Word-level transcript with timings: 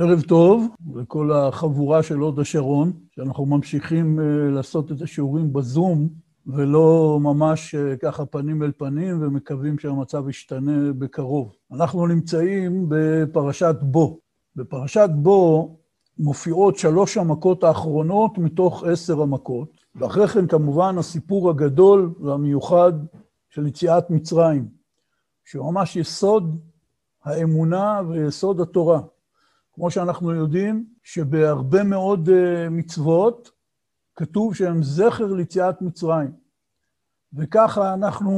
ערב 0.00 0.20
טוב 0.20 0.66
לכל 0.94 1.32
החבורה 1.32 2.02
של 2.02 2.18
הוד 2.18 2.38
השרון, 2.38 2.92
שאנחנו 3.10 3.46
ממשיכים 3.46 4.20
אה, 4.20 4.50
לעשות 4.50 4.92
את 4.92 5.02
השיעורים 5.02 5.52
בזום, 5.52 6.08
ולא 6.46 7.18
ממש 7.22 7.74
אה, 7.74 7.96
ככה 7.96 8.26
פנים 8.26 8.62
אל 8.62 8.72
פנים, 8.76 9.22
ומקווים 9.22 9.78
שהמצב 9.78 10.28
ישתנה 10.28 10.92
בקרוב. 10.92 11.52
אנחנו 11.72 12.06
נמצאים 12.06 12.86
בפרשת 12.88 13.76
בו. 13.82 14.18
בפרשת 14.56 15.08
בו 15.14 15.76
מופיעות 16.18 16.76
שלוש 16.76 17.16
המכות 17.16 17.64
האחרונות 17.64 18.38
מתוך 18.38 18.84
עשר 18.84 19.22
המכות, 19.22 19.68
ואחרי 19.94 20.28
כן 20.28 20.46
כמובן 20.46 20.98
הסיפור 20.98 21.50
הגדול 21.50 22.14
והמיוחד 22.20 22.92
של 23.50 23.66
יציאת 23.66 24.10
מצרים, 24.10 24.68
שהוא 25.44 25.72
ממש 25.72 25.96
יסוד 25.96 26.58
האמונה 27.24 28.00
ויסוד 28.08 28.60
התורה. 28.60 29.00
כמו 29.72 29.90
שאנחנו 29.90 30.34
יודעים, 30.34 30.86
שבהרבה 31.02 31.82
מאוד 31.84 32.28
אה, 32.28 32.70
מצוות 32.70 33.50
כתוב 34.16 34.54
שהם 34.54 34.82
זכר 34.82 35.32
ליציאת 35.32 35.82
מצרים. 35.82 36.32
וככה 37.32 37.94
אנחנו 37.94 38.30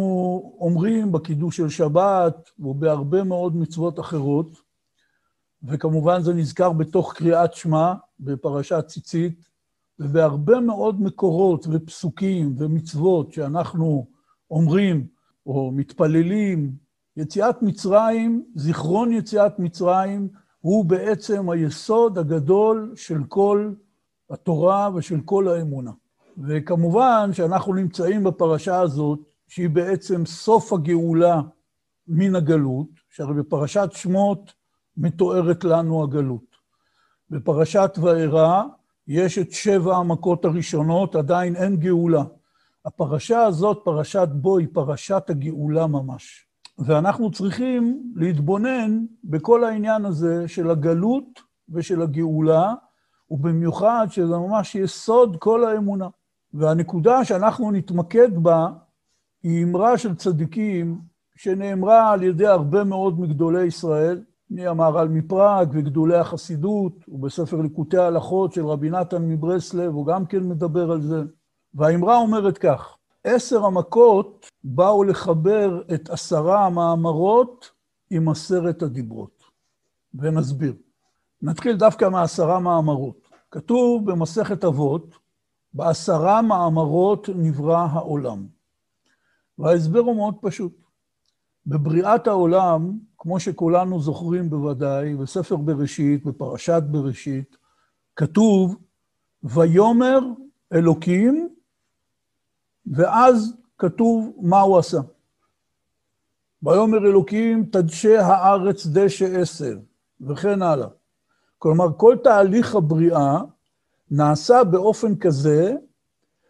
אומרים 0.60 1.12
בקידוש 1.12 1.56
של 1.56 1.68
שבת 1.68 2.50
ובהרבה 2.59 3.24
מאוד 3.24 3.56
מצוות 3.56 4.00
אחרות, 4.00 4.56
וכמובן 5.62 6.23
זה 6.23 6.34
נזכר 6.34 6.73
בתוך 6.73 7.14
קריאת 7.14 7.54
שמע 7.54 7.95
בפרשת 8.20 8.84
ציצית, 8.87 9.48
ובהרבה 9.98 10.60
מאוד 10.60 11.02
מקורות 11.02 11.66
ופסוקים 11.70 12.54
ומצוות 12.59 13.32
שאנחנו 13.32 14.06
אומרים 14.51 15.06
או 15.46 15.73
מתפללים, 15.74 16.73
יציאת 17.16 17.62
מצרים, 17.62 18.45
זיכרון 18.54 19.12
יציאת 19.12 19.59
מצרים, 19.59 20.28
הוא 20.63 20.85
בעצם 20.85 21.51
היסוד 21.51 22.18
הגדול 22.18 22.93
של 22.96 23.24
כל 23.29 23.73
התורה 24.30 24.91
ושל 24.95 25.21
כל 25.24 25.49
האמונה. 25.49 25.91
וכמובן 26.38 27.30
שאנחנו 27.32 27.74
נמצאים 27.74 28.24
בפרשה 28.24 28.80
הזאת, 28.80 29.19
שהיא 29.49 29.71
בעצם 29.71 30.27
סוף 30.27 30.73
הגאולה 30.73 31.41
מן 32.09 32.37
הגלות, 32.37 32.87
שהרי 33.10 33.35
בפרשת 33.35 33.88
שמות 33.93 34.52
מתוארת 34.96 35.65
לנו 35.65 36.02
הגלות. 36.02 36.57
בפרשת 37.30 37.99
וארא 38.02 38.63
יש 39.09 39.38
את 39.38 39.52
שבע 39.52 39.97
המכות 39.97 40.45
הראשונות, 40.45 41.16
עדיין 41.16 41.57
אין 41.57 41.76
גאולה. 41.76 42.24
הפרשה 42.85 43.43
הזאת, 43.43 43.80
פרשת 43.85 44.29
בו, 44.32 44.59
היא 44.59 44.69
פרשת 44.73 45.23
הגאולה 45.29 45.87
ממש. 45.87 46.47
ואנחנו 46.78 47.30
צריכים 47.30 48.12
להתבונן 48.16 49.04
בכל 49.24 49.65
העניין 49.65 50.04
הזה 50.04 50.48
של 50.48 50.70
הגלות 50.70 51.40
ושל 51.68 52.02
הגאולה, 52.02 52.74
ובמיוחד 53.30 54.06
שזה 54.10 54.37
ממש 54.37 54.74
יסוד 54.74 55.37
כל 55.40 55.64
האמונה. 55.64 56.09
והנקודה 56.54 57.24
שאנחנו 57.24 57.70
נתמקד 57.70 58.37
בה 58.42 58.66
היא 59.42 59.64
אמרה 59.64 59.98
של 59.98 60.14
צדיקים 60.14 61.01
שנאמרה 61.37 62.12
על 62.12 62.23
ידי 62.23 62.46
הרבה 62.46 62.84
מאוד 62.84 63.20
מגדולי 63.20 63.66
ישראל, 63.66 64.22
מהמהר"ל 64.50 65.09
מפראג 65.09 65.69
וגדולי 65.72 66.16
החסידות, 66.16 66.92
ובספר 67.09 67.60
ליקוטי 67.60 67.97
ההלכות 67.97 68.53
של 68.53 68.66
רבי 68.66 68.91
נתן 68.91 69.22
מברסלב, 69.28 69.92
הוא 69.94 70.06
גם 70.06 70.26
כן 70.26 70.42
מדבר 70.48 70.92
על 70.92 71.00
זה. 71.00 71.22
והאמרה 71.75 72.16
אומרת 72.16 72.59
כך, 72.59 72.97
עשר 73.25 73.64
המכות 73.64 74.50
באו 74.65 75.05
לחבר 75.05 75.82
את 75.94 76.10
עשרה 76.10 76.66
המאמרות 76.66 77.71
עם 78.10 78.28
עשרת 78.28 78.82
הדיברות. 78.82 79.43
ונסביר. 80.15 80.75
נתחיל 81.43 81.77
דווקא 81.77 82.09
מעשרה 82.09 82.60
מאמרות. 82.60 83.28
כתוב 83.50 84.10
במסכת 84.10 84.64
אבות, 84.64 85.14
בעשרה 85.75 86.42
מאמרות 86.42 87.28
נברא 87.34 87.86
העולם. 87.91 88.47
וההסבר 89.59 89.98
הוא 89.98 90.16
מאוד 90.16 90.34
פשוט. 90.41 90.82
בבריאת 91.66 92.26
העולם, 92.26 92.98
כמו 93.19 93.41
שכולנו 93.41 94.00
זוכרים 94.00 94.50
בוודאי, 94.50 95.15
בספר 95.15 95.56
בראשית, 95.56 96.25
בפרשת 96.25 96.82
בראשית, 96.91 97.56
כתוב, 98.16 98.76
ויאמר 99.42 100.19
אלוקים 100.72 101.54
ואז 102.86 103.56
כתוב 103.82 104.32
מה 104.41 104.60
הוא 104.60 104.78
עשה. 104.78 104.98
ויאמר 106.62 106.98
אלוקים, 106.98 107.65
תדשא 107.65 108.20
הארץ 108.20 108.87
דשא 108.87 109.41
עשב, 109.41 109.76
וכן 110.20 110.62
הלאה. 110.62 110.88
כלומר, 111.59 111.87
כל 111.97 112.16
תהליך 112.25 112.75
הבריאה 112.75 113.38
נעשה 114.10 114.65
באופן 114.65 115.16
כזה 115.16 115.75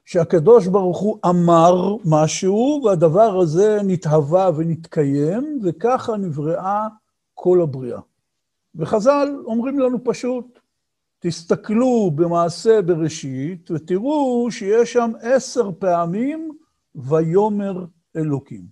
שהקדוש 0.05 0.67
ברוך 0.67 0.99
הוא 0.99 1.19
אמר 1.27 1.97
משהו, 2.05 2.83
והדבר 2.85 3.41
הזה 3.41 3.79
נתהווה 3.85 4.51
ונתקיים, 4.57 5.61
וככה 5.63 6.17
נבראה 6.17 6.89
כל 7.35 7.61
הבריאה. 7.63 8.01
וחז"ל 8.75 9.43
אומרים 9.47 9.79
לנו 9.79 10.05
פשוט, 10.05 10.59
תסתכלו 11.19 12.11
במעשה 12.15 12.83
בראשית 12.83 13.71
ותראו 13.71 14.51
שיש 14.51 14.93
שם 14.93 15.13
עשר 15.23 15.71
פעמים 15.79 16.62
ויאמר 16.95 17.87
אלוקים. 18.17 18.67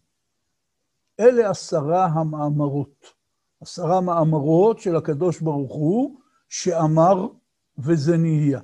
אלה 1.20 1.50
עשרה 1.50 2.06
המאמרות. 2.06 3.20
עשרה 3.60 4.00
מאמרות 4.00 4.78
של 4.78 4.96
הקדוש 4.96 5.40
ברוך 5.40 5.72
הוא 5.72 6.20
שאמר 6.48 7.28
וזה 7.78 8.16
נהיה. 8.16 8.60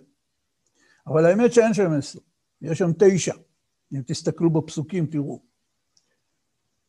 אבל 1.07 1.27
האמת 1.27 1.53
שאין 1.53 1.75
שם 1.75 1.93
עשר, 1.99 2.19
יש 2.63 2.79
שם 2.79 2.91
תשע. 2.99 3.35
אם 3.93 4.03
תסתכלו 4.07 4.51
בפסוקים 4.51 5.07
תראו. 5.07 5.43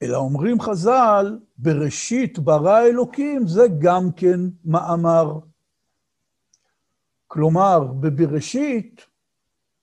אלא 0.02 0.18
אומרים 0.18 0.62
חז"ל, 0.62 1.40
בראשית 1.58 2.40
ברא 2.40 2.82
אלוקים, 2.82 3.48
זה 3.48 3.62
גם 3.80 4.12
כן 4.16 4.40
מאמר. 4.66 5.40
כלומר, 7.28 7.80
בבראשית 7.80 9.06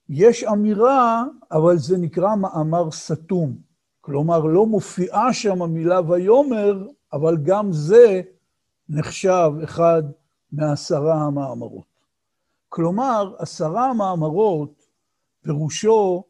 יש 0.09 0.43
אמירה, 0.43 1.23
אבל 1.51 1.77
זה 1.77 1.97
נקרא 1.97 2.35
מאמר 2.35 2.91
סתום. 2.91 3.55
כלומר, 4.01 4.39
לא 4.39 4.65
מופיעה 4.65 5.33
שם 5.33 5.61
המילה 5.61 6.01
ויאמר, 6.11 6.87
אבל 7.13 7.37
גם 7.43 7.71
זה 7.71 8.21
נחשב 8.89 9.51
אחד 9.63 10.03
מעשרה 10.51 11.21
המאמרות. 11.21 11.95
כלומר, 12.69 13.35
עשרה 13.37 13.89
המאמרות, 13.89 14.83
פירושו 15.41 16.23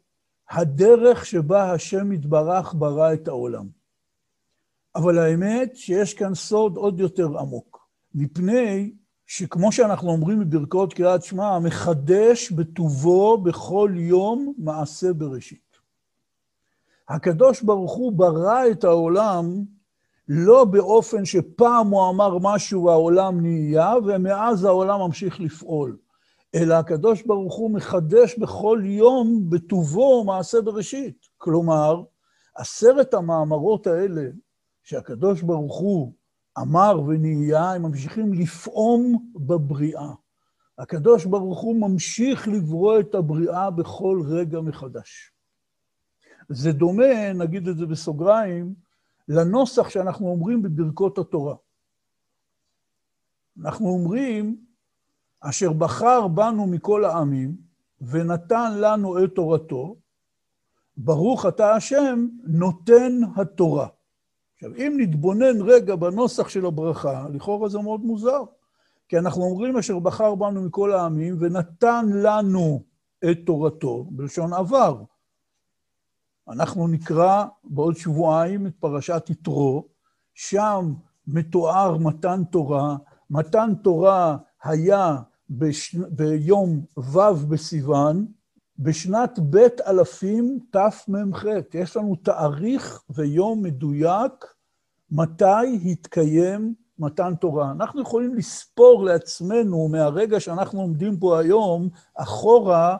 הדרך 0.49 1.25
שבה 1.25 1.71
השם 1.71 2.11
יתברך 2.11 2.73
ברא 2.77 3.13
את 3.13 3.27
העולם. 3.27 3.67
אבל 4.95 5.17
האמת 5.19 5.75
שיש 5.75 6.13
כאן 6.13 6.33
סוד 6.35 6.77
עוד 6.77 6.99
יותר 6.99 7.39
עמוק, 7.39 7.89
מפני 8.15 8.93
שכמו 9.27 9.71
שאנחנו 9.71 10.09
אומרים 10.09 10.39
בברכות 10.39 10.93
קריאת 10.93 11.23
שמע, 11.23 11.59
מחדש 11.59 12.51
בטובו 12.51 13.37
בכל 13.37 13.91
יום 13.95 14.53
מעשה 14.57 15.13
בראשית. 15.13 15.77
הקדוש 17.09 17.61
ברוך 17.61 17.93
הוא 17.93 18.13
ברא 18.13 18.61
את 18.71 18.83
העולם 18.83 19.63
לא 20.27 20.65
באופן 20.65 21.25
שפעם 21.25 21.87
הוא 21.87 22.09
אמר 22.09 22.37
משהו 22.41 22.83
והעולם 22.83 23.41
נהיה, 23.41 23.93
ומאז 24.05 24.63
העולם 24.63 24.99
ממשיך 24.99 25.39
לפעול, 25.39 25.97
אלא 26.55 26.73
הקדוש 26.73 27.21
ברוך 27.21 27.55
הוא 27.55 27.71
מחדש 27.71 28.37
בכל 28.37 28.81
יום 28.83 29.49
בטובו 29.49 30.23
מעשה 30.23 30.61
בראשית. 30.61 31.27
כלומר, 31.37 32.03
עשרת 32.55 33.13
המאמרות 33.13 33.87
האלה 33.87 34.23
שהקדוש 34.83 35.41
ברוך 35.41 35.77
הוא 35.77 36.13
אמר 36.61 36.99
ונהיה, 37.07 37.71
הם 37.71 37.81
ממשיכים 37.81 38.33
לפעום 38.33 39.31
בבריאה. 39.35 40.13
הקדוש 40.77 41.25
ברוך 41.25 41.61
הוא 41.61 41.75
ממשיך 41.89 42.47
לברוא 42.47 42.99
את 42.99 43.15
הבריאה 43.15 43.71
בכל 43.71 44.21
רגע 44.25 44.61
מחדש. 44.61 45.31
זה 46.49 46.71
דומה, 46.71 47.33
נגיד 47.33 47.67
את 47.67 47.77
זה 47.77 47.85
בסוגריים, 47.85 48.75
לנוסח 49.27 49.89
שאנחנו 49.89 50.27
אומרים 50.27 50.61
בברכות 50.61 51.17
התורה. 51.17 51.55
אנחנו 53.61 53.87
אומרים, 53.87 54.65
אשר 55.41 55.73
בחר 55.73 56.27
בנו 56.27 56.67
מכל 56.67 57.05
העמים 57.05 57.55
ונתן 58.01 58.77
לנו 58.77 59.23
את 59.23 59.31
תורתו, 59.35 59.95
ברוך 60.97 61.45
אתה 61.45 61.75
השם 61.75 62.27
נותן 62.43 63.11
התורה. 63.35 63.87
עכשיו, 64.65 64.87
אם 64.87 64.97
נתבונן 64.99 65.61
רגע 65.61 65.95
בנוסח 65.95 66.49
של 66.49 66.65
הברכה, 66.65 67.25
לכאורה 67.33 67.69
זה 67.69 67.79
מאוד 67.79 68.01
מוזר, 68.01 68.43
כי 69.09 69.17
אנחנו 69.17 69.43
אומרים 69.43 69.77
אשר 69.77 69.99
בחר 69.99 70.35
בנו 70.35 70.61
מכל 70.61 70.93
העמים 70.93 71.37
ונתן 71.39 72.05
לנו 72.13 72.83
את 73.31 73.37
תורתו, 73.45 74.05
בלשון 74.09 74.53
עבר. 74.53 75.03
אנחנו 76.49 76.87
נקרא 76.87 77.45
בעוד 77.63 77.95
שבועיים 77.95 78.67
את 78.67 78.73
פרשת 78.79 79.23
יתרו, 79.29 79.87
שם 80.33 80.93
מתואר 81.27 81.97
מתן 81.97 82.43
תורה, 82.51 82.95
מתן 83.29 83.73
תורה 83.83 84.37
היה 84.63 85.17
בש... 85.49 85.95
ביום 85.95 86.85
ו' 86.97 87.35
בסיוון, 87.49 88.25
בשנת 88.79 89.39
ב' 89.49 89.67
אלפים 89.87 90.59
תמ"ח. 90.71 91.43
יש 91.73 91.97
לנו 91.97 92.15
תאריך 92.15 93.03
ויום 93.09 93.63
מדויק 93.63 94.54
מתי 95.15 95.91
התקיים 95.91 96.73
מתן 96.99 97.35
תורה. 97.35 97.71
אנחנו 97.71 98.01
יכולים 98.01 98.35
לספור 98.35 99.03
לעצמנו 99.05 99.87
מהרגע 99.87 100.39
שאנחנו 100.39 100.81
עומדים 100.81 101.19
פה 101.19 101.39
היום, 101.39 101.89
אחורה 102.15 102.97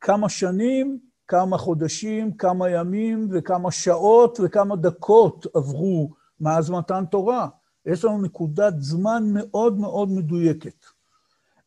כמה 0.00 0.28
שנים, 0.28 0.98
כמה 1.28 1.58
חודשים, 1.58 2.32
כמה 2.32 2.70
ימים 2.70 3.28
וכמה 3.32 3.70
שעות 3.70 4.38
וכמה 4.42 4.76
דקות 4.76 5.46
עברו 5.54 6.10
מאז 6.40 6.70
מתן 6.70 7.04
תורה. 7.10 7.48
יש 7.86 8.04
לנו 8.04 8.22
נקודת 8.22 8.74
זמן 8.78 9.24
מאוד 9.32 9.78
מאוד 9.78 10.10
מדויקת. 10.10 10.84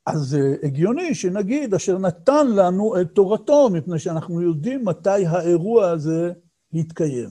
אז 0.06 0.38
הגיוני 0.64 1.16
שנגיד 1.16 1.74
אשר 1.74 1.98
נתן 1.98 2.48
לנו 2.48 3.02
את 3.02 3.08
תורתו, 3.16 3.70
מפני 3.70 4.00
שאנחנו 4.00 4.42
יודעים 4.42 4.86
מתי 4.86 5.26
האירוע 5.26 5.90
הזה 5.90 6.34
התקיים. 6.74 7.30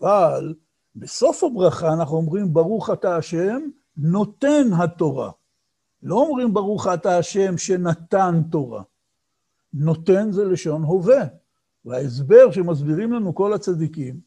אבל 0.00 0.54
בסוף 0.96 1.44
הברכה 1.44 1.92
אנחנו 1.92 2.16
אומרים, 2.16 2.52
ברוך 2.52 2.90
אתה 2.90 3.16
השם, 3.16 3.60
נותן 3.96 4.66
התורה. 4.78 5.30
לא 6.02 6.14
אומרים 6.14 6.54
ברוך 6.54 6.86
אתה 6.94 7.18
השם 7.18 7.58
שנתן 7.58 8.42
תורה. 8.50 8.82
נותן 9.74 10.32
זה 10.32 10.44
לשון 10.44 10.82
הווה. 10.82 11.24
וההסבר 11.86 12.50
שמסבירים 12.52 13.12
לנו 13.12 13.34
כל 13.34 13.52
הצדיקים, 13.52 14.20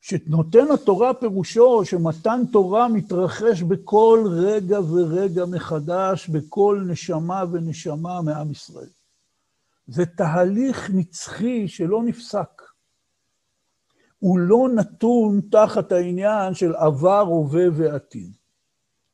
שנותן 0.00 0.70
התורה 0.74 1.14
פירושו 1.14 1.84
שמתן 1.84 2.42
תורה 2.52 2.88
מתרחש 2.88 3.62
בכל 3.62 4.24
רגע 4.30 4.80
ורגע 4.80 5.44
מחדש, 5.44 6.28
בכל 6.28 6.84
נשמה 6.86 7.44
ונשמה 7.52 8.22
מעם 8.22 8.50
ישראל. 8.50 8.88
זה 9.86 10.06
תהליך 10.06 10.90
נצחי 10.94 11.68
שלא 11.68 12.02
נפסק. 12.02 12.62
הוא 14.20 14.38
לא 14.38 14.68
נתון 14.74 15.40
תחת 15.50 15.92
העניין 15.92 16.54
של 16.54 16.74
עבר, 16.74 17.20
הווה 17.20 17.64
ועתיד. 17.72 18.32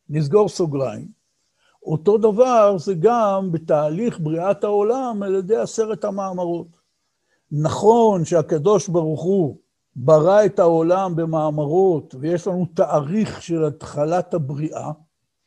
נסגור 0.08 0.48
סוגריים. 0.48 1.08
אותו 1.82 2.18
דבר 2.18 2.78
זה 2.78 2.94
גם 3.00 3.52
בתהליך 3.52 4.20
בריאת 4.20 4.64
העולם 4.64 5.22
על 5.22 5.34
ידי 5.34 5.56
עשרת 5.56 6.04
המאמרות. 6.04 6.78
נכון 7.52 8.24
שהקדוש 8.24 8.88
ברוך 8.88 9.22
הוא 9.22 9.56
ברא 9.96 10.44
את 10.44 10.58
העולם 10.58 11.16
במאמרות, 11.16 12.14
ויש 12.20 12.46
לנו 12.46 12.66
תאריך 12.74 13.42
של 13.42 13.64
התחלת 13.64 14.34
הבריאה, 14.34 14.92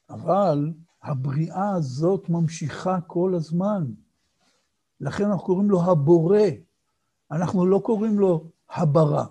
אבל 0.09 0.71
הבריאה 1.03 1.69
הזאת 1.75 2.29
ממשיכה 2.29 3.01
כל 3.07 3.33
הזמן. 3.35 3.85
לכן 5.01 5.25
אנחנו 5.25 5.45
קוראים 5.45 5.69
לו 5.69 5.81
הבורא, 5.81 6.41
אנחנו 7.31 7.65
לא 7.65 7.79
קוראים 7.79 8.19
לו 8.19 8.45
הברא. 8.69 9.23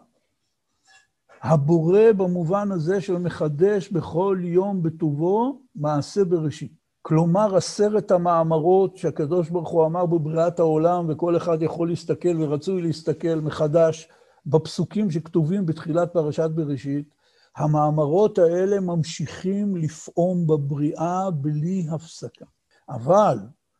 הבורא 1.42 2.12
במובן 2.16 2.72
הזה 2.72 3.00
של 3.00 3.18
מחדש 3.18 3.88
בכל 3.88 4.38
יום 4.42 4.82
בטובו 4.82 5.60
מעשה 5.74 6.24
בראשית. 6.24 6.72
כלומר, 7.02 7.56
עשרת 7.56 8.10
המאמרות 8.10 8.96
שהקדוש 8.96 9.50
ברוך 9.50 9.68
הוא 9.68 9.86
אמר 9.86 10.06
בבריאת 10.06 10.58
העולם, 10.58 11.06
וכל 11.08 11.36
אחד 11.36 11.62
יכול 11.62 11.88
להסתכל 11.88 12.42
ורצוי 12.42 12.82
להסתכל 12.82 13.34
מחדש 13.42 14.08
בפסוקים 14.46 15.10
שכתובים 15.10 15.66
בתחילת 15.66 16.12
פרשת 16.12 16.50
בראשית, 16.54 17.14
המאמרות 17.56 18.38
האלה 18.38 18.80
ממשיכים 18.80 19.76
לפעום 19.76 20.46
בבריאה 20.46 21.30
בלי 21.30 21.86
הפסקה. 21.90 22.44
אבל 22.88 23.38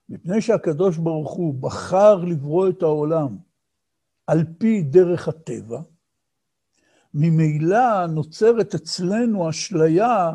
מפני 0.09 0.41
שהקדוש 0.41 0.97
ברוך 0.97 1.33
הוא 1.33 1.55
בחר 1.55 2.25
לברוא 2.25 2.69
את 2.69 2.83
העולם 2.83 3.37
על 4.27 4.45
פי 4.59 4.83
דרך 4.83 5.29
הטבע, 5.29 5.81
ממילא 7.15 8.07
נוצרת 8.07 8.75
אצלנו 8.75 9.51
אשליה, 9.51 10.31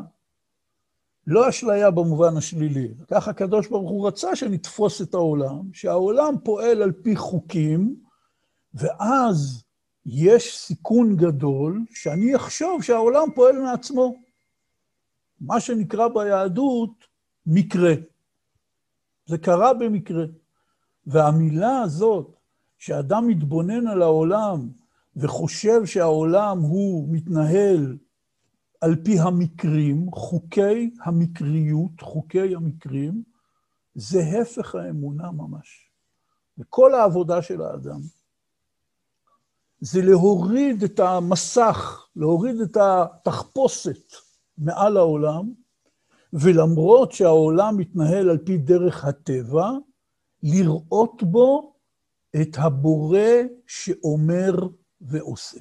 לא 1.27 1.49
אשליה 1.49 1.91
במובן 1.91 2.37
השלילי, 2.37 2.93
ככה 3.07 3.31
הקדוש 3.31 3.67
ברוך 3.67 3.89
הוא 3.89 4.07
רצה 4.07 4.35
שנתפוס 4.35 5.01
את 5.01 5.13
העולם, 5.13 5.73
שהעולם 5.73 6.35
פועל 6.43 6.81
על 6.81 6.91
פי 6.91 7.15
חוקים, 7.15 7.95
ואז 8.73 9.63
יש 10.05 10.57
סיכון 10.57 11.15
גדול 11.15 11.81
שאני 11.89 12.35
אחשוב 12.35 12.83
שהעולם 12.83 13.27
פועל 13.35 13.61
מעצמו. 13.61 14.15
מה 15.41 15.59
שנקרא 15.59 16.07
ביהדות 16.07 17.05
מקרה. 17.45 17.93
זה 19.25 19.37
קרה 19.37 19.73
במקרה. 19.73 20.25
והמילה 21.07 21.81
הזאת, 21.81 22.35
שאדם 22.77 23.27
מתבונן 23.27 23.87
על 23.87 24.01
העולם 24.01 24.69
וחושב 25.15 25.85
שהעולם 25.85 26.59
הוא 26.59 27.07
מתנהל 27.11 27.97
על 28.81 28.95
פי 29.03 29.19
המקרים, 29.19 30.11
חוקי 30.11 30.91
המקריות, 31.03 32.01
חוקי 32.01 32.55
המקרים, 32.55 33.23
זה 33.95 34.19
הפך 34.41 34.75
האמונה 34.75 35.31
ממש. 35.31 35.89
וכל 36.57 36.93
העבודה 36.93 37.41
של 37.41 37.61
האדם 37.61 37.99
זה 39.79 40.01
להוריד 40.01 40.83
את 40.83 40.99
המסך, 40.99 42.07
להוריד 42.15 42.61
את 42.61 42.77
התחפושת 42.77 44.13
מעל 44.57 44.97
העולם, 44.97 45.53
ולמרות 46.33 47.11
שהעולם 47.11 47.77
מתנהל 47.77 48.29
על 48.29 48.37
פי 48.37 48.57
דרך 48.57 49.05
הטבע, 49.05 49.69
לראות 50.43 51.23
בו 51.23 51.75
את 52.41 52.57
הבורא 52.57 53.27
שאומר 53.67 54.51
ועושה. 55.03 55.59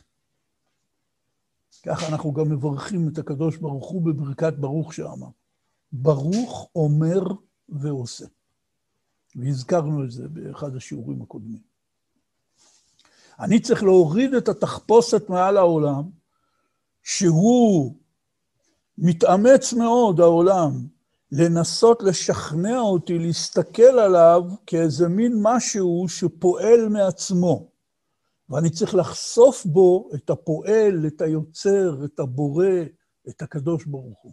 ככה 1.86 2.08
אנחנו 2.08 2.32
גם 2.32 2.48
מברכים 2.48 3.08
את 3.08 3.18
הקדוש 3.18 3.56
ברוך 3.56 3.90
הוא 3.90 4.02
בברכת 4.02 4.52
ברוך 4.52 4.94
שאמר. 4.94 5.28
ברוך 5.92 6.68
אומר 6.76 7.22
ועושה. 7.68 8.26
והזכרנו 9.36 10.04
את 10.04 10.10
זה 10.10 10.28
באחד 10.28 10.76
השיעורים 10.76 11.22
הקודמים. 11.22 11.60
אני 13.40 13.60
צריך 13.60 13.82
להוריד 13.82 14.34
את 14.34 14.48
התחפושת 14.48 15.28
מעל 15.28 15.56
העולם, 15.56 16.10
שהוא 17.02 17.94
מתאמץ 18.98 19.72
מאוד, 19.72 20.20
העולם, 20.20 20.86
לנסות 21.32 22.02
לשכנע 22.02 22.78
אותי 22.78 23.18
להסתכל 23.18 23.82
עליו 23.82 24.42
כאיזה 24.66 25.08
מין 25.08 25.38
משהו 25.42 26.06
שפועל 26.08 26.88
מעצמו. 26.88 27.71
ואני 28.52 28.70
צריך 28.70 28.94
לחשוף 28.94 29.66
בו 29.66 30.10
את 30.14 30.30
הפועל, 30.30 31.06
את 31.06 31.20
היוצר, 31.20 32.04
את 32.04 32.20
הבורא, 32.20 32.66
את 33.28 33.42
הקדוש 33.42 33.84
ברוך 33.84 34.18
הוא. 34.22 34.32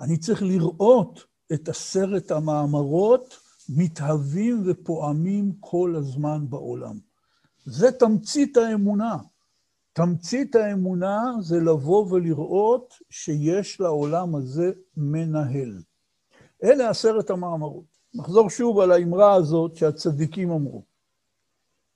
אני 0.00 0.18
צריך 0.18 0.42
לראות 0.42 1.24
את 1.52 1.68
עשרת 1.68 2.30
המאמרות 2.30 3.36
מתהווים 3.68 4.62
ופועמים 4.66 5.52
כל 5.60 5.94
הזמן 5.96 6.50
בעולם. 6.50 6.98
זה 7.64 7.92
תמצית 7.92 8.56
האמונה. 8.56 9.16
תמצית 9.92 10.54
האמונה 10.54 11.22
זה 11.40 11.56
לבוא 11.60 12.12
ולראות 12.12 12.94
שיש 13.10 13.80
לעולם 13.80 14.36
הזה 14.36 14.72
מנהל. 14.96 15.82
אלה 16.64 16.90
עשרת 16.90 17.30
המאמרות. 17.30 17.98
נחזור 18.14 18.50
שוב 18.50 18.80
על 18.80 18.92
האמרה 18.92 19.34
הזאת 19.34 19.76
שהצדיקים 19.76 20.50
אמרו. 20.50 20.84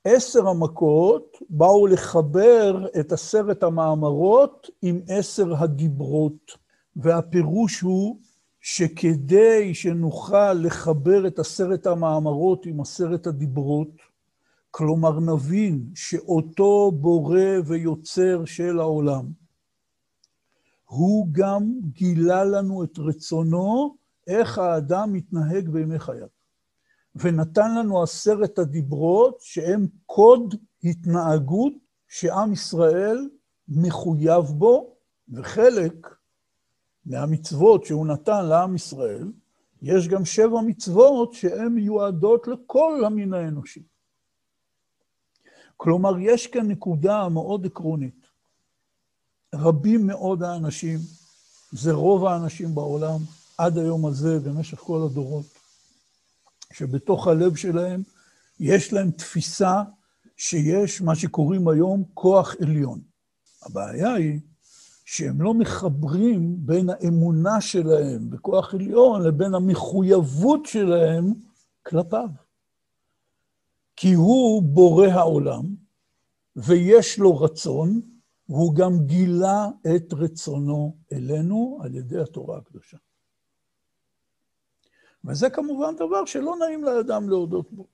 עשר 0.04 0.49
המכות 0.49 1.38
באו 1.50 1.87
לחבר 1.87 2.87
את 3.00 3.12
עשרת 3.12 3.62
המאמרות 3.62 4.71
עם 4.82 5.00
עשר 5.09 5.62
הדיברות, 5.62 6.56
והפירוש 6.97 7.80
הוא 7.80 8.18
שכדי 8.61 9.75
שנוכל 9.75 10.52
לחבר 10.52 11.26
את 11.26 11.38
עשרת 11.38 11.87
המאמרות 11.87 12.66
עם 12.66 12.80
עשרת 12.80 13.26
הדיברות, 13.26 13.88
כלומר 14.71 15.21
נבין 15.21 15.85
שאותו 15.94 16.92
בורא 16.92 17.40
ויוצר 17.64 18.44
של 18.44 18.80
העולם, 18.80 19.25
הוא 20.87 21.28
גם 21.32 21.73
גילה 21.92 22.44
לנו 22.44 22.85
את 22.85 22.99
רצונו, 22.99 23.97
איך 24.26 24.59
האדם 24.59 25.12
מתנהג 25.12 25.68
בימי 25.68 25.99
חייו. 25.99 26.41
ונתן 27.14 27.75
לנו 27.78 28.02
עשרת 28.02 28.59
הדיברות 28.59 29.38
שהם 29.40 29.87
קוד 30.07 30.54
התנהגות 30.85 31.73
שעם 32.09 32.52
ישראל 32.52 33.28
מחויב 33.69 34.45
בו, 34.45 34.97
וחלק 35.33 36.16
מהמצוות 37.07 37.85
שהוא 37.85 38.07
נתן 38.07 38.47
לעם 38.47 38.75
ישראל, 38.75 39.33
יש 39.83 40.09
גם 40.09 40.25
שבע 40.25 40.61
מצוות 40.66 41.33
שהן 41.33 41.69
מיועדות 41.69 42.49
לכל 42.49 43.02
המין 43.07 43.35
האנושי. 43.35 43.83
כלומר, 45.76 46.19
יש 46.19 46.47
כאן 46.47 46.71
נקודה 46.71 47.28
מאוד 47.28 47.66
עקרונית. 47.66 48.26
רבים 49.54 50.07
מאוד 50.07 50.42
האנשים, 50.42 50.99
זה 51.73 51.92
רוב 51.92 52.25
האנשים 52.25 52.75
בעולם, 52.75 53.19
עד 53.59 53.78
היום 53.78 54.07
הזה, 54.07 54.40
במשך 54.40 54.78
כל 54.78 55.00
הדורות, 55.07 55.62
שבתוך 56.73 57.26
הלב 57.26 57.57
שלהם 57.57 58.02
יש 58.61 58.93
להם 58.93 59.11
תפיסה 59.11 59.83
שיש 60.37 61.02
מה 61.02 61.14
שקוראים 61.14 61.69
היום 61.69 62.05
כוח 62.14 62.57
עליון. 62.61 63.00
הבעיה 63.62 64.14
היא 64.14 64.41
שהם 65.05 65.43
לא 65.43 65.55
מחברים 65.55 66.57
בין 66.59 66.91
האמונה 66.91 67.61
שלהם 67.61 68.31
בכוח 68.31 68.75
עליון 68.75 69.23
לבין 69.23 69.55
המחויבות 69.55 70.67
שלהם 70.67 71.33
כלפיו. 71.87 72.29
כי 73.97 74.12
הוא 74.12 74.62
בורא 74.62 75.07
העולם, 75.07 75.75
ויש 76.57 77.19
לו 77.19 77.38
רצון, 77.38 78.00
והוא 78.49 78.75
גם 78.75 79.07
גילה 79.07 79.69
את 79.97 80.12
רצונו 80.12 80.97
אלינו 81.12 81.79
על 81.83 81.95
ידי 81.95 82.21
התורה 82.21 82.59
הקדושה. 82.59 82.97
וזה 85.25 85.50
כמובן 85.50 85.97
דבר 85.97 86.25
שלא 86.25 86.57
נעים 86.57 86.85
לאדם 86.85 87.29
להודות 87.29 87.73
בו, 87.73 87.87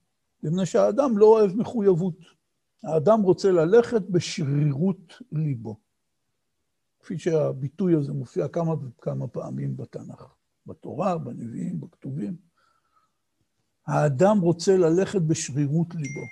מפני 0.43 0.67
שהאדם 0.67 1.19
לא 1.19 1.27
אוהב 1.27 1.57
מחויבות. 1.57 2.15
האדם 2.85 3.23
רוצה 3.23 3.53
ללכת 3.53 4.03
בשרירות 4.03 5.23
ליבו. 5.33 5.77
כפי 7.01 7.19
שהביטוי 7.19 7.95
הזה 7.95 8.13
מופיע 8.13 8.49
כמה 8.49 8.73
וכמה 8.73 9.29
פעמים 9.29 9.77
בתנ"ך, 9.77 10.27
בתורה, 10.67 11.19
בנביאים, 11.19 11.81
בכתובים. 11.81 12.37
האדם 13.87 14.41
רוצה 14.41 14.77
ללכת 14.77 15.21
בשרירות 15.21 15.95
ליבו. 15.95 16.27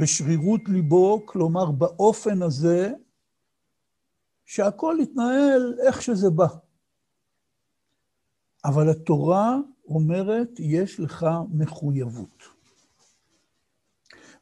בשרירות 0.00 0.60
ליבו, 0.68 1.26
כלומר 1.26 1.70
באופן 1.70 2.42
הזה 2.42 2.92
שהכל 4.44 4.96
יתנהל 5.02 5.74
איך 5.86 6.02
שזה 6.02 6.30
בא. 6.30 6.46
אבל 8.64 8.90
התורה 8.90 9.56
אומרת, 9.88 10.48
יש 10.58 11.00
לך 11.00 11.26
מחויבות. 11.52 12.56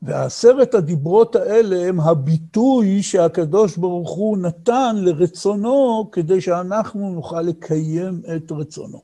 ועשרת 0.03 0.75
הדיברות 0.75 1.37
האלה 1.37 1.89
הם 1.89 2.01
הביטוי 2.01 3.03
שהקדוש 3.03 3.77
ברוך 3.77 4.11
הוא 4.11 4.39
נתן 4.39 4.97
לרצונו 4.99 6.09
כדי 6.13 6.41
שאנחנו 6.41 7.11
נוכל 7.11 7.43
לקיים 7.43 8.23
את 8.37 8.53
רצונו. 8.53 9.03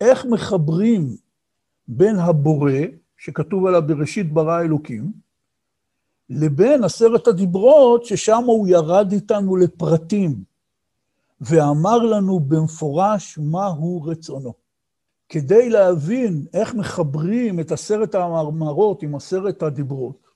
איך 0.00 0.26
מחברים 0.26 1.16
בין 1.88 2.18
הבורא, 2.18 2.72
שכתוב 3.16 3.66
עליו 3.66 3.82
בראשית 3.86 4.32
ברא 4.32 4.60
אלוקים, 4.60 5.12
לבין 6.30 6.84
עשרת 6.84 7.26
הדיברות, 7.26 8.04
ששם 8.04 8.42
הוא 8.46 8.68
ירד 8.68 9.12
איתנו 9.12 9.56
לפרטים, 9.56 10.44
ואמר 11.40 11.98
לנו 11.98 12.40
במפורש 12.40 13.38
מהו 13.38 14.02
רצונו. 14.02 14.61
כדי 15.32 15.70
להבין 15.70 16.46
איך 16.54 16.74
מחברים 16.74 17.60
את 17.60 17.72
עשרת 17.72 18.14
המאמרות 18.14 19.02
עם 19.02 19.14
עשרת 19.14 19.62
הדיברות, 19.62 20.26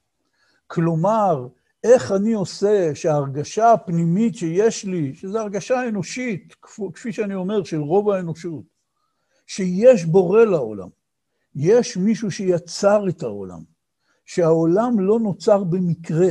כלומר, 0.66 1.48
איך 1.84 2.12
אני 2.12 2.32
עושה 2.32 2.94
שההרגשה 2.94 3.72
הפנימית 3.72 4.34
שיש 4.34 4.84
לי, 4.84 5.14
שזו 5.14 5.38
הרגשה 5.38 5.88
אנושית, 5.88 6.54
כפי 6.94 7.12
שאני 7.12 7.34
אומר, 7.34 7.64
של 7.64 7.80
רוב 7.80 8.10
האנושות, 8.10 8.64
שיש 9.46 10.04
בורא 10.04 10.44
לעולם, 10.44 10.88
יש 11.54 11.96
מישהו 11.96 12.30
שיצר 12.30 13.08
את 13.08 13.22
העולם, 13.22 13.60
שהעולם 14.24 15.00
לא 15.00 15.20
נוצר 15.20 15.64
במקרה, 15.64 16.30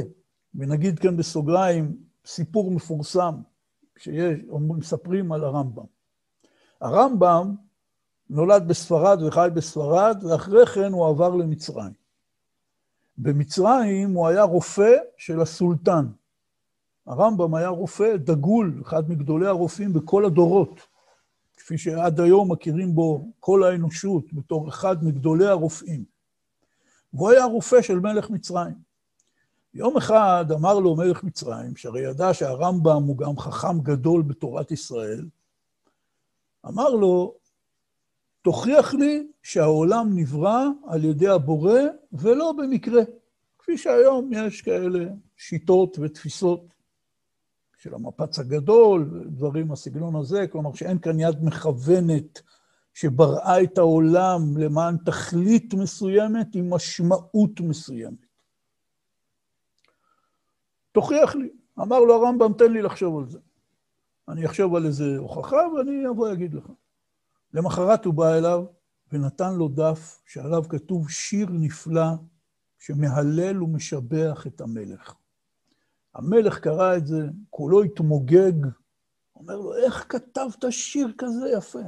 ונגיד 0.55 0.99
כאן 0.99 1.17
בסוגריים 1.17 1.97
סיפור 2.25 2.71
מפורסם, 2.71 3.35
שיש, 3.97 4.39
מספרים 4.77 5.31
על 5.31 5.43
הרמב"ם. 5.43 5.85
הרמב"ם 6.81 7.64
נולד 8.29 8.67
בספרד 8.67 9.21
וחי 9.21 9.49
בספרד, 9.53 10.23
ואחרי 10.23 10.65
כן 10.65 10.91
הוא 10.91 11.07
עבר 11.07 11.29
למצרים. 11.29 11.93
במצרים 13.17 14.13
הוא 14.13 14.27
היה 14.27 14.43
רופא 14.43 14.93
של 15.17 15.41
הסולטן. 15.41 16.05
הרמב"ם 17.05 17.55
היה 17.55 17.67
רופא 17.67 18.17
דגול, 18.17 18.81
אחד 18.85 19.09
מגדולי 19.09 19.47
הרופאים 19.47 19.93
בכל 19.93 20.25
הדורות, 20.25 20.79
כפי 21.57 21.77
שעד 21.77 22.19
היום 22.19 22.51
מכירים 22.51 22.95
בו 22.95 23.27
כל 23.39 23.63
האנושות, 23.63 24.33
בתור 24.33 24.69
אחד 24.69 25.03
מגדולי 25.03 25.47
הרופאים. 25.47 26.03
והוא 27.13 27.29
היה 27.29 27.45
רופא 27.45 27.81
של 27.81 27.99
מלך 27.99 28.29
מצרים. 28.29 28.75
יום 29.73 29.97
אחד 29.97 30.45
אמר 30.53 30.79
לו 30.79 30.95
מלך 30.95 31.23
מצרים, 31.23 31.75
שהרי 31.75 32.01
ידע 32.01 32.33
שהרמב"ם 32.33 33.03
הוא 33.03 33.17
גם 33.17 33.37
חכם 33.37 33.79
גדול 33.79 34.21
בתורת 34.21 34.71
ישראל, 34.71 35.25
אמר 36.65 36.89
לו, 36.89 37.33
תוכיח 38.45 38.93
לי 38.93 39.27
שהעולם 39.43 40.09
נברא 40.15 40.65
על 40.87 41.03
ידי 41.03 41.27
הבורא 41.27 41.79
ולא 42.11 42.51
במקרה. 42.51 43.01
כפי 43.59 43.77
שהיום 43.77 44.29
יש 44.33 44.61
כאלה 44.61 45.05
שיטות 45.37 45.97
ותפיסות 46.01 46.73
של 47.77 47.93
המפץ 47.93 48.39
הגדול, 48.39 49.23
דברים 49.25 49.67
בסגנון 49.67 50.15
הזה, 50.15 50.47
כלומר 50.51 50.73
שאין 50.73 50.99
כאן 50.99 51.19
יד 51.19 51.43
מכוונת 51.43 52.41
שבראה 52.93 53.63
את 53.63 53.77
העולם 53.77 54.57
למען 54.57 54.97
תכלית 55.05 55.73
מסוימת 55.73 56.55
עם 56.55 56.73
משמעות 56.73 57.59
מסוימת. 57.59 58.25
תוכיח 60.91 61.35
לי. 61.35 61.49
אמר 61.79 61.99
לו 61.99 62.13
הרמב"ם, 62.13 62.53
תן 62.57 62.71
לי 62.71 62.81
לחשוב 62.81 63.19
על 63.19 63.29
זה. 63.29 63.39
אני 64.27 64.45
אחשוב 64.45 64.75
על 64.75 64.85
איזה 64.85 65.17
הוכחה 65.17 65.57
ואני 65.75 66.09
אבוא 66.09 66.33
אגיד 66.33 66.53
לך. 66.53 66.71
למחרת 67.55 68.05
הוא 68.05 68.13
בא 68.13 68.33
אליו 68.33 68.65
ונתן 69.11 69.53
לו 69.53 69.67
דף 69.67 70.21
שעליו 70.25 70.63
כתוב 70.69 71.09
שיר 71.09 71.47
נפלא 71.51 72.07
שמהלל 72.79 73.63
ומשבח 73.63 74.47
את 74.47 74.61
המלך. 74.61 75.13
המלך 76.15 76.59
קרא 76.59 76.97
את 76.97 77.07
זה, 77.07 77.27
כולו 77.49 77.83
התמוגג, 77.83 78.67
אומר 79.35 79.55
לו, 79.55 79.75
איך 79.75 80.05
כתבת 80.09 80.65
שיר 80.69 81.13
כזה 81.17 81.49
יפה? 81.57 81.79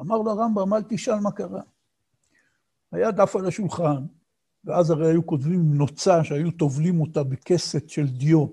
אמר 0.00 0.16
לו 0.16 0.30
הרמב"ם, 0.30 0.74
אל 0.74 0.82
תשאל 0.88 1.20
מה 1.20 1.32
קרה. 1.32 1.62
היה 2.92 3.10
דף 3.10 3.36
על 3.36 3.46
השולחן, 3.46 4.06
ואז 4.64 4.90
הרי 4.90 5.10
היו 5.10 5.26
כותבים 5.26 5.74
נוצה 5.74 6.24
שהיו 6.24 6.50
טובלים 6.50 7.00
אותה 7.00 7.22
בכסת 7.22 7.88
של 7.88 8.06
דיו. 8.06 8.46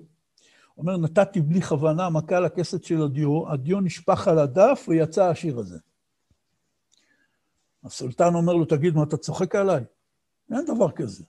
אומר, 0.78 0.96
נתתי 0.96 1.40
בלי 1.40 1.62
כוונה 1.62 2.10
מכה 2.10 2.40
לכסת 2.40 2.84
של 2.84 3.02
הדיו, 3.02 3.52
הדיו 3.52 3.80
נשפך 3.80 4.28
על 4.28 4.38
הדף 4.38 4.84
ויצא 4.88 5.24
השיר 5.24 5.58
הזה. 5.58 5.78
הסולטן 7.84 8.34
אומר 8.34 8.52
לו, 8.52 8.64
תגיד, 8.64 8.94
מה, 8.94 9.02
אתה 9.02 9.16
צוחק 9.16 9.54
עליי? 9.54 9.84
אין 10.50 10.64
דבר 10.66 10.90
כזה. 10.90 11.24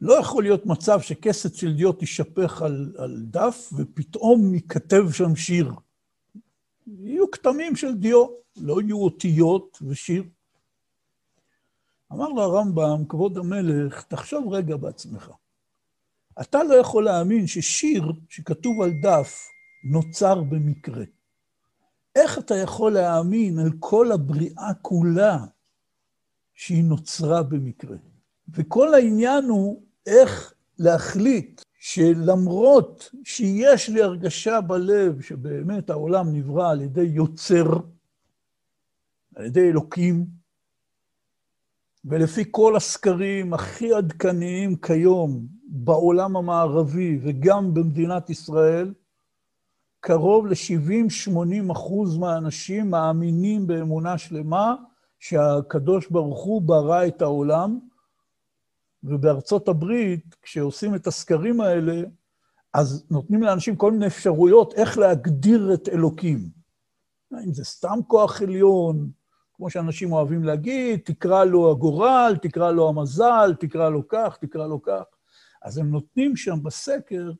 לא 0.00 0.20
יכול 0.20 0.42
להיות 0.42 0.66
מצב 0.66 1.00
שכסת 1.00 1.54
של 1.54 1.74
דיו 1.74 1.92
תישפך 1.92 2.62
על, 2.62 2.94
על 2.98 3.22
דף 3.30 3.70
ופתאום 3.76 4.54
ייכתב 4.54 5.10
שם 5.12 5.36
שיר. 5.36 5.72
יהיו 6.86 7.30
כתמים 7.30 7.76
של 7.76 7.94
דיו, 7.94 8.26
לא 8.56 8.80
יהיו 8.80 9.04
אותיות 9.04 9.78
ושיר. 9.88 10.24
אמר 12.12 12.28
לו 12.28 12.42
הרמב"ם, 12.42 13.04
כבוד 13.08 13.38
המלך, 13.38 14.02
תחשוב 14.02 14.52
רגע 14.52 14.76
בעצמך. 14.76 15.30
אתה 16.40 16.64
לא 16.64 16.74
יכול 16.74 17.04
להאמין 17.04 17.46
ששיר 17.46 18.12
שכתוב 18.28 18.82
על 18.82 18.90
דף 19.02 19.48
נוצר 19.84 20.42
במקרה. 20.42 21.04
איך 22.16 22.38
אתה 22.38 22.54
יכול 22.54 22.92
להאמין 22.92 23.58
על 23.58 23.70
כל 23.80 24.12
הבריאה 24.12 24.74
כולה 24.82 25.38
שהיא 26.54 26.84
נוצרה 26.84 27.42
במקרה? 27.42 27.96
וכל 28.48 28.94
העניין 28.94 29.44
הוא 29.44 29.82
איך 30.06 30.54
להחליט 30.78 31.62
שלמרות 31.78 33.10
שיש 33.24 33.88
לי 33.88 34.02
הרגשה 34.02 34.60
בלב 34.60 35.20
שבאמת 35.20 35.90
העולם 35.90 36.32
נברא 36.32 36.70
על 36.70 36.80
ידי 36.80 37.00
יוצר, 37.02 37.66
על 39.34 39.44
ידי 39.44 39.68
אלוקים, 39.68 40.35
ולפי 42.06 42.44
כל 42.50 42.76
הסקרים 42.76 43.54
הכי 43.54 43.94
עדכניים 43.94 44.76
כיום 44.76 45.46
בעולם 45.68 46.36
המערבי 46.36 47.18
וגם 47.22 47.74
במדינת 47.74 48.30
ישראל, 48.30 48.94
קרוב 50.00 50.46
ל-70-80 50.46 51.72
אחוז 51.72 52.18
מהאנשים 52.18 52.90
מאמינים 52.90 53.66
באמונה 53.66 54.18
שלמה 54.18 54.74
שהקדוש 55.18 56.08
ברוך 56.10 56.44
הוא 56.44 56.62
ברא 56.62 57.06
את 57.06 57.22
העולם, 57.22 57.78
ובארצות 59.02 59.68
הברית, 59.68 60.36
כשעושים 60.42 60.94
את 60.94 61.06
הסקרים 61.06 61.60
האלה, 61.60 62.02
אז 62.74 63.06
נותנים 63.10 63.42
לאנשים 63.42 63.76
כל 63.76 63.92
מיני 63.92 64.06
אפשרויות 64.06 64.74
איך 64.74 64.98
להגדיר 64.98 65.74
את 65.74 65.88
אלוקים. 65.88 66.48
אם 67.44 67.54
זה 67.54 67.64
סתם 67.64 67.98
כוח 68.06 68.42
עליון, 68.42 69.10
כמו 69.56 69.70
שאנשים 69.70 70.12
אוהבים 70.12 70.44
להגיד, 70.44 71.00
תקרא 71.04 71.44
לו 71.44 71.70
הגורל, 71.70 72.36
תקרא 72.42 72.70
לו 72.70 72.88
המזל, 72.88 73.54
תקרא 73.60 73.88
לו 73.88 74.08
כך, 74.08 74.36
תקרא 74.40 74.66
לו 74.66 74.82
כך. 74.82 75.04
אז 75.62 75.78
הם 75.78 75.90
נותנים 75.90 76.36
שם 76.36 76.62
בסקר 76.62 77.32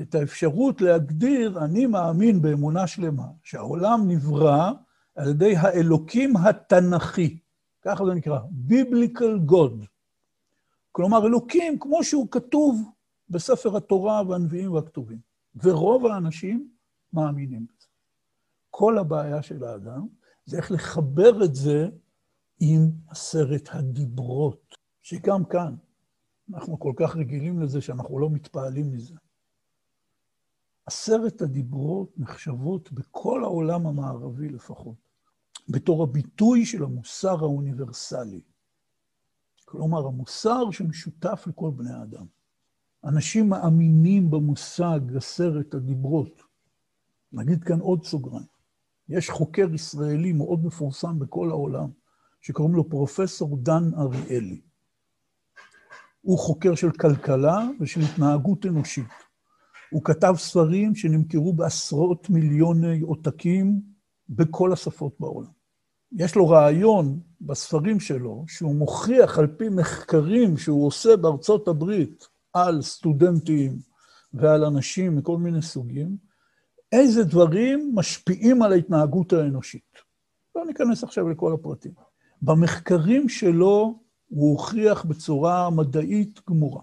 את 0.00 0.14
האפשרות 0.14 0.80
להגדיר, 0.80 1.64
אני 1.64 1.86
מאמין 1.86 2.42
באמונה 2.42 2.86
שלמה, 2.86 3.26
שהעולם 3.42 4.00
נברא 4.08 4.72
על 5.14 5.30
ידי 5.30 5.56
האלוקים 5.56 6.36
התנ"כי. 6.36 7.38
ככה 7.82 8.04
זה 8.04 8.14
נקרא, 8.14 8.38
Biblical 8.68 9.50
God. 9.50 9.86
כלומר, 10.92 11.26
אלוקים 11.26 11.78
כמו 11.78 12.04
שהוא 12.04 12.28
כתוב 12.30 12.90
בספר 13.30 13.76
התורה 13.76 14.22
והנביאים 14.28 14.72
והכתובים. 14.72 15.18
ורוב 15.62 16.06
האנשים 16.06 16.68
מאמינים 17.12 17.66
בזה. 17.66 17.86
כל 18.70 18.98
הבעיה 18.98 19.42
של 19.42 19.64
האדם 19.64 20.06
זה 20.46 20.56
איך 20.56 20.72
לחבר 20.72 21.44
את 21.44 21.54
זה 21.54 21.88
עם 22.60 22.90
עשרת 23.08 23.68
הדיברות, 23.72 24.74
שגם 25.02 25.44
כאן 25.44 25.74
אנחנו 26.54 26.78
כל 26.80 26.92
כך 26.96 27.16
רגילים 27.16 27.60
לזה 27.60 27.80
שאנחנו 27.80 28.18
לא 28.18 28.30
מתפעלים 28.30 28.92
מזה. 28.92 29.14
עשרת 30.86 31.42
הדיברות 31.42 32.18
נחשבות 32.18 32.92
בכל 32.92 33.44
העולם 33.44 33.86
המערבי 33.86 34.48
לפחות, 34.48 34.96
בתור 35.68 36.02
הביטוי 36.02 36.66
של 36.66 36.84
המוסר 36.84 37.38
האוניברסלי. 37.40 38.40
כלומר, 39.64 40.06
המוסר 40.06 40.70
שמשותף 40.70 41.44
לכל 41.46 41.70
בני 41.76 41.92
האדם. 41.92 42.26
אנשים 43.04 43.48
מאמינים 43.48 44.30
במושג 44.30 45.00
עשרת 45.16 45.74
הדיברות. 45.74 46.42
נגיד 47.32 47.64
כאן 47.64 47.80
עוד 47.80 48.04
סוגריים. 48.04 48.55
יש 49.08 49.30
חוקר 49.30 49.74
ישראלי 49.74 50.32
מאוד 50.32 50.64
מפורסם 50.64 51.18
בכל 51.18 51.50
העולם, 51.50 51.88
שקוראים 52.40 52.74
לו 52.74 52.88
פרופסור 52.88 53.56
דן 53.62 53.90
אריאלי. 53.98 54.60
הוא 56.20 56.38
חוקר 56.38 56.74
של 56.74 56.90
כלכלה 56.90 57.68
ושל 57.80 58.00
התנהגות 58.00 58.66
אנושית. 58.66 59.06
הוא 59.90 60.04
כתב 60.04 60.34
ספרים 60.36 60.94
שנמכרו 60.94 61.52
בעשרות 61.52 62.30
מיליוני 62.30 63.00
עותקים 63.00 63.80
בכל 64.28 64.72
השפות 64.72 65.16
בעולם. 65.20 65.50
יש 66.12 66.36
לו 66.36 66.48
רעיון 66.48 67.20
בספרים 67.40 68.00
שלו, 68.00 68.44
שהוא 68.48 68.74
מוכיח 68.74 69.38
על 69.38 69.46
פי 69.46 69.68
מחקרים 69.68 70.56
שהוא 70.56 70.86
עושה 70.86 71.16
בארצות 71.16 71.68
הברית 71.68 72.28
על 72.52 72.82
סטודנטים 72.82 73.78
ועל 74.34 74.64
אנשים 74.64 75.16
מכל 75.16 75.38
מיני 75.38 75.62
סוגים, 75.62 76.16
איזה 76.96 77.24
דברים 77.24 77.92
משפיעים 77.94 78.62
על 78.62 78.72
ההתנהגות 78.72 79.32
האנושית. 79.32 79.92
לא 80.56 80.64
ניכנס 80.66 81.04
עכשיו 81.04 81.28
לכל 81.28 81.52
הפרטים. 81.52 81.92
במחקרים 82.42 83.28
שלו 83.28 84.00
הוא 84.28 84.50
הוכיח 84.50 85.04
בצורה 85.04 85.70
מדעית 85.70 86.40
גמורה, 86.48 86.82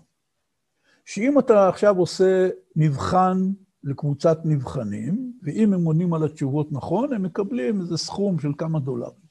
שאם 1.05 1.39
אתה 1.39 1.69
עכשיו 1.69 1.97
עושה 1.97 2.49
מבחן 2.75 3.51
לקבוצת 3.83 4.37
נבחנים, 4.45 5.33
ואם 5.43 5.73
הם 5.73 5.85
עונים 5.85 6.13
על 6.13 6.23
התשובות 6.23 6.71
נכון, 6.71 7.13
הם 7.13 7.23
מקבלים 7.23 7.81
איזה 7.81 7.97
סכום 7.97 8.39
של 8.39 8.51
כמה 8.57 8.79
דולרים. 8.79 9.23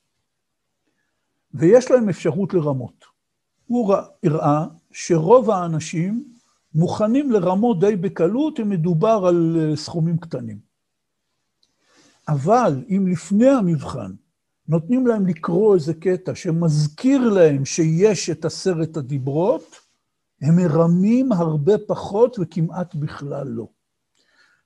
ויש 1.54 1.90
להם 1.90 2.08
אפשרות 2.08 2.54
לרמות. 2.54 3.04
הוא 3.66 3.94
הראה 4.24 4.66
שרוב 4.90 5.50
האנשים 5.50 6.24
מוכנים 6.74 7.30
לרמות 7.30 7.80
די 7.80 7.96
בקלות 7.96 8.60
אם 8.60 8.68
מדובר 8.68 9.24
על 9.28 9.56
אה, 9.60 9.76
סכומים 9.76 10.18
קטנים. 10.18 10.71
אבל 12.28 12.84
אם 12.88 13.06
לפני 13.06 13.48
המבחן 13.50 14.12
נותנים 14.68 15.06
להם 15.06 15.26
לקרוא 15.26 15.74
איזה 15.74 15.94
קטע 15.94 16.34
שמזכיר 16.34 17.30
להם 17.30 17.64
שיש 17.64 18.30
את 18.30 18.44
עשרת 18.44 18.96
הדיברות, 18.96 19.64
הם 20.42 20.56
מרמים 20.56 21.32
הרבה 21.32 21.72
פחות 21.86 22.36
וכמעט 22.40 22.94
בכלל 22.94 23.48
לא. 23.48 23.68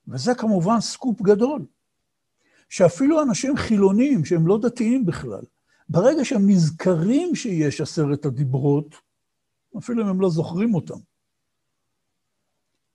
וזה 0.09 0.35
כמובן 0.35 0.81
סקופ 0.81 1.23
גדול, 1.23 1.65
שאפילו 2.69 3.23
אנשים 3.23 3.57
חילונים, 3.57 4.25
שהם 4.25 4.47
לא 4.47 4.59
דתיים 4.59 5.07
בכלל, 5.07 5.43
ברגע 5.89 6.25
שהם 6.25 6.51
נזכרים 6.51 7.35
שיש 7.35 7.81
עשרת 7.81 8.25
הדיברות, 8.25 8.95
אפילו 9.79 10.03
אם 10.03 10.09
הם 10.09 10.21
לא 10.21 10.31
זוכרים 10.31 10.75
אותם, 10.75 10.99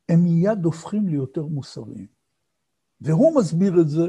הם 0.10 0.24
מיד 0.24 0.66
הופכים 0.66 1.08
ליותר 1.08 1.46
מוסריים. 1.46 2.08
והוא 3.02 3.36
מסביר 3.40 3.82
את 3.82 3.90
זה 3.90 4.08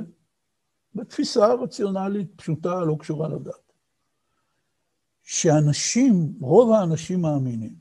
בתפיסה 0.94 1.54
רציונלית 1.54 2.28
פשוטה, 2.36 2.80
לא 2.80 2.96
קשורה 2.98 3.28
לדת. 3.28 3.72
שאנשים, 5.22 6.34
רוב 6.40 6.72
האנשים 6.72 7.22
מאמינים, 7.22 7.74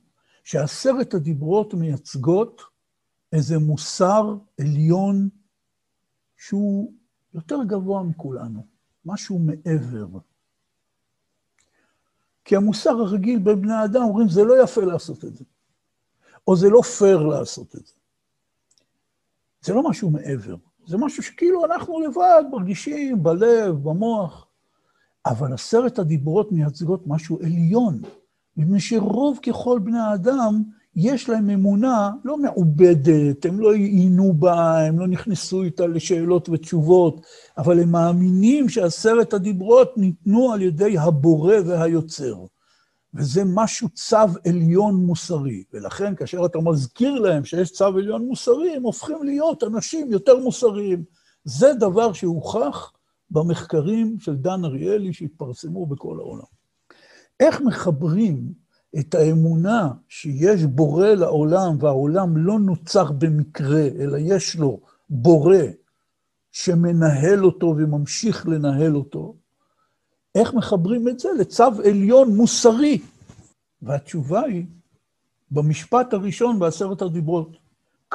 שעשרת 0.43 1.13
הדיברות 1.13 1.74
מייצגות 1.74 2.62
איזה 3.34 3.60
מוסר 3.60 4.36
עליון 4.60 5.30
שהוא 6.38 6.93
יותר 7.34 7.58
גבוה 7.67 8.04
מכולנו, 8.04 8.65
משהו 9.06 9.39
מעבר. 9.39 10.08
כי 12.45 12.56
המוסר 12.56 12.89
הרגיל 12.89 13.39
בין 13.39 13.62
בני 13.62 13.86
אדם 13.86 14.02
אומרים, 14.02 14.30
זה 14.30 14.43
לא 14.43 14.63
יפה 14.63 14.82
לעשות 14.82 15.26
את 15.26 15.36
זה, 15.36 15.43
או 16.47 16.56
זה 16.56 16.69
לא 16.69 16.82
פייר 16.82 17.24
לעשות 17.24 17.76
את 17.76 17.86
זה. 17.86 17.93
זה 19.62 19.74
לא 19.74 19.89
משהו 19.89 20.10
מעבר, 20.10 20.56
זה 20.91 20.97
משהו 20.97 21.23
שכאילו 21.23 21.65
אנחנו 21.65 22.01
לבד 22.01 22.43
מרגישים 22.51 23.23
בלב, 23.23 23.75
במוח. 23.84 24.47
אבל 25.25 25.54
עשרת 25.54 25.99
הדיברות 25.99 26.51
מייצגות 26.51 27.08
משהו 27.08 27.39
עליון, 27.43 28.01
מפני 28.58 28.80
שרוב 28.80 29.39
ככל 29.45 29.80
בני 29.80 29.99
האדם, 29.99 30.63
יש 30.95 31.30
להם 31.30 31.49
אמונה 31.49 32.12
לא 32.23 32.38
מעובדת, 32.38 33.45
הם 33.45 33.60
לא 33.60 33.73
עיינו 33.73 34.34
בה, 34.34 34.88
הם 34.88 34.99
לא 34.99 35.08
נכנסו 35.08 35.63
איתה 35.63 35.88
לשאלות 35.88 36.49
ותשובות, 36.49 37.21
אבל 37.58 37.80
הם 37.80 37.91
מאמינים 37.91 38.69
שעשרת 38.69 39.34
הדיברות 39.34 39.97
ניתנו 39.97 40.54
על 40.54 40.62
ידי 40.62 40.97
הבורא 40.97 41.56
והיוצר. 41.65 42.36
וזה 43.13 43.41
משהו 43.45 43.89
צו 43.89 44.17
עליון 44.47 44.95
מוסרי. 44.95 45.63
ולכן 45.74 46.15
כאשר 46.15 46.45
אתה 46.45 46.60
מזכיר 46.60 47.19
להם 47.19 47.45
שיש 47.45 47.71
צו 47.71 47.86
עליון 47.86 48.26
מוסרי, 48.26 48.76
הם 48.76 48.84
הופכים 48.84 49.24
להיות 49.24 49.63
אנשים 49.63 50.12
יותר 50.12 50.38
מוסריים. 50.38 51.04
זה 51.43 51.74
דבר 51.74 52.13
שהוכח 52.13 52.91
במחקרים 53.32 54.19
של 54.19 54.36
דן 54.36 54.65
אריאלי 54.65 55.13
שהתפרסמו 55.13 55.86
בכל 55.86 56.19
העולם. 56.19 56.45
איך 57.39 57.62
מחברים 57.62 58.54
את 59.00 59.15
האמונה 59.15 59.91
שיש 60.08 60.63
בורא 60.63 61.08
לעולם, 61.08 61.78
והעולם 61.80 62.38
לא 62.38 62.60
נוצר 62.60 63.12
במקרה, 63.12 63.88
אלא 64.00 64.17
יש 64.17 64.56
לו 64.56 64.80
בורא 65.10 65.58
שמנהל 66.52 67.45
אותו 67.45 67.67
וממשיך 67.78 68.47
לנהל 68.47 68.95
אותו, 68.95 69.36
איך 70.36 70.54
מחברים 70.54 71.08
את 71.08 71.20
זה 71.20 71.30
לצו 71.39 71.63
עליון 71.86 72.36
מוסרי? 72.36 73.02
והתשובה 73.82 74.41
היא, 74.41 74.65
במשפט 75.52 76.13
הראשון 76.13 76.60
בעשרת 76.60 77.02
הדיברות, 77.02 77.58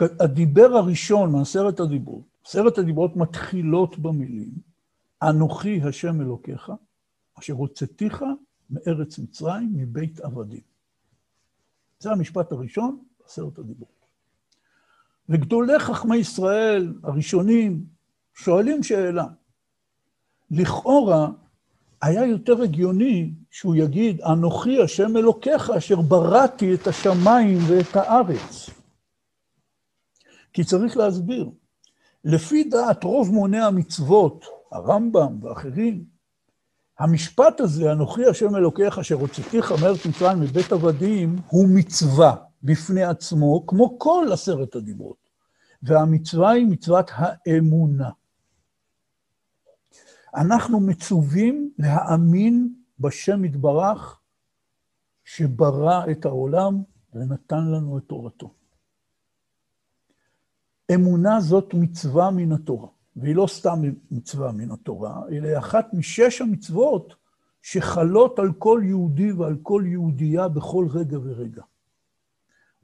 הדיבר 0.01 0.77
הראשון 0.77 1.33
מעשרת 1.33 1.81
הדיברות, 1.81 2.25
עשרת 2.47 2.79
הדיברות 2.79 3.17
מתחילות 3.17 3.99
במילים, 3.99 4.51
אנוכי 5.23 5.81
השם 5.83 6.21
אלוקיך, 6.21 6.73
אשר 7.39 7.53
הוצאתיך 7.53 8.25
מארץ 8.71 9.19
מצרים, 9.19 9.73
מבית 9.75 10.21
עבדים. 10.21 10.61
זה 11.99 12.11
המשפט 12.11 12.53
הראשון 12.53 12.99
בעשרת 13.21 13.59
הדיברות. 13.59 13.97
וגדולי 15.29 15.79
חכמי 15.79 16.17
ישראל 16.17 16.95
הראשונים 17.03 17.85
שואלים 18.35 18.83
שאלה. 18.83 19.27
לכאורה, 20.51 21.29
היה 22.07 22.27
יותר 22.27 22.63
הגיוני 22.63 23.35
שהוא 23.51 23.75
יגיד, 23.77 24.21
אנוכי 24.21 24.83
השם 24.83 25.17
אלוקיך 25.17 25.71
אשר 25.71 26.01
בראתי 26.01 26.75
את 26.75 26.87
השמיים 26.87 27.59
ואת 27.69 27.97
הארץ. 27.97 28.71
כי 30.53 30.65
צריך 30.65 30.97
להסביר, 30.97 31.51
לפי 32.25 32.65
דעת 32.65 33.05
רוב 33.05 33.31
מוני 33.31 33.61
המצוות, 33.61 34.45
הרמב"ם 34.73 35.45
ואחרים, 35.45 36.05
המשפט 36.99 37.61
הזה, 37.61 37.93
אנוכי 37.93 38.27
השם 38.27 38.57
אלוקיך 38.57 38.99
אשר 38.99 39.15
הוצאתיך 39.15 39.73
מארץ 39.83 40.07
מצרים 40.07 40.41
מבית 40.41 40.73
עבדים, 40.73 41.37
הוא 41.49 41.69
מצווה 41.75 42.35
בפני 42.63 43.05
עצמו, 43.05 43.67
כמו 43.67 43.99
כל 43.99 44.27
עשרת 44.33 44.77
הדיברות. 44.77 45.27
והמצווה 45.83 46.51
היא 46.51 46.67
מצוות 46.67 47.11
האמונה. 47.15 48.11
אנחנו 50.37 50.81
מצווים 50.81 51.73
להאמין 51.79 52.75
בשם 52.99 53.45
יתברך, 53.45 54.21
שברא 55.25 56.11
את 56.11 56.25
העולם 56.25 56.83
ונתן 57.15 57.65
לנו 57.65 57.99
את 57.99 58.03
תורתו. 58.07 58.55
אמונה 60.95 61.41
זאת 61.41 61.75
מצווה 61.75 62.31
מן 62.31 62.53
התורה. 62.53 62.89
והיא 63.17 63.37
לא 63.37 63.47
סתם 63.47 63.83
מצווה 64.11 64.53
מן 64.53 64.71
התורה, 64.71 65.23
אלא 65.31 65.59
אחת 65.59 65.87
משש 65.93 66.41
המצוות 66.41 67.15
שחלות 67.63 68.39
על 68.39 68.53
כל 68.59 68.83
יהודי 68.85 69.33
ועל 69.33 69.57
כל 69.63 69.85
יהודייה 69.87 70.49
בכל 70.49 70.87
רגע 70.91 71.19
ורגע. 71.19 71.63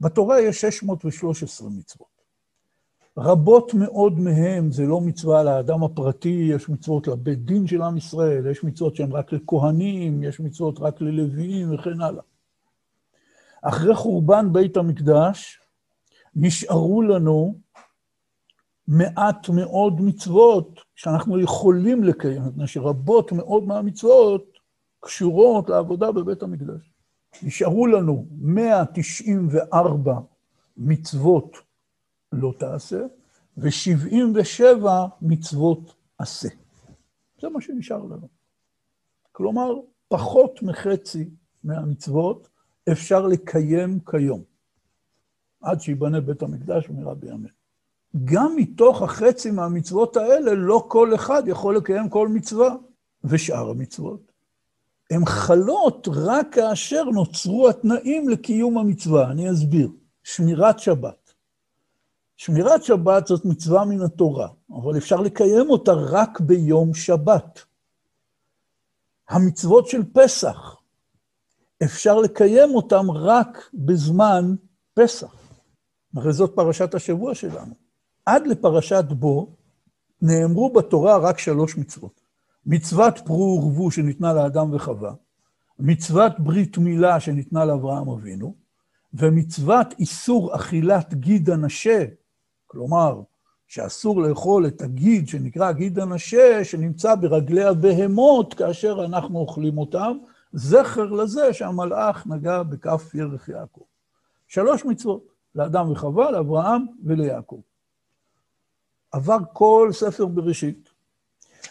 בתורה 0.01 0.41
יש 0.41 0.61
613 0.61 1.71
מצוות. 1.71 2.12
רבות 3.19 3.75
מאוד 3.75 4.21
מהם 4.21 4.73
זה 4.73 4.87
לא 4.87 5.01
מצווה 5.01 5.43
לאדם 5.43 5.85
הפרטי, 5.85 6.49
יש 6.55 6.69
מצוות 6.69 7.09
לבית 7.09 7.45
דין 7.45 7.67
של 7.67 7.83
עם 7.83 7.97
ישראל, 7.97 8.47
יש 8.51 8.65
מצוות 8.65 8.97
שהן 8.97 9.13
רק 9.13 9.33
לכהנים, 9.33 10.23
יש 10.23 10.41
מצוות 10.41 10.79
רק 10.81 11.01
ללוויים 11.01 11.75
וכן 11.75 12.01
הלאה. 12.01 12.23
אחרי 13.63 13.95
חורבן 13.95 14.53
בית 14.53 14.77
המקדש, 14.77 15.61
נשארו 16.37 17.03
לנו 17.03 17.59
מעט 18.89 19.49
מאוד 19.49 20.01
מצוות 20.01 20.81
שאנחנו 20.95 21.41
יכולים 21.41 22.05
לקיים, 22.05 22.43
מפני 22.43 22.67
שרבות 22.67 23.33
מאוד 23.33 23.65
מהמצוות 23.65 24.45
קשורות 25.01 25.69
לעבודה 25.69 26.13
בבית 26.13 26.43
המקדש. 26.43 26.93
נשארו 27.43 27.87
לנו 27.87 28.27
194 28.41 30.15
מצוות 30.77 31.57
לא 32.33 32.53
תעשה, 32.59 33.01
ו-77 33.57 34.87
מצוות 35.23 35.95
עשה. 36.19 36.49
זה 37.41 37.49
מה 37.49 37.61
שנשאר 37.61 38.03
לנו. 38.05 38.29
כלומר, 39.33 39.75
פחות 40.09 40.63
מחצי 40.63 41.31
מהמצוות 41.65 42.49
אפשר 42.93 43.27
לקיים 43.27 44.01
כיום, 44.11 44.43
עד 45.63 45.81
שיבנה 45.81 46.21
בית 46.21 46.43
המקדש 46.43 46.89
במהרה 46.89 47.15
בימינו. 47.15 47.49
גם 48.25 48.57
מתוך 48.57 49.03
החצי 49.03 49.51
מהמצוות 49.51 50.17
האלה, 50.17 50.55
לא 50.55 50.85
כל 50.89 51.15
אחד 51.15 51.43
יכול 51.47 51.77
לקיים 51.77 52.09
כל 52.09 52.29
מצווה. 52.29 52.77
ושאר 53.25 53.71
המצוות, 53.71 54.33
הן 55.11 55.25
חלות 55.27 56.09
רק 56.13 56.47
כאשר 56.55 57.05
נוצרו 57.05 57.69
התנאים 57.69 58.29
לקיום 58.29 58.79
המצווה. 58.79 59.31
אני 59.31 59.51
אסביר. 59.51 59.89
שמירת 60.23 60.79
שבת. 60.79 61.22
שמירת 62.45 62.85
שבת 62.85 63.27
זאת 63.27 63.45
מצווה 63.45 63.85
מן 63.85 64.03
התורה, 64.03 64.49
אבל 64.71 64.97
אפשר 64.97 65.17
לקיים 65.17 65.71
אותה 65.71 65.93
רק 65.93 66.41
ביום 66.41 66.95
שבת. 66.95 67.65
המצוות 69.29 69.87
של 69.87 70.03
פסח, 70.13 70.77
אפשר 71.83 72.19
לקיים 72.19 72.75
אותן 72.75 73.07
רק 73.15 73.71
בזמן 73.75 74.55
פסח. 74.95 75.35
הרי 76.17 76.33
זאת 76.33 76.53
פרשת 76.55 76.95
השבוע 76.95 77.35
שלנו. 77.35 77.75
עד 78.27 78.47
לפרשת 78.47 79.05
בו 79.09 79.57
נאמרו 80.23 80.73
בתורה 80.73 81.17
רק 81.19 81.39
שלוש 81.39 81.77
מצוות. 81.77 82.21
מצוות 82.67 83.19
פרו 83.25 83.61
ורבו 83.63 83.91
שניתנה 83.91 84.33
לאדם 84.33 84.75
וחווה, 84.75 85.15
מצוות 85.79 86.33
ברית 86.39 86.79
מילה 86.79 87.21
שניתנה 87.21 87.65
לאברהם 87.65 88.09
אבינו, 88.09 88.55
ומצוות 89.15 89.95
איסור 89.99 90.57
אכילת 90.57 91.15
גיד 91.15 91.51
הנשה, 91.51 92.05
כלומר, 92.73 93.21
שאסור 93.67 94.23
לאכול 94.23 94.67
את 94.67 94.83
הגיד 94.83 95.29
שנקרא 95.29 95.73
גיד 95.73 95.99
הנשה, 95.99 96.65
שנמצא 96.65 97.15
ברגלי 97.15 97.65
הבהמות 97.65 98.55
כאשר 98.55 99.05
אנחנו 99.05 99.39
אוכלים 99.39 99.79
אותם, 99.79 100.17
זכר 100.53 101.07
לזה 101.07 101.53
שהמלאך 101.53 102.27
נגע 102.27 102.63
בכף 102.63 103.15
ירך 103.15 103.49
יעקב. 103.49 103.81
שלוש 104.49 104.85
מצוות, 104.85 105.33
לאדם 105.55 105.91
וחווה, 105.91 106.31
לאברהם 106.31 106.87
וליעקב. 107.05 107.61
עבר 109.13 109.39
כל 109.53 109.91
ספר 109.93 110.27
בראשית, 110.27 110.89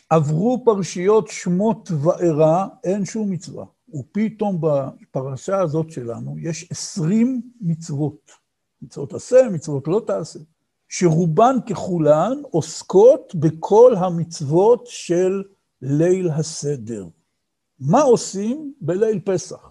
עברו 0.09 0.61
פרשיות 0.65 1.27
שמות 1.27 1.91
וארא, 2.03 2.67
אין 2.83 3.05
שום 3.05 3.31
מצווה. 3.31 3.65
ופתאום 3.93 4.61
בפרשה 4.61 5.59
הזאת 5.59 5.91
שלנו 5.91 6.35
יש 6.39 6.71
עשרים 6.71 7.41
מצוות. 7.61 8.31
מצוות 8.81 9.13
עשה, 9.13 9.47
מצוות 9.51 9.87
לא 9.87 10.01
תעשה. 10.07 10.39
שרובן 10.93 11.55
ככולן 11.69 12.41
עוסקות 12.49 13.35
בכל 13.35 13.93
המצוות 13.97 14.87
של 14.87 15.43
ליל 15.81 16.29
הסדר. 16.29 17.07
מה 17.79 18.01
עושים 18.01 18.73
בליל 18.81 19.19
פסח? 19.25 19.69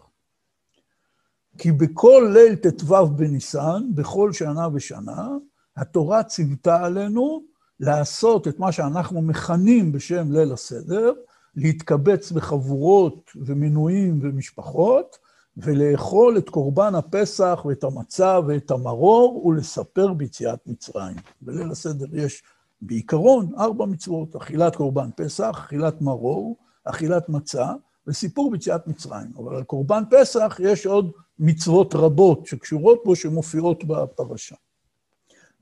כי 1.59 1.73
בכל 1.73 2.31
ליל 2.33 2.55
ט"ו 2.55 3.07
בניסן, 3.07 3.83
בכל 3.95 4.33
שנה 4.33 4.69
ושנה, 4.75 5.29
התורה 5.77 6.23
ציוותה 6.23 6.85
עלינו 6.85 7.45
לעשות 7.81 8.49
את 8.49 8.59
מה 8.59 8.73
שאנחנו 8.73 9.23
מכנים 9.23 9.93
בשם 9.93 10.33
ליל 10.33 10.53
הסדר, 10.53 11.13
להתקבץ 11.57 12.33
בחבורות 12.33 13.31
ומינויים 13.37 14.19
ומשפחות, 14.23 15.19
ולאכול 15.57 16.39
את 16.39 16.49
קורבן 16.49 16.95
הפסח 16.95 17.63
ואת 17.65 17.85
המצה 17.85 18.39
ואת 18.47 18.71
המרור 18.71 19.47
ולספר 19.47 20.13
ביציאת 20.13 20.59
מצרים. 20.67 21.17
בליל 21.43 21.71
הסדר 21.71 22.07
יש 22.13 22.43
בעיקרון 22.83 23.53
ארבע 23.59 23.87
מצוות, 23.87 24.37
אכילת 24.37 24.77
קורבן 24.77 25.11
פסח, 25.17 25.65
אכילת 25.67 26.03
מרור, 26.03 26.57
אכילת 26.85 27.29
מצה 27.29 27.73
וסיפור 28.07 28.51
ביציאת 28.51 28.87
מצרים. 28.87 29.33
אבל 29.37 29.57
על 29.57 29.63
קורבן 29.63 30.03
פסח 30.11 30.61
יש 30.63 30.87
עוד 30.87 31.11
מצוות 31.39 31.95
רבות 31.95 32.47
שקשורות 32.47 33.03
בו, 33.05 33.17
שמופיעות 33.17 33.85
בפרשה. 33.85 34.57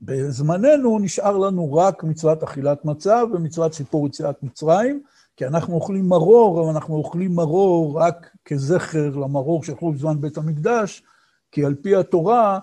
בזמננו 0.01 0.99
נשאר 0.99 1.37
לנו 1.37 1.73
רק 1.73 2.03
מצוות 2.03 2.43
אכילת 2.43 2.85
מצה 2.85 3.23
ומצוות 3.33 3.73
סיפור 3.73 4.07
יציאת 4.07 4.43
מצרים, 4.43 5.03
כי 5.39 5.47
אנחנו 5.47 5.73
אוכלים 5.75 6.09
מרור, 6.09 6.61
אבל 6.61 6.69
אנחנו 6.69 6.95
אוכלים 6.95 7.35
מרור 7.35 8.01
רק 8.01 8.35
כזכר 8.45 9.09
למרור 9.09 9.63
שאכלו 9.63 9.91
בזמן 9.91 10.21
בית 10.21 10.37
המקדש, 10.37 11.03
כי 11.51 11.65
על 11.65 11.75
פי 11.75 11.95
התורה, 11.95 12.59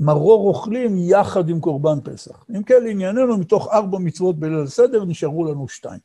מרור 0.00 0.48
אוכלים 0.48 0.98
יחד 0.98 1.48
עם 1.48 1.60
קורבן 1.60 1.98
פסח. 2.04 2.44
אם 2.56 2.62
כן, 2.62 2.84
לענייננו, 2.84 3.38
מתוך 3.38 3.68
ארבע 3.68 3.98
מצוות 3.98 4.38
בליל 4.38 4.62
הסדר, 4.62 5.04
נשארו 5.04 5.44
לנו 5.44 5.68
שתיים. 5.68 6.00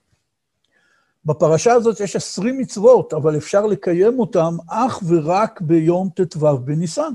בפרשה 1.25 1.73
הזאת 1.73 1.99
יש 1.99 2.15
עשרים 2.15 2.57
מצוות, 2.57 3.13
אבל 3.13 3.37
אפשר 3.37 3.65
לקיים 3.65 4.19
אותן 4.19 4.55
אך 4.67 5.03
ורק 5.07 5.61
ביום 5.61 6.09
ט"ו 6.09 6.57
בניסן. 6.57 7.13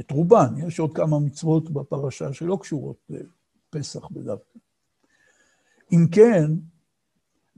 את 0.00 0.10
רובן, 0.10 0.54
יש 0.66 0.78
עוד 0.78 0.94
כמה 0.94 1.18
מצוות 1.18 1.70
בפרשה 1.70 2.32
שלא 2.32 2.58
קשורות 2.60 2.96
לפסח 3.10 4.08
בדווקא. 4.10 4.58
אם 5.92 6.06
כן, 6.12 6.50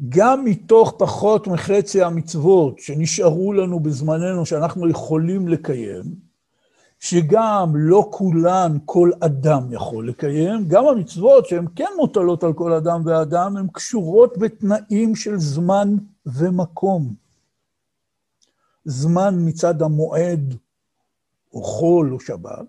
גם 0.09 0.45
מתוך 0.45 0.95
פחות 0.99 1.47
מחצי 1.47 2.03
המצוות 2.03 2.79
שנשארו 2.79 3.53
לנו 3.53 3.81
בזמננו 3.81 4.47
שאנחנו 4.47 4.89
יכולים 4.89 5.49
לקיים, 5.49 6.03
שגם 7.01 7.73
לא 7.75 8.09
כולן 8.11 8.79
כל 8.85 9.11
אדם 9.21 9.73
יכול 9.73 10.09
לקיים, 10.09 10.69
גם 10.69 10.87
המצוות 10.87 11.47
שהן 11.47 11.67
כן 11.77 11.89
מוטלות 11.97 12.45
על 12.45 12.53
כל 12.53 12.73
אדם 12.73 13.03
ואדם, 13.05 13.57
הן 13.57 13.67
קשורות 13.73 14.39
בתנאים 14.39 15.17
של 15.17 15.39
זמן 15.39 15.97
ומקום. 16.27 17.15
זמן 18.85 19.35
מצד 19.39 19.83
המועד, 19.83 20.55
או 21.53 21.63
חול 21.63 22.13
או 22.13 22.21
שבת, 22.21 22.67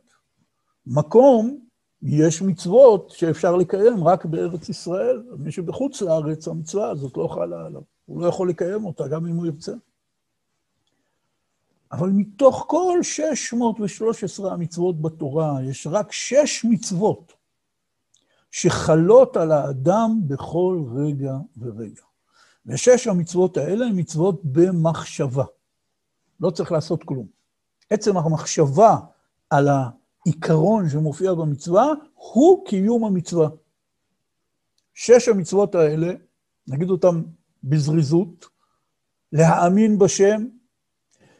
מקום 0.87 1.66
יש 2.01 2.41
מצוות 2.41 3.09
שאפשר 3.09 3.55
לקיים 3.55 4.03
רק 4.03 4.25
בארץ 4.25 4.69
ישראל. 4.69 5.23
מי 5.37 5.51
שבחוץ 5.51 6.01
לארץ, 6.01 6.47
המצווה 6.47 6.89
הזאת 6.89 7.17
לא 7.17 7.27
חלה 7.27 7.65
עליו. 7.65 7.81
הוא 8.05 8.21
לא 8.21 8.27
יכול 8.27 8.49
לקיים 8.49 8.85
אותה, 8.85 9.07
גם 9.07 9.25
אם 9.25 9.35
הוא 9.35 9.45
ירצה. 9.45 9.73
אבל 11.91 12.09
מתוך 12.09 12.65
כל 12.67 12.99
613 13.03 14.53
המצוות 14.53 15.01
בתורה, 15.01 15.57
יש 15.63 15.87
רק 15.87 16.11
שש 16.11 16.65
מצוות 16.65 17.33
שחלות 18.51 19.37
על 19.37 19.51
האדם 19.51 20.19
בכל 20.27 20.83
רגע 20.95 21.33
ורגע. 21.57 22.01
ושש 22.65 23.07
המצוות 23.07 23.57
האלה 23.57 23.85
הן 23.85 23.99
מצוות 23.99 24.41
במחשבה. 24.43 25.45
לא 26.39 26.49
צריך 26.49 26.71
לעשות 26.71 27.03
כלום. 27.03 27.27
עצם 27.89 28.17
המחשבה 28.17 28.97
על 29.49 29.67
ה... 29.67 29.89
העיקרון 30.27 30.89
שמופיע 30.89 31.33
במצווה 31.33 31.93
הוא 32.13 32.65
קיום 32.65 33.05
המצווה. 33.05 33.49
שש 34.93 35.27
המצוות 35.27 35.75
האלה, 35.75 36.13
נגיד 36.67 36.89
אותן 36.89 37.21
בזריזות, 37.63 38.45
להאמין 39.31 39.99
בשם, 39.99 40.47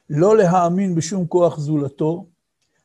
לא 0.10 0.38
להאמין 0.38 0.95
בשום 0.95 1.28
כוח 1.28 1.60
זולתו, 1.60 2.28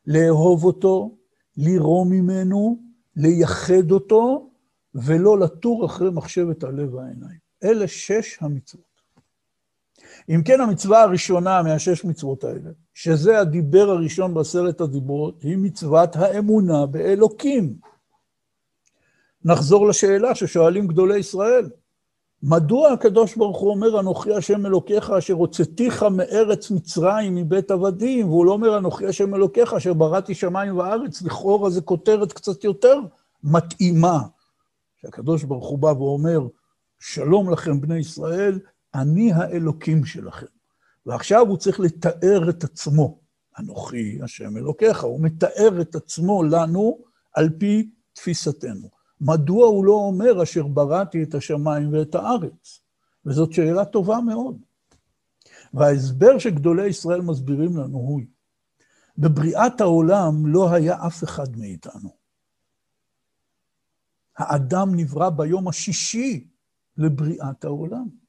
לאהוב 0.07 0.65
אותו, 0.65 1.17
לירום 1.57 2.11
ממנו, 2.11 2.79
לייחד 3.17 3.91
אותו, 3.91 4.51
ולא 4.95 5.38
לטור 5.38 5.87
אחרי 5.87 6.11
מחשבת 6.11 6.65
הלב 6.65 6.95
והעיניים. 6.95 7.38
אלה 7.65 7.88
שש 7.88 8.38
המצוות. 8.41 8.91
אם 10.35 10.42
כן, 10.42 10.61
המצווה 10.61 11.03
הראשונה 11.03 11.62
מהשש 11.62 12.05
מצוות 12.05 12.45
האלה, 12.45 12.71
שזה 12.95 13.38
הדיבר 13.38 13.90
הראשון 13.90 14.35
בעשרת 14.35 14.81
הדיברות, 14.81 15.42
היא 15.42 15.57
מצוות 15.57 16.16
האמונה 16.16 16.87
באלוקים. 16.87 17.75
נחזור 19.45 19.88
לשאלה 19.88 20.35
ששואלים 20.35 20.87
גדולי 20.87 21.18
ישראל. 21.18 21.71
מדוע 22.42 22.92
הקדוש 22.92 23.37
ברוך 23.37 23.59
הוא 23.59 23.71
אומר, 23.71 24.01
אנוכי 24.01 24.35
השם 24.35 24.66
אלוקיך, 24.66 25.11
אשר 25.11 25.35
הוצאתיך 25.35 26.03
מארץ 26.03 26.71
מצרים, 26.71 27.35
מבית 27.35 27.71
עבדים, 27.71 28.29
והוא 28.29 28.47
לא 28.47 28.53
אומר, 28.53 28.79
אנוכי 28.79 29.07
השם 29.07 29.35
אלוקיך, 29.35 29.73
אשר 29.73 29.95
בראתי 29.95 30.35
שמיים 30.35 30.77
וארץ, 30.77 31.23
לכאורה 31.23 31.71
זה 31.71 31.81
כותרת 31.81 32.33
קצת 32.33 32.64
יותר 32.64 33.01
מתאימה. 33.45 34.18
שהקדוש 35.01 35.45
ברוך 35.45 35.68
הוא 35.68 35.79
בא 35.79 35.87
ואומר, 35.87 36.40
שלום 37.01 37.51
לכם, 37.51 37.81
בני 37.81 37.99
ישראל, 37.99 38.59
אני 38.94 39.33
האלוקים 39.33 40.05
שלכם. 40.05 40.46
ועכשיו 41.07 41.46
הוא 41.48 41.57
צריך 41.57 41.81
לתאר 41.81 42.50
את 42.50 42.64
עצמו. 42.64 43.20
אנוכי 43.59 44.18
השם 44.22 44.57
אלוקיך, 44.57 45.05
הוא 45.05 45.20
מתאר 45.20 45.81
את 45.81 45.94
עצמו 45.94 46.42
לנו 46.42 46.98
על 47.35 47.50
פי 47.59 47.90
תפיסתנו. 48.12 48.90
מדוע 49.20 49.66
הוא 49.66 49.85
לא 49.85 49.92
אומר 49.92 50.42
אשר 50.42 50.66
בראתי 50.66 51.22
את 51.22 51.35
השמיים 51.35 51.92
ואת 51.92 52.14
הארץ? 52.14 52.83
וזאת 53.26 53.52
שאלה 53.52 53.85
טובה 53.85 54.20
מאוד. 54.20 54.62
וההסבר 55.74 56.38
שגדולי 56.38 56.87
ישראל 56.87 57.20
מסבירים 57.20 57.76
לנו 57.76 57.98
הוא, 57.98 58.20
בבריאת 59.18 59.81
העולם 59.81 60.46
לא 60.46 60.72
היה 60.72 61.07
אף 61.07 61.24
אחד 61.24 61.57
מאיתנו. 61.57 62.11
האדם 64.38 64.94
נברא 64.94 65.31
ביום 65.31 65.68
השישי 65.68 66.48
לבריאת 66.96 67.64
העולם. 67.64 68.22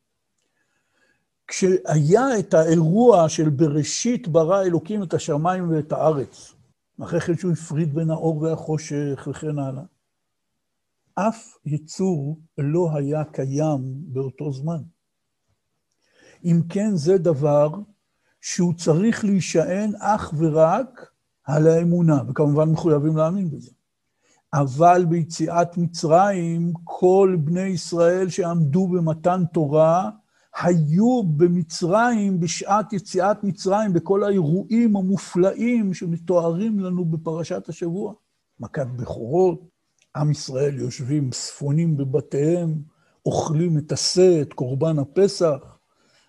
כשהיה 1.47 2.39
את 2.39 2.53
האירוע 2.53 3.29
של 3.29 3.49
בראשית 3.49 4.27
ברא 4.27 4.63
אלוקים 4.63 5.03
את 5.03 5.13
השמיים 5.13 5.71
ואת 5.71 5.91
הארץ, 5.91 6.53
אחרי 7.03 7.21
כן 7.21 7.37
שהוא 7.37 7.51
הפריד 7.51 7.93
בין 7.93 8.09
האור 8.09 8.37
והחושך 8.37 9.27
וכן 9.31 9.59
הלאה, 9.59 9.83
אף 11.15 11.57
יצור 11.65 12.39
לא 12.57 12.89
היה 12.93 13.23
קיים 13.23 13.81
באותו 13.85 14.51
זמן. 14.53 14.81
אם 16.45 16.61
כן, 16.69 16.95
זה 16.95 17.17
דבר 17.17 17.69
שהוא 18.41 18.73
צריך 18.73 19.25
להישען 19.25 19.91
אך 19.99 20.33
ורק 20.37 21.11
על 21.43 21.67
האמונה, 21.67 22.21
וכמובן 22.27 22.69
מחויבים 22.69 23.17
להאמין 23.17 23.51
בזה. 23.51 23.71
אבל 24.53 25.05
ביציאת 25.09 25.77
מצרים, 25.77 26.73
כל 26.83 27.37
בני 27.43 27.61
ישראל 27.61 28.29
שעמדו 28.29 28.87
במתן 28.87 29.43
תורה, 29.53 30.09
היו 30.61 31.23
במצרים 31.23 32.39
בשעת 32.39 32.93
יציאת 32.93 33.43
מצרים, 33.43 33.93
בכל 33.93 34.23
האירועים 34.23 34.95
המופלאים 34.95 35.93
שמתוארים 35.93 36.79
לנו 36.79 37.05
בפרשת 37.05 37.69
השבוע. 37.69 38.13
מכת 38.59 38.87
בכורות, 38.95 39.61
עם 40.15 40.31
ישראל 40.31 40.79
יושבים 40.79 41.31
ספונים 41.31 41.97
בבתיהם, 41.97 42.81
אוכלים 43.25 43.77
את 43.77 43.91
השה, 43.91 44.41
את 44.41 44.53
קורבן 44.53 44.99
הפסח. 44.99 45.77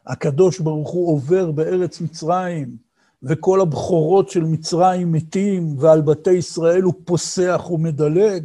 הקדוש 0.06 0.60
ברוך 0.60 0.90
הוא 0.90 1.12
עובר 1.12 1.50
בארץ 1.50 2.00
מצרים, 2.00 2.76
וכל 3.22 3.60
הבכורות 3.60 4.28
של 4.28 4.44
מצרים 4.44 5.12
מתים, 5.12 5.78
ועל 5.78 6.02
בתי 6.02 6.32
ישראל 6.32 6.82
הוא 6.82 6.94
פוסח 7.04 7.70
ומדלג. 7.70 8.44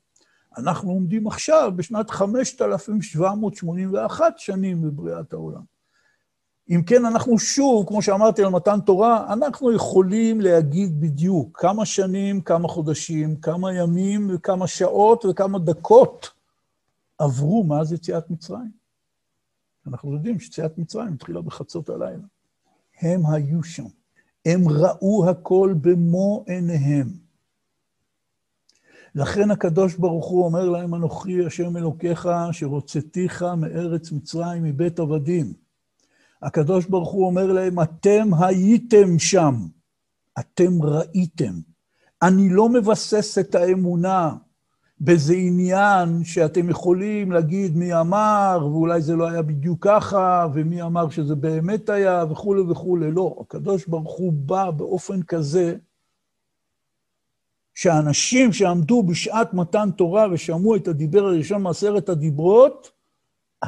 אנחנו 0.56 0.90
עומדים 0.90 1.26
עכשיו 1.26 1.72
בשנת 1.76 2.10
5,781 2.10 4.38
שנים 4.38 4.84
לבריאת 4.84 5.32
העולם. 5.32 5.62
אם 6.70 6.82
כן, 6.86 7.04
אנחנו 7.04 7.38
שוב, 7.38 7.86
כמו 7.88 8.02
שאמרתי 8.02 8.42
על 8.42 8.48
מתן 8.48 8.80
תורה, 8.80 9.32
אנחנו 9.32 9.72
יכולים 9.72 10.40
להגיד 10.40 11.00
בדיוק 11.00 11.60
כמה 11.60 11.86
שנים, 11.86 12.40
כמה 12.40 12.68
חודשים, 12.68 13.36
כמה 13.36 13.74
ימים 13.74 14.30
וכמה 14.34 14.66
שעות 14.66 15.24
וכמה 15.24 15.58
דקות 15.58 16.30
עברו 17.18 17.64
מאז 17.64 17.92
יציאת 17.92 18.30
מצרים. 18.30 18.70
אנחנו 19.86 20.14
יודעים 20.14 20.40
שיציאת 20.40 20.78
מצרים 20.78 21.12
התחילה 21.12 21.40
בחצות 21.40 21.88
הלילה. 21.88 22.24
הם 23.00 23.26
היו 23.26 23.62
שם. 23.62 23.86
הם 24.46 24.68
ראו 24.68 25.30
הכל 25.30 25.74
במו 25.80 26.44
עיניהם. 26.46 27.25
לכן 29.16 29.50
הקדוש 29.50 29.94
ברוך 29.94 30.26
הוא 30.26 30.44
אומר 30.44 30.68
להם, 30.68 30.94
אנוכי 30.94 31.46
השם 31.46 31.76
אלוקיך, 31.76 32.28
שרוצתיך 32.52 33.42
מארץ 33.56 34.12
מצרים, 34.12 34.62
מבית 34.62 34.98
עבדים. 34.98 35.52
הקדוש 36.42 36.86
ברוך 36.86 37.10
הוא 37.10 37.26
אומר 37.26 37.52
להם, 37.52 37.80
אתם 37.80 38.28
הייתם 38.38 39.18
שם, 39.18 39.54
אתם 40.38 40.82
ראיתם. 40.82 41.52
אני 42.22 42.48
לא 42.48 42.68
מבסס 42.68 43.38
את 43.38 43.54
האמונה 43.54 44.34
באיזה 45.00 45.34
עניין 45.34 46.24
שאתם 46.24 46.70
יכולים 46.70 47.32
להגיד 47.32 47.76
מי 47.76 48.00
אמר, 48.00 48.58
ואולי 48.62 49.02
זה 49.02 49.16
לא 49.16 49.28
היה 49.28 49.42
בדיוק 49.42 49.84
ככה, 49.84 50.46
ומי 50.54 50.82
אמר 50.82 51.10
שזה 51.10 51.34
באמת 51.34 51.88
היה, 51.88 52.24
וכולי 52.30 52.60
וכולי. 52.60 53.10
לא, 53.10 53.36
הקדוש 53.40 53.86
ברוך 53.86 54.18
הוא 54.18 54.32
בא 54.32 54.70
באופן 54.70 55.22
כזה, 55.22 55.76
שאנשים 57.76 58.52
שעמדו 58.52 59.02
בשעת 59.02 59.54
מתן 59.54 59.90
תורה 59.96 60.26
ושמעו 60.32 60.76
את 60.76 60.88
הדיבר 60.88 61.24
הראשון 61.24 61.62
מעשרת 61.62 62.08
הדיברות, 62.08 62.90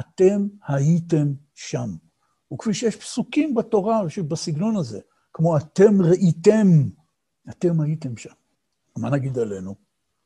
אתם 0.00 0.46
הייתם 0.68 1.32
שם. 1.54 1.90
וכפי 2.52 2.74
שיש 2.74 2.96
פסוקים 2.96 3.54
בתורה 3.54 4.10
שבסגנון 4.10 4.76
הזה, 4.76 5.00
כמו 5.32 5.56
אתם 5.56 6.02
ראיתם, 6.02 6.88
אתם 7.50 7.80
הייתם 7.80 8.16
שם. 8.16 8.30
מה 8.96 9.10
נגיד 9.10 9.38
עלינו? 9.38 9.74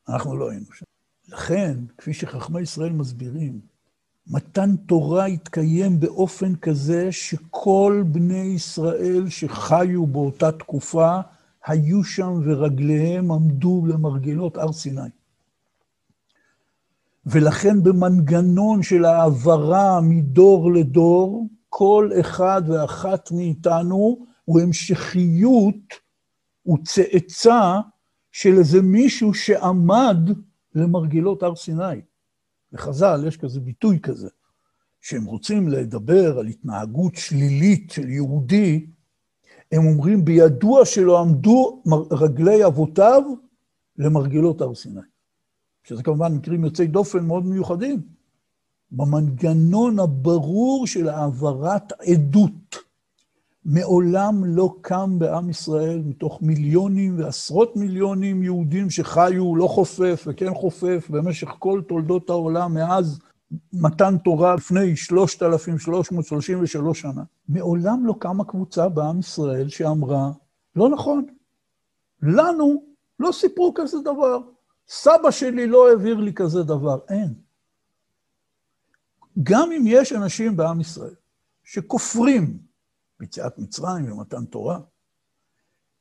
אנחנו 0.09 0.37
לא 0.37 0.51
היינו 0.51 0.67
שם. 0.73 0.85
לכן, 1.29 1.79
כפי 1.99 2.15
שחכמי 2.15 2.61
ישראל 2.61 2.93
מסבירים, 2.93 3.61
מתן 4.27 4.77
תורה 4.77 5.27
התקיים 5.27 6.01
באופן 6.01 6.57
כזה 6.57 7.13
שכל 7.13 8.05
בני 8.07 8.43
ישראל 8.43 9.29
שחיו 9.29 10.07
באותה 10.07 10.53
תקופה, 10.53 11.21
היו 11.67 12.05
שם 12.05 12.41
ורגליהם 12.45 13.33
עמדו 13.33 13.87
למרגלות 13.87 14.57
הר 14.57 14.73
סיני. 14.73 15.11
ולכן 17.27 17.83
במנגנון 17.83 18.83
של 18.83 19.05
העברה 19.05 20.01
מדור 20.01 20.73
לדור, 20.73 21.49
כל 21.69 22.11
אחד 22.21 22.63
ואחת 22.67 23.31
מאיתנו 23.31 24.27
הוא 24.45 24.61
המשכיות, 24.61 25.95
הוא 26.63 26.79
צאצא 26.85 27.79
של 28.33 28.59
איזה 28.59 28.83
מישהו 28.83 29.35
שעמד 29.35 30.17
למרגילות 30.75 31.43
הר 31.43 31.57
סיני. 31.57 32.01
בחז"ל 32.73 33.25
יש 33.27 33.37
כזה 33.37 33.61
ביטוי 33.61 34.01
כזה, 34.01 34.29
שהם 35.01 35.25
רוצים 35.25 35.69
לדבר 35.69 36.39
על 36.39 36.47
התנהגות 36.47 37.15
שלילית 37.17 37.91
של 37.91 38.09
יהודי, 38.09 38.87
הם 39.73 39.87
אומרים, 39.87 40.25
בידוע 40.25 40.85
שלא 40.85 41.21
עמדו 41.21 41.83
רגלי 42.11 42.67
אבותיו 42.67 43.23
למרגילות 43.99 44.61
הר 44.61 44.75
סיני. 44.75 45.01
שזה 45.85 46.03
כמובן 46.03 46.35
מקרים 46.35 46.65
יוצאי 46.65 46.87
דופן 46.87 47.27
מאוד 47.27 47.47
מיוחדים. 47.47 48.03
במנגנון 48.91 49.99
הברור 49.99 50.87
של 50.87 51.09
העברת 51.09 51.93
עדות. 51.93 52.77
מעולם 53.65 54.45
לא 54.45 54.75
קם 54.81 55.19
בעם 55.19 55.51
ישראל, 55.51 55.99
מתוך 56.05 56.43
מיליונים 56.43 57.19
ועשרות 57.19 57.77
מיליונים 57.77 58.43
יהודים 58.43 58.91
שחיו 58.91 59.57
לא 59.57 59.67
חופף 59.67 60.25
וכן 60.27 60.55
חופף 60.55 61.07
במשך 61.11 61.49
כל 61.59 61.83
תולדות 61.89 62.31
העולם 62.31 62.75
מאז 62.75 63.19
מתן 63.73 64.19
תורה 64.19 64.55
לפני 64.55 64.97
3,333 64.97 67.01
שנה, 67.01 67.23
מעולם 67.49 68.07
לא 68.07 68.15
קמה 68.19 68.45
קבוצה 68.45 68.89
בעם 68.89 69.19
ישראל 69.19 69.69
שאמרה, 69.69 70.31
לא 70.77 70.89
נכון, 70.89 71.27
לנו 72.23 72.85
לא 73.21 73.33
סיפרו 73.33 73.75
כזה 73.75 73.99
דבר, 74.01 74.39
סבא 74.89 75.31
שלי 75.31 75.67
לא 75.67 75.89
העביר 75.89 76.21
לי 76.21 76.33
כזה 76.35 76.63
דבר, 76.63 76.99
אין. 77.09 77.35
גם 79.43 79.73
אם 79.73 79.85
יש 79.87 80.13
אנשים 80.13 80.57
בעם 80.57 80.81
ישראל 80.81 81.15
שכופרים 81.65 82.59
ביציאת 83.21 83.59
מצרים 83.59 84.13
ומתן 84.13 84.45
תורה, 84.45 84.81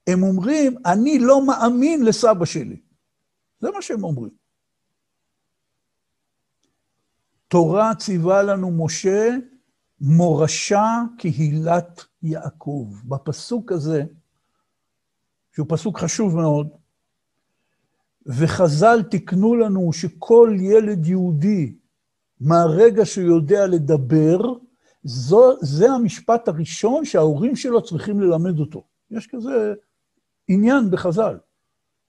הם 0.08 0.24
אומרים, 0.24 0.78
אני 0.86 1.20
לא 1.20 1.46
מאמין 1.46 2.06
לסבא 2.06 2.46
שלי. 2.46 2.82
זה 3.60 3.72
מה 3.72 3.82
שהם 3.82 4.04
אומרים. 4.04 4.41
תורה 7.52 7.96
ציווה 7.96 8.44
לנו 8.44 8.86
משה, 8.86 9.30
מורשה 10.02 11.02
קהילת 11.18 12.06
יעקב. 12.24 12.88
בפסוק 13.06 13.72
הזה, 13.72 14.04
שהוא 15.56 15.66
פסוק 15.70 16.00
חשוב 16.00 16.36
מאוד, 16.36 16.68
וחז"ל 18.26 19.04
תיקנו 19.04 19.56
לנו 19.56 19.94
שכל 19.94 20.58
ילד 20.60 21.06
יהודי, 21.06 21.76
מהרגע 22.40 23.06
שהוא 23.06 23.26
יודע 23.26 23.68
לדבר, 23.68 24.40
זו, 25.04 25.54
זה 25.62 25.92
המשפט 25.92 26.48
הראשון 26.48 27.06
שההורים 27.06 27.56
שלו 27.56 27.84
צריכים 27.84 28.20
ללמד 28.20 28.60
אותו. 28.60 28.84
יש 29.12 29.28
כזה 29.28 29.74
עניין 30.48 30.92
בחז"ל, 30.92 31.38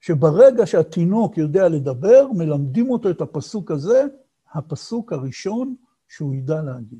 שברגע 0.01 0.65
שהתינוק 0.65 1.37
יודע 1.37 1.69
לדבר, 1.69 2.27
מלמדים 2.33 2.89
אותו 2.89 3.09
את 3.09 3.21
הפסוק 3.21 3.71
הזה, 3.71 4.05
הפסוק 4.53 5.13
הראשון 5.13 5.75
שהוא 6.07 6.35
ידע 6.35 6.61
להגיד. 6.61 6.99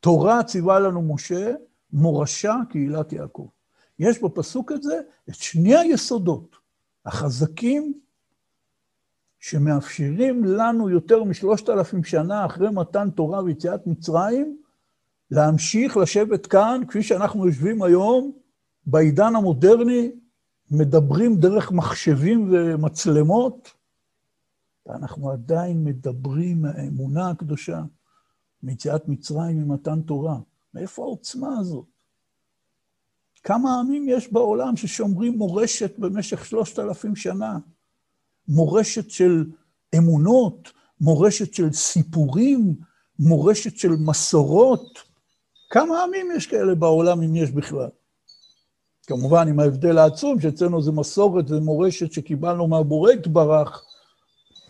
תורה 0.00 0.44
ציווה 0.44 0.80
לנו 0.80 1.14
משה, 1.14 1.54
מורשה 1.92 2.54
קהילת 2.70 3.12
יעקב. 3.12 3.48
יש 3.98 4.22
בפסוק 4.22 4.72
הזה 4.72 5.00
את 5.28 5.34
שני 5.34 5.76
היסודות, 5.76 6.56
החזקים, 7.06 7.92
שמאפשרים 9.38 10.44
לנו 10.44 10.90
יותר 10.90 11.24
משלושת 11.24 11.68
אלפים 11.68 12.04
שנה 12.04 12.46
אחרי 12.46 12.70
מתן 12.70 13.10
תורה 13.10 13.42
ויציאת 13.42 13.86
מצרים, 13.86 14.58
להמשיך 15.30 15.96
לשבת 15.96 16.46
כאן, 16.46 16.80
כפי 16.88 17.02
שאנחנו 17.02 17.46
יושבים 17.46 17.82
היום, 17.82 18.32
בעידן 18.86 19.36
המודרני, 19.36 20.12
מדברים 20.70 21.36
דרך 21.36 21.72
מחשבים 21.72 22.48
ומצלמות, 22.52 23.72
ואנחנו 24.86 25.30
עדיין 25.30 25.84
מדברים 25.84 26.62
מהאמונה 26.62 27.30
הקדושה, 27.30 27.82
מיציאת 28.62 29.08
מצרים 29.08 29.58
ממתן 29.58 30.02
תורה. 30.02 30.38
מאיפה 30.74 31.02
העוצמה 31.02 31.58
הזאת? 31.58 31.84
כמה 33.42 33.80
עמים 33.80 34.08
יש 34.08 34.32
בעולם 34.32 34.76
ששומרים 34.76 35.38
מורשת 35.38 35.98
במשך 35.98 36.44
שלושת 36.44 36.78
אלפים 36.78 37.16
שנה? 37.16 37.58
מורשת 38.48 39.10
של 39.10 39.44
אמונות, 39.98 40.72
מורשת 41.00 41.54
של 41.54 41.72
סיפורים, 41.72 42.76
מורשת 43.18 43.76
של 43.76 43.90
מסורות. 44.06 44.98
כמה 45.70 46.02
עמים 46.02 46.26
יש 46.36 46.46
כאלה 46.46 46.74
בעולם, 46.74 47.22
אם 47.22 47.36
יש 47.36 47.50
בכלל? 47.50 47.88
כמובן, 49.06 49.48
עם 49.48 49.60
ההבדל 49.60 49.98
העצום, 49.98 50.40
שאצלנו 50.40 50.82
זה 50.82 50.92
מסורת 50.92 51.50
ומורשת 51.50 52.12
שקיבלנו 52.12 52.68
מהבורא 52.68 53.12
יתברך, 53.12 53.84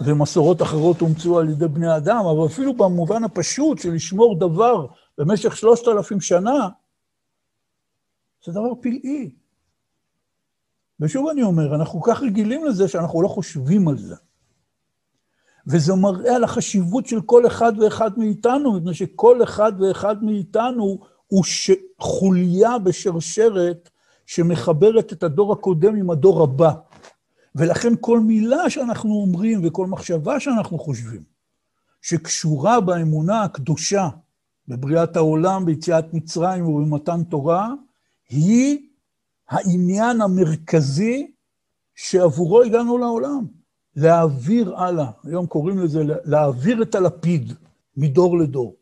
ומסורות 0.05 0.63
אחרות 0.63 1.01
הומצאו 1.01 1.39
על 1.39 1.49
ידי 1.49 1.69
בני 1.69 1.97
אדם, 1.97 2.25
אבל 2.27 2.47
אפילו 2.47 2.77
במובן 2.77 3.25
הפשוט 3.25 3.79
של 3.79 3.93
לשמור 3.93 4.39
דבר 4.39 4.87
במשך 5.19 5.57
שלושת 5.57 5.89
אלפים 5.89 6.21
שנה, 6.21 6.69
זה 8.45 8.53
דבר 8.53 8.75
פלאי. 8.81 9.31
ושוב 11.01 11.29
אני 11.29 11.43
אומר, 11.43 11.75
אנחנו 11.75 12.03
כך 12.03 12.23
רגילים 12.23 12.65
לזה 12.65 12.89
שאנחנו 12.89 13.23
לא 13.23 13.29
חושבים 13.29 13.89
על 13.89 13.99
זה. 13.99 14.17
וזה 15.67 15.95
מראה 15.95 16.37
על 16.37 16.45
החשיבות 16.45 17.07
של 17.07 17.21
כל 17.21 17.47
אחד 17.47 17.73
ואחד 17.79 18.19
מאיתנו, 18.19 18.73
מפני 18.73 18.95
שכל 18.95 19.43
אחד 19.43 19.73
ואחד 19.81 20.25
מאיתנו 20.25 20.99
הוא 21.27 21.45
ש... 21.45 21.71
חוליה 22.03 22.79
בשרשרת 22.79 23.91
שמחברת 24.27 25.13
את 25.13 25.23
הדור 25.23 25.53
הקודם 25.53 25.97
עם 25.97 26.11
הדור 26.11 26.43
הבא. 26.43 26.73
ולכן 27.55 27.93
כל 28.01 28.21
מילה 28.21 28.71
שאנחנו 28.71 29.15
אומרים 29.15 29.61
וכל 29.65 29.87
מחשבה 29.87 30.41
שאנחנו 30.41 30.79
חושבים, 30.79 31.23
שקשורה 32.03 32.81
באמונה 32.81 33.43
הקדושה, 33.43 34.09
בבריאת 34.69 35.17
העולם, 35.17 35.65
ביציאת 35.65 36.15
מצרים 36.15 36.67
ובמתן 36.67 37.25
תורה, 37.25 37.69
היא 38.29 38.89
העניין 39.49 40.21
המרכזי 40.21 41.33
שעבורו 41.95 42.63
הגענו 42.63 42.99
לעולם, 42.99 43.47
להעביר 43.97 44.77
הלאה. 44.77 45.11
היום 45.25 45.47
קוראים 45.47 45.79
לזה 45.79 46.03
להעביר 46.25 46.83
את 46.83 46.95
הלפיד 46.95 47.53
מדור 47.97 48.39
לדור. 48.39 48.77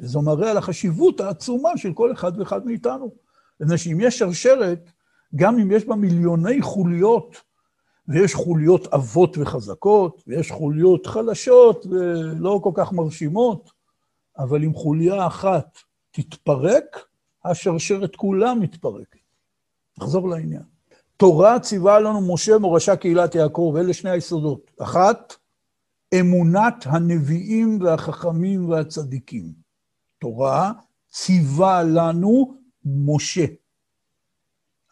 וזה 0.00 0.18
מראה 0.18 0.50
על 0.50 0.56
החשיבות 0.56 1.20
העצומה 1.20 1.70
של 1.76 1.92
כל 1.92 2.12
אחד 2.12 2.38
ואחד 2.38 2.66
מאיתנו. 2.66 3.14
מפני 3.60 3.78
שאם 3.78 3.98
יש 4.00 4.18
שרשרת, 4.18 4.90
גם 5.36 5.58
אם 5.58 5.70
יש 5.70 5.84
בה 5.84 5.96
מיליוני 5.96 6.62
חוליות, 6.62 7.36
ויש 8.08 8.34
חוליות 8.34 8.86
עבות 8.86 9.38
וחזקות, 9.38 10.22
ויש 10.26 10.50
חוליות 10.50 11.06
חלשות 11.06 11.86
ולא 11.86 12.60
כל 12.62 12.70
כך 12.74 12.92
מרשימות, 12.92 13.70
אבל 14.38 14.64
אם 14.64 14.74
חוליה 14.74 15.26
אחת 15.26 15.78
תתפרק, 16.10 17.06
השרשרת 17.44 18.16
כולה 18.16 18.54
מתפרקת. 18.54 19.18
נחזור 19.98 20.28
לעניין. 20.28 20.62
תורה 21.16 21.60
ציווה 21.60 22.00
לנו 22.00 22.34
משה 22.34 22.58
מורשה 22.58 22.96
קהילת 22.96 23.34
יעקב, 23.34 23.74
אלה 23.78 23.94
שני 23.94 24.10
היסודות. 24.10 24.70
אחת, 24.80 25.34
אמונת 26.20 26.84
הנביאים 26.86 27.78
והחכמים 27.82 28.68
והצדיקים. 28.68 29.52
תורה 30.18 30.72
ציווה 31.10 31.82
לנו 31.82 32.56
משה. 32.84 33.44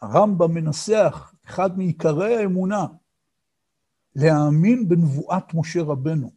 הרמב"ם 0.01 0.53
מנסח, 0.53 1.33
אחד 1.45 1.77
מעיקרי 1.77 2.35
האמונה, 2.35 2.85
להאמין 4.15 4.89
בנבואת 4.89 5.53
משה 5.53 5.81
רבנו. 5.81 6.31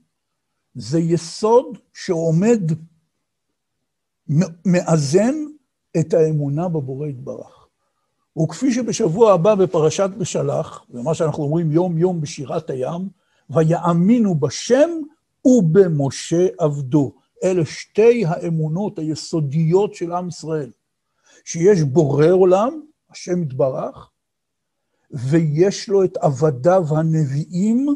זה 0.74 0.98
יסוד 0.98 1.78
שעומד, 1.94 2.60
מאזן 4.64 5.34
את 6.00 6.14
האמונה 6.14 6.68
בבורא 6.68 7.08
יתברך. 7.08 7.66
וכפי 8.42 8.72
שבשבוע 8.72 9.32
הבא 9.32 9.54
בפרשת 9.54 10.10
בשלח, 10.18 10.84
ומה 10.90 11.14
שאנחנו 11.14 11.42
אומרים 11.42 11.72
יום-יום 11.72 12.20
בשירת 12.20 12.70
הים, 12.70 13.08
ויאמינו 13.50 14.34
בשם 14.34 14.90
ובמשה 15.44 16.46
עבדו. 16.58 17.12
אלה 17.44 17.64
שתי 17.64 18.24
האמונות 18.26 18.98
היסודיות 18.98 19.94
של 19.94 20.12
עם 20.12 20.28
ישראל. 20.28 20.70
שיש 21.44 21.82
בורא 21.82 22.30
עולם, 22.30 22.80
השם 23.10 23.42
יתברך, 23.42 24.10
ויש 25.14 25.88
לו 25.88 26.05
את 26.05 26.16
עבדיו 26.16 26.98
הנביאים, 26.98 27.87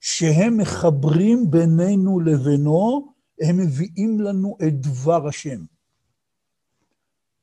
שהם 0.00 0.56
מחברים 0.56 1.50
בינינו 1.50 2.20
לבינו, 2.20 3.12
הם 3.40 3.56
מביאים 3.56 4.20
לנו 4.20 4.56
את 4.68 4.80
דבר 4.80 5.28
השם. 5.28 5.64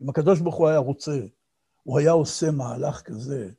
אם 0.01 0.09
הקדוש 0.09 0.39
ברוך 0.39 0.55
הוא 0.55 0.67
היה 0.67 0.77
רוצה, 0.77 1.19
הוא 1.83 1.99
היה 1.99 2.11
עושה 2.11 2.51
מהלך 2.51 3.01
כזה, 3.01 3.49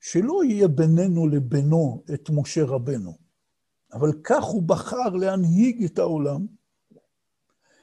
שלא 0.00 0.44
יהיה 0.44 0.68
בינינו 0.68 1.28
לבינו 1.28 2.04
את 2.14 2.30
משה 2.30 2.64
רבנו, 2.64 3.18
אבל 3.92 4.12
כך 4.24 4.44
הוא 4.44 4.62
בחר 4.62 5.08
להנהיג 5.08 5.84
את 5.84 5.98
העולם, 5.98 6.46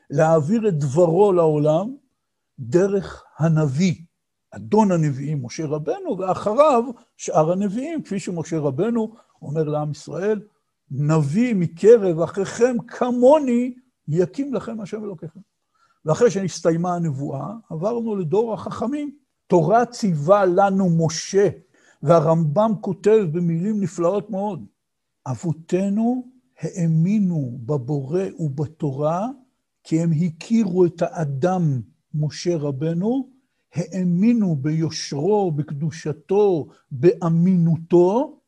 להעביר 0.10 0.68
את 0.68 0.74
דברו 0.74 1.34
לעולם 1.34 1.96
דרך 2.60 3.24
הנביא, 3.38 4.05
אדון 4.56 4.92
הנביאים, 4.92 5.46
משה 5.46 5.66
רבנו, 5.66 6.18
ואחריו 6.20 6.84
שאר 7.18 7.52
הנביאים, 7.52 8.04
כפי 8.04 8.20
שמשה 8.20 8.60
רבנו 8.60 9.16
אומר 9.42 9.64
לעם 9.64 9.92
ישראל, 9.92 10.42
נביא 10.92 11.56
מקרב 11.56 12.20
אחיכם 12.20 12.76
כמוני 12.88 13.74
יקים 14.08 14.54
לכם 14.54 14.82
השם 14.82 15.04
אלוקיכם. 15.04 15.40
ואחרי 16.06 16.32
שנסתיימה 16.32 16.96
הנבואה, 16.96 17.54
עברנו 17.70 18.16
לדור 18.16 18.54
החכמים. 18.54 19.16
תורה 19.48 19.86
ציווה 19.86 20.46
לנו 20.46 21.06
משה, 21.06 21.50
והרמב"ם 22.04 22.72
כותב 22.82 23.26
במילים 23.32 23.82
נפלאות 23.82 24.30
מאוד, 24.30 24.66
אבותינו 25.28 26.28
האמינו 26.60 27.58
בבורא 27.66 28.24
ובתורה, 28.40 29.28
כי 29.84 30.02
הם 30.02 30.12
הכירו 30.12 30.86
את 30.86 31.02
האדם 31.02 31.82
משה 32.14 32.58
רבנו, 32.58 33.35
האמינו 33.76 34.56
ביושרו, 34.56 35.52
בקדושתו, 35.52 36.68
באמינותו, 36.92 38.40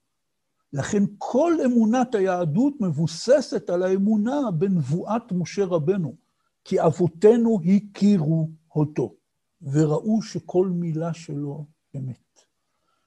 לכן 0.74 1.04
כל 1.18 1.54
אמונת 1.66 2.16
היהדות 2.16 2.74
מבוססת 2.80 3.70
על 3.70 3.84
האמונה 3.84 4.52
בנבואת 4.58 5.32
משה 5.32 5.66
רבנו, 5.66 6.16
כי 6.64 6.82
אבותינו 6.82 7.60
הכירו 7.66 8.50
אותו, 8.76 9.16
וראו 9.62 10.22
שכל 10.22 10.68
מילה 10.68 11.14
שלו 11.14 11.66
אמת. 11.98 12.42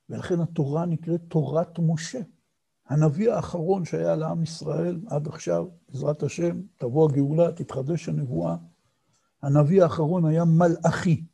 ולכן 0.09 0.41
התורה 0.41 0.87
נקראת 0.87 1.21
תורת 1.29 1.79
משה. 1.79 2.21
הנביא 2.89 3.33
האחרון 3.33 3.85
שהיה 3.85 4.17
לעם 4.17 4.43
ישראל 4.43 5.01
עד 5.07 5.29
עכשיו, 5.29 5.67
בעזרת 5.89 6.23
השם, 6.23 6.61
תבוא 6.77 7.11
הגאולה, 7.11 7.53
תתחדש 7.53 8.09
הנבואה. 8.09 8.57
הנביא 9.43 9.83
האחרון 9.83 10.25
היה 10.25 10.45
מלאכי. 10.45 11.25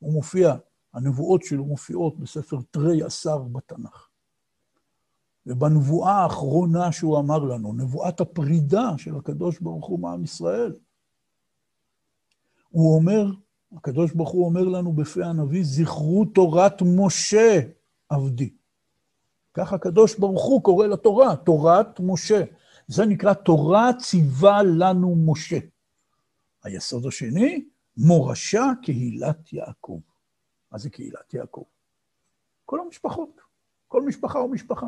הוא 0.00 0.12
מופיע, 0.12 0.54
הנבואות 0.94 1.42
שלו 1.42 1.64
מופיעות 1.64 2.18
בספר 2.18 2.56
תרי 2.70 3.02
עשר 3.02 3.38
בתנ"ך. 3.38 4.08
ובנבואה 5.46 6.12
האחרונה 6.12 6.92
שהוא 6.92 7.18
אמר 7.18 7.38
לנו, 7.38 7.72
נבואת 7.72 8.20
הפרידה 8.20 8.90
של 8.96 9.16
הקדוש 9.16 9.58
ברוך 9.58 9.86
הוא 9.86 9.98
מעם 9.98 10.24
ישראל, 10.24 10.72
הוא 12.70 12.96
אומר, 12.96 13.26
הקדוש 13.76 14.12
ברוך 14.12 14.30
הוא 14.30 14.46
אומר 14.46 14.64
לנו 14.64 14.92
בפה 14.92 15.24
הנביא, 15.24 15.64
זכרו 15.64 16.24
תורת 16.24 16.82
משה 16.82 17.60
עבדי. 18.08 18.50
ככה 19.54 19.76
הקדוש 19.76 20.18
ברוך 20.18 20.44
הוא 20.44 20.62
קורא 20.62 20.86
לתורה, 20.86 21.36
תורת 21.36 22.00
משה. 22.00 22.44
זה 22.88 23.06
נקרא 23.06 23.34
תורה 23.34 23.90
ציווה 23.98 24.62
לנו 24.62 25.16
משה. 25.16 25.58
היסוד 26.64 27.06
השני, 27.06 27.64
מורשה 27.96 28.64
קהילת 28.82 29.52
יעקב. 29.52 30.00
מה 30.72 30.78
זה 30.78 30.90
קהילת 30.90 31.34
יעקב? 31.34 31.64
כל 32.64 32.80
המשפחות, 32.80 33.40
כל 33.88 34.02
משפחה 34.02 34.38
ומשפחה. 34.38 34.86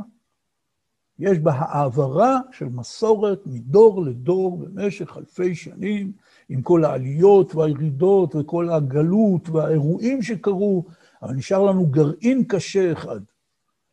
יש 1.18 1.38
בה 1.38 1.52
העברה 1.52 2.40
של 2.52 2.64
מסורת 2.64 3.40
מדור 3.46 4.04
לדור 4.04 4.58
במשך 4.58 5.16
אלפי 5.16 5.54
שנים, 5.54 6.12
עם 6.48 6.62
כל 6.62 6.84
העליות 6.84 7.54
והירידות 7.54 8.34
וכל 8.34 8.70
הגלות 8.70 9.48
והאירועים 9.48 10.22
שקרו, 10.22 10.84
אבל 11.22 11.34
נשאר 11.34 11.62
לנו 11.62 11.86
גרעין 11.86 12.44
קשה 12.44 12.92
אחד, 12.92 13.20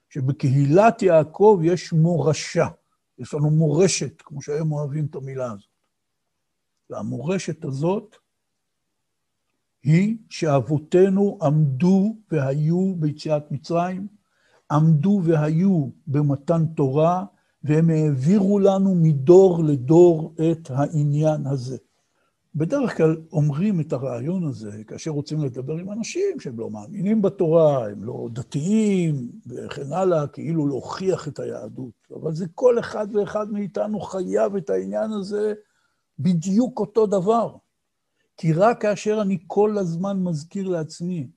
שבקהילת 0.09 1.01
יעקב 1.01 1.59
יש 1.63 1.93
מורשה, 1.93 2.67
יש 3.17 3.33
לנו 3.33 3.49
מורשת, 3.49 4.21
כמו 4.21 4.41
שהיום 4.41 4.71
אוהבים 4.71 5.05
את 5.05 5.15
המילה 5.15 5.51
הזאת. 5.51 5.69
והמורשת 6.89 7.65
הזאת 7.65 8.15
היא 9.83 10.17
שאבותינו 10.29 11.37
עמדו 11.41 12.15
והיו 12.31 12.95
ביציאת 12.95 13.51
מצרים, 13.51 14.07
עמדו 14.71 15.21
והיו 15.23 15.89
במתן 16.07 16.65
תורה, 16.65 17.25
והם 17.63 17.89
העבירו 17.89 18.59
לנו 18.59 18.95
מדור 18.95 19.63
לדור 19.63 20.35
את 20.51 20.71
העניין 20.71 21.47
הזה. 21.47 21.77
בדרך 22.55 22.97
כלל 22.97 23.17
אומרים 23.31 23.79
את 23.79 23.93
הרעיון 23.93 24.47
הזה 24.47 24.83
כאשר 24.87 25.11
רוצים 25.11 25.43
לדבר 25.43 25.73
עם 25.73 25.91
אנשים 25.91 26.39
שהם 26.39 26.59
לא 26.59 26.69
מאמינים 26.69 27.21
בתורה, 27.21 27.89
הם 27.89 28.03
לא 28.03 28.27
דתיים 28.33 29.31
וכן 29.47 29.93
הלאה, 29.93 30.27
כאילו 30.27 30.67
להוכיח 30.67 31.27
את 31.27 31.39
היהדות. 31.39 31.93
אבל 32.15 32.33
זה 32.33 32.45
כל 32.55 32.79
אחד 32.79 33.07
ואחד 33.13 33.51
מאיתנו 33.51 33.99
חייב 33.99 34.55
את 34.55 34.69
העניין 34.69 35.11
הזה 35.11 35.53
בדיוק 36.19 36.79
אותו 36.79 37.05
דבר. 37.05 37.55
כי 38.39 38.53
רק 38.53 38.81
כאשר 38.81 39.21
אני 39.21 39.37
כל 39.47 39.77
הזמן 39.77 40.23
מזכיר 40.23 40.67
לעצמי 40.67 41.27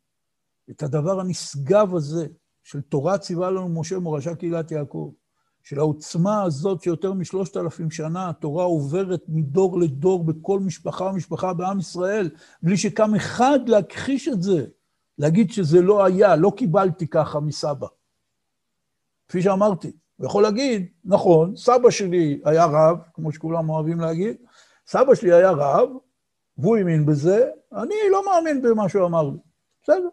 את 0.70 0.82
הדבר 0.82 1.20
הנשגב 1.20 1.94
הזה, 1.94 2.26
של 2.62 2.80
תורה 2.80 3.18
ציווה 3.18 3.50
לנו 3.50 3.80
משה 3.80 3.98
מורשה 3.98 4.34
קהילת 4.34 4.70
יעקב, 4.70 5.12
של 5.62 5.78
העוצמה 5.78 6.42
הזאת 6.42 6.82
שיותר 6.82 7.12
משלושת 7.12 7.56
אלפים 7.56 7.90
שנה 7.90 8.28
התורה 8.28 8.64
עוברת 8.64 9.20
מדור 9.28 9.80
לדור 9.80 10.24
בכל 10.24 10.60
משפחה 10.60 11.04
ומשפחה 11.04 11.54
בעם 11.54 11.78
ישראל, 11.78 12.30
בלי 12.62 12.76
שקם 12.76 13.14
אחד 13.14 13.58
להכחיש 13.66 14.28
את 14.28 14.42
זה, 14.42 14.66
להגיד 15.18 15.50
שזה 15.50 15.80
לא 15.80 16.04
היה, 16.04 16.36
לא 16.36 16.52
קיבלתי 16.56 17.06
ככה 17.06 17.40
מסבא. 17.40 17.86
כפי 19.28 19.42
שאמרתי, 19.42 19.92
הוא 20.16 20.26
יכול 20.26 20.42
להגיד, 20.42 20.86
נכון, 21.04 21.56
סבא 21.56 21.90
שלי 21.90 22.40
היה 22.44 22.64
רב, 22.64 22.98
כמו 23.14 23.32
שכולם 23.32 23.70
אוהבים 23.70 24.00
להגיד, 24.00 24.36
סבא 24.86 25.14
שלי 25.14 25.32
היה 25.32 25.50
רב, 25.50 25.88
והוא 26.62 26.76
האמין 26.76 27.06
בזה, 27.06 27.50
אני 27.72 27.94
לא 28.10 28.24
מאמין 28.26 28.62
במה 28.62 28.88
שהוא 28.88 29.06
אמר 29.06 29.22
לי. 29.22 29.38
בסדר. 29.82 30.08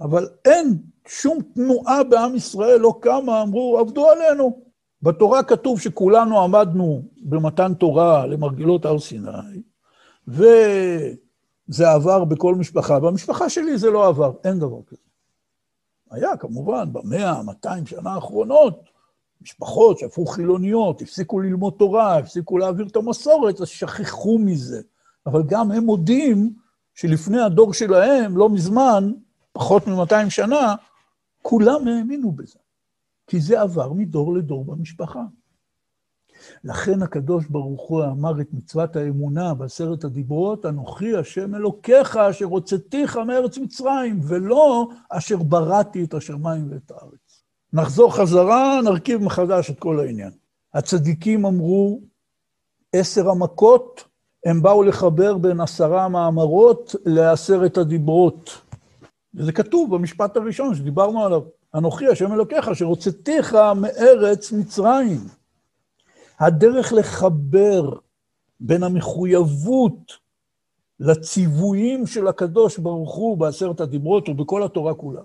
אבל 0.00 0.28
אין 0.44 0.78
שום 1.08 1.42
תנועה 1.54 2.04
בעם 2.04 2.34
ישראל 2.34 2.80
לא 2.80 2.98
קמה, 3.00 3.42
אמרו, 3.42 3.78
עבדו 3.78 4.10
עלינו. 4.10 4.64
בתורה 5.02 5.42
כתוב 5.42 5.80
שכולנו 5.80 6.40
עמדנו 6.40 7.02
במתן 7.22 7.74
תורה 7.74 8.26
למרגלות 8.26 8.84
הר 8.84 8.98
סיני, 8.98 9.62
וזה 10.28 11.90
עבר 11.94 12.24
בכל 12.24 12.54
משפחה. 12.54 13.00
במשפחה 13.00 13.48
שלי 13.48 13.78
זה 13.78 13.90
לא 13.90 14.08
עבר, 14.08 14.32
אין 14.44 14.58
דבר 14.58 14.82
כזה. 14.86 15.02
היה 16.10 16.36
כמובן 16.36 16.92
במאה, 16.92 17.42
200 17.42 17.86
שנה 17.86 18.14
האחרונות, 18.14 18.80
משפחות 19.42 19.98
שהפכו 19.98 20.26
חילוניות, 20.26 21.02
הפסיקו 21.02 21.40
ללמוד 21.40 21.74
תורה, 21.78 22.18
הפסיקו 22.18 22.58
להעביר 22.58 22.86
את 22.86 22.96
המסורת, 22.96 23.60
אז 23.60 23.68
שכחו 23.68 24.38
מזה. 24.38 24.82
אבל 25.26 25.42
גם 25.46 25.70
הם 25.70 25.84
מודים 25.84 26.54
שלפני 26.94 27.40
הדור 27.40 27.72
שלהם, 27.72 28.36
לא 28.36 28.50
מזמן, 28.50 29.12
פחות 29.52 29.86
מ-200 29.86 30.30
שנה, 30.30 30.74
כולם 31.42 31.88
האמינו 31.88 32.32
בזה, 32.32 32.58
כי 33.26 33.40
זה 33.40 33.60
עבר 33.60 33.92
מדור 33.92 34.34
לדור 34.34 34.64
במשפחה. 34.64 35.22
לכן 36.64 37.02
הקדוש 37.02 37.46
ברוך 37.46 37.88
הוא 37.88 38.04
אמר 38.04 38.40
את 38.40 38.48
מצוות 38.52 38.96
האמונה 38.96 39.54
בעשרת 39.54 40.04
הדיברות, 40.04 40.66
אנוכי 40.66 41.16
השם 41.16 41.54
אלוקיך 41.54 42.16
אשר 42.16 42.44
הוצאתיך 42.44 43.16
מארץ 43.16 43.58
מצרים, 43.58 44.20
ולא 44.22 44.88
אשר 45.08 45.36
בראתי 45.36 46.04
את 46.04 46.14
השמיים 46.14 46.70
ואת 46.70 46.90
הארץ. 46.90 47.23
נחזור 47.74 48.16
חזרה, 48.16 48.80
נרכיב 48.84 49.22
מחדש 49.22 49.70
את 49.70 49.78
כל 49.78 50.00
העניין. 50.00 50.30
הצדיקים 50.74 51.46
אמרו, 51.46 52.00
עשר 52.92 53.30
המכות, 53.30 54.04
הם 54.44 54.62
באו 54.62 54.82
לחבר 54.82 55.38
בין 55.38 55.60
עשרה 55.60 56.08
מאמרות 56.08 56.94
לעשרת 57.04 57.78
הדיברות. 57.78 58.60
וזה 59.34 59.52
כתוב 59.52 59.94
במשפט 59.96 60.36
הראשון 60.36 60.74
שדיברנו 60.74 61.24
עליו, 61.24 61.42
אנוכי 61.74 62.06
השם 62.06 62.32
אלוקיך 62.32 62.68
אשר 62.68 62.84
הוצאתיך 62.84 63.54
מארץ 63.76 64.52
מצרים. 64.52 65.20
הדרך 66.40 66.92
לחבר 66.92 67.90
בין 68.60 68.82
המחויבות 68.82 70.12
לציוויים 71.00 72.06
של 72.06 72.28
הקדוש 72.28 72.78
ברוך 72.78 73.14
הוא 73.14 73.38
בעשרת 73.38 73.80
הדיברות 73.80 74.28
ובכל 74.28 74.62
התורה 74.62 74.94
כולה, 74.94 75.20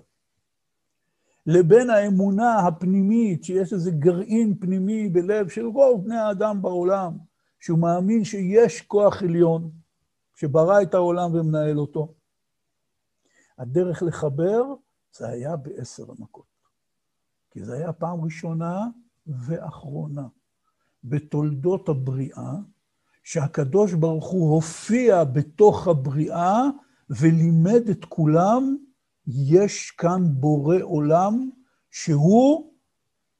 לבין 1.46 1.90
האמונה 1.90 2.58
הפנימית, 2.58 3.44
שיש 3.44 3.72
איזה 3.72 3.90
גרעין 3.90 4.54
פנימי 4.60 5.08
בלב 5.08 5.48
של 5.48 5.66
רוב 5.66 6.04
בני 6.04 6.16
האדם 6.16 6.62
בעולם, 6.62 7.16
שהוא 7.60 7.78
מאמין 7.78 8.24
שיש 8.24 8.80
כוח 8.80 9.22
עליון 9.22 9.70
שברא 10.34 10.82
את 10.82 10.94
העולם 10.94 11.34
ומנהל 11.34 11.78
אותו. 11.78 12.14
הדרך 13.58 14.02
לחבר 14.02 14.62
זה 15.16 15.28
היה 15.28 15.56
בעשר 15.56 16.04
המכות. 16.18 16.50
כי 17.50 17.64
זה 17.64 17.74
היה 17.74 17.92
פעם 17.92 18.24
ראשונה 18.24 18.86
ואחרונה 19.26 20.26
בתולדות 21.04 21.88
הבריאה, 21.88 22.52
שהקדוש 23.24 23.94
ברוך 23.94 24.28
הוא 24.28 24.54
הופיע 24.54 25.24
בתוך 25.24 25.88
הבריאה 25.88 26.62
ולימד 27.10 27.88
את 27.90 28.04
כולם, 28.04 28.76
יש 29.32 29.90
כאן 29.90 30.22
בורא 30.30 30.76
עולם 30.82 31.50
שהוא 31.90 32.72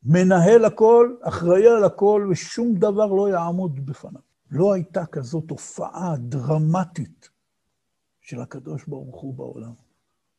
מנהל 0.03 0.65
הכל, 0.65 1.15
אחראי 1.23 1.67
על 1.67 1.85
הכל, 1.85 2.29
ושום 2.31 2.75
דבר 2.75 3.07
לא 3.07 3.29
יעמוד 3.29 3.87
בפניו. 3.87 4.21
לא 4.51 4.73
הייתה 4.73 5.07
כזאת 5.07 5.51
הופעה 5.51 6.17
דרמטית 6.19 7.31
של 8.21 8.41
הקדוש 8.41 8.85
ברוך 8.87 9.21
הוא 9.21 9.35
בעולם. 9.35 9.73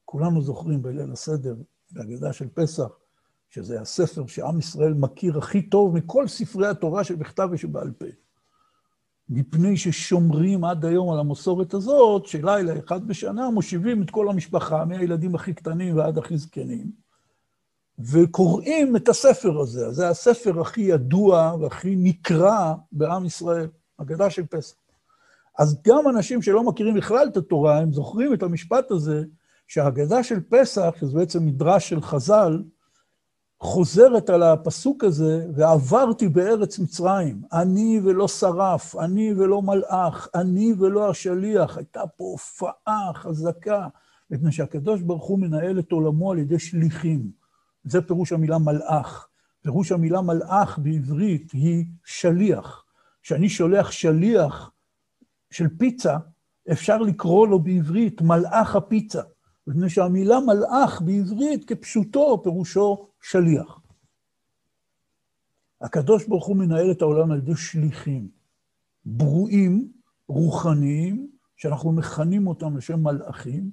כולנו 0.06 0.42
זוכרים 0.42 0.82
בליל 0.82 1.12
הסדר, 1.12 1.56
בהגדה 1.92 2.34
של 2.34 2.48
פסח, 2.54 2.90
שזה 3.50 3.82
הספר 3.82 4.28
שעם 4.28 4.60
ישראל 4.60 4.94
מכיר 4.94 5.38
הכי 5.38 5.70
טוב 5.70 5.96
מכל 5.96 6.28
ספרי 6.28 6.68
התורה 6.68 7.04
שבכתב 7.04 7.50
ושבעל 7.52 7.92
פה. 7.92 8.06
מפני 9.34 9.78
ששומרים 9.78 10.64
עד 10.64 10.86
היום 10.86 11.12
על 11.12 11.20
המסורת 11.20 11.74
הזאת, 11.74 12.26
שלילה 12.26 12.80
אחד 12.80 13.08
בשנה 13.08 13.50
מושיבים 13.50 14.02
את 14.02 14.10
כל 14.10 14.30
המשפחה, 14.30 14.86
מהילדים 14.86 15.36
הכי 15.36 15.54
קטנים 15.54 15.98
ועד 15.98 16.18
הכי 16.18 16.38
זקנים, 16.38 16.92
וקוראים 18.00 18.96
את 18.96 19.10
הספר 19.10 19.60
הזה. 19.60 19.92
זה 19.92 20.10
הספר 20.10 20.62
הכי 20.62 20.82
ידוע 20.82 21.56
והכי 21.60 21.96
נקרא 21.96 22.74
בעם 22.92 23.26
ישראל, 23.26 23.68
הגדה 24.00 24.30
של 24.30 24.46
פסח. 24.46 24.76
אז 25.60 25.82
גם 25.88 26.10
אנשים 26.10 26.42
שלא 26.42 26.64
מכירים 26.64 26.96
בכלל 26.96 27.28
את 27.32 27.38
התורה, 27.38 27.78
הם 27.78 27.94
זוכרים 27.94 28.34
את 28.34 28.44
המשפט 28.44 28.92
הזה, 28.92 29.24
שההגדה 29.68 30.24
של 30.24 30.40
פסח, 30.50 30.94
שזה 31.00 31.14
בעצם 31.14 31.46
מדרש 31.46 31.90
של 31.90 32.02
חז"ל, 32.02 32.64
חוזרת 33.62 34.30
על 34.30 34.44
הפסוק 34.44 35.04
הזה, 35.04 35.46
ועברתי 35.56 36.28
בארץ 36.28 36.80
מצרים, 36.80 37.42
אני 37.54 38.02
ולא 38.04 38.28
שרף, 38.28 38.96
אני 38.96 39.34
ולא 39.38 39.62
מלאך, 39.62 40.28
אני 40.36 40.74
ולא 40.80 41.10
השליח. 41.10 41.78
הייתה 41.78 42.02
פה 42.18 42.24
הופעה 42.24 43.12
חזקה, 43.14 43.88
מפני 44.32 44.52
שהקדוש 44.52 45.02
ברוך 45.02 45.24
הוא 45.24 45.40
מנהל 45.40 45.80
את 45.80 45.92
עולמו 45.92 46.32
על 46.32 46.38
ידי 46.38 46.60
שליחים. 46.60 47.32
זה 47.84 48.02
פירוש 48.02 48.32
המילה 48.32 48.58
מלאך. 48.58 49.28
פירוש 49.62 49.92
המילה 49.92 50.22
מלאך 50.22 50.80
בעברית 50.80 51.52
היא 51.52 51.86
שליח. 52.06 52.84
כשאני 53.24 53.50
שולח 53.50 53.92
שליח 53.92 54.72
של 55.52 55.68
פיצה, 55.78 56.18
אפשר 56.72 56.98
לקרוא 56.98 57.48
לו 57.48 57.60
בעברית 57.60 58.22
מלאך 58.22 58.76
הפיצה. 58.76 59.22
מפני 59.68 59.90
שהמילה 59.90 60.40
מלאך 60.40 61.02
בעברית 61.02 61.66
כפשוטו 61.66 62.44
פירושו 62.44 63.08
שליח. 63.22 63.80
הקדוש 65.82 66.28
ברוך 66.28 66.48
הוא 66.48 66.58
מנהל 66.58 66.92
את 66.92 67.02
העולם 67.02 67.32
על 67.32 67.38
ידי 67.38 67.56
שליחים, 67.56 68.28
ברואים, 69.06 69.92
רוחניים, 70.28 71.28
שאנחנו 71.56 71.92
מכנים 71.92 72.48
אותם 72.48 72.78
לשם 72.78 73.04
מלאכים, 73.04 73.72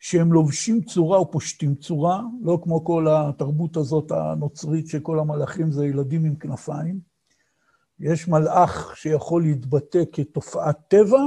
שהם 0.00 0.32
לובשים 0.32 0.82
צורה 0.82 1.20
ופושטים 1.20 1.74
צורה, 1.74 2.22
לא 2.42 2.58
כמו 2.62 2.84
כל 2.84 3.06
התרבות 3.10 3.76
הזאת 3.76 4.10
הנוצרית 4.10 4.86
שכל 4.86 5.18
המלאכים 5.18 5.72
זה 5.72 5.86
ילדים 5.86 6.24
עם 6.24 6.36
כנפיים. 6.36 7.00
יש 8.00 8.28
מלאך 8.28 8.96
שיכול 8.96 9.42
להתבטא 9.42 10.02
כתופעת 10.12 10.78
טבע, 10.88 11.20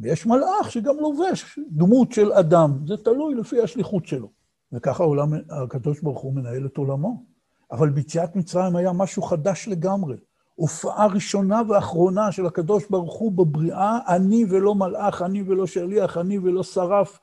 ויש 0.00 0.26
מלאך 0.26 0.70
שגם 0.70 0.96
לובש 0.96 1.58
דמות 1.70 2.12
של 2.12 2.32
אדם. 2.32 2.78
זה 2.86 2.96
תלוי 2.96 3.34
לפי 3.34 3.62
השליחות 3.62 4.06
שלו. 4.06 4.30
וככה 4.72 5.02
העולם, 5.02 5.32
הקדוש 5.50 6.00
ברוך 6.00 6.20
הוא 6.20 6.34
מנהל 6.34 6.66
את 6.66 6.76
עולמו. 6.76 7.24
אבל 7.70 7.90
ביציאת 7.90 8.36
מצרים 8.36 8.76
היה 8.76 8.92
משהו 8.92 9.22
חדש 9.22 9.68
לגמרי. 9.68 10.16
הופעה 10.54 11.06
ראשונה 11.06 11.62
ואחרונה 11.68 12.32
של 12.32 12.46
הקדוש 12.46 12.84
ברוך 12.90 13.18
הוא 13.18 13.32
בבריאה, 13.32 13.98
אני 14.08 14.44
ולא 14.50 14.74
מלאך, 14.74 15.22
אני 15.22 15.42
ולא 15.42 15.66
שליח, 15.66 16.16
אני 16.16 16.38
ולא 16.38 16.62
שרף. 16.62 17.18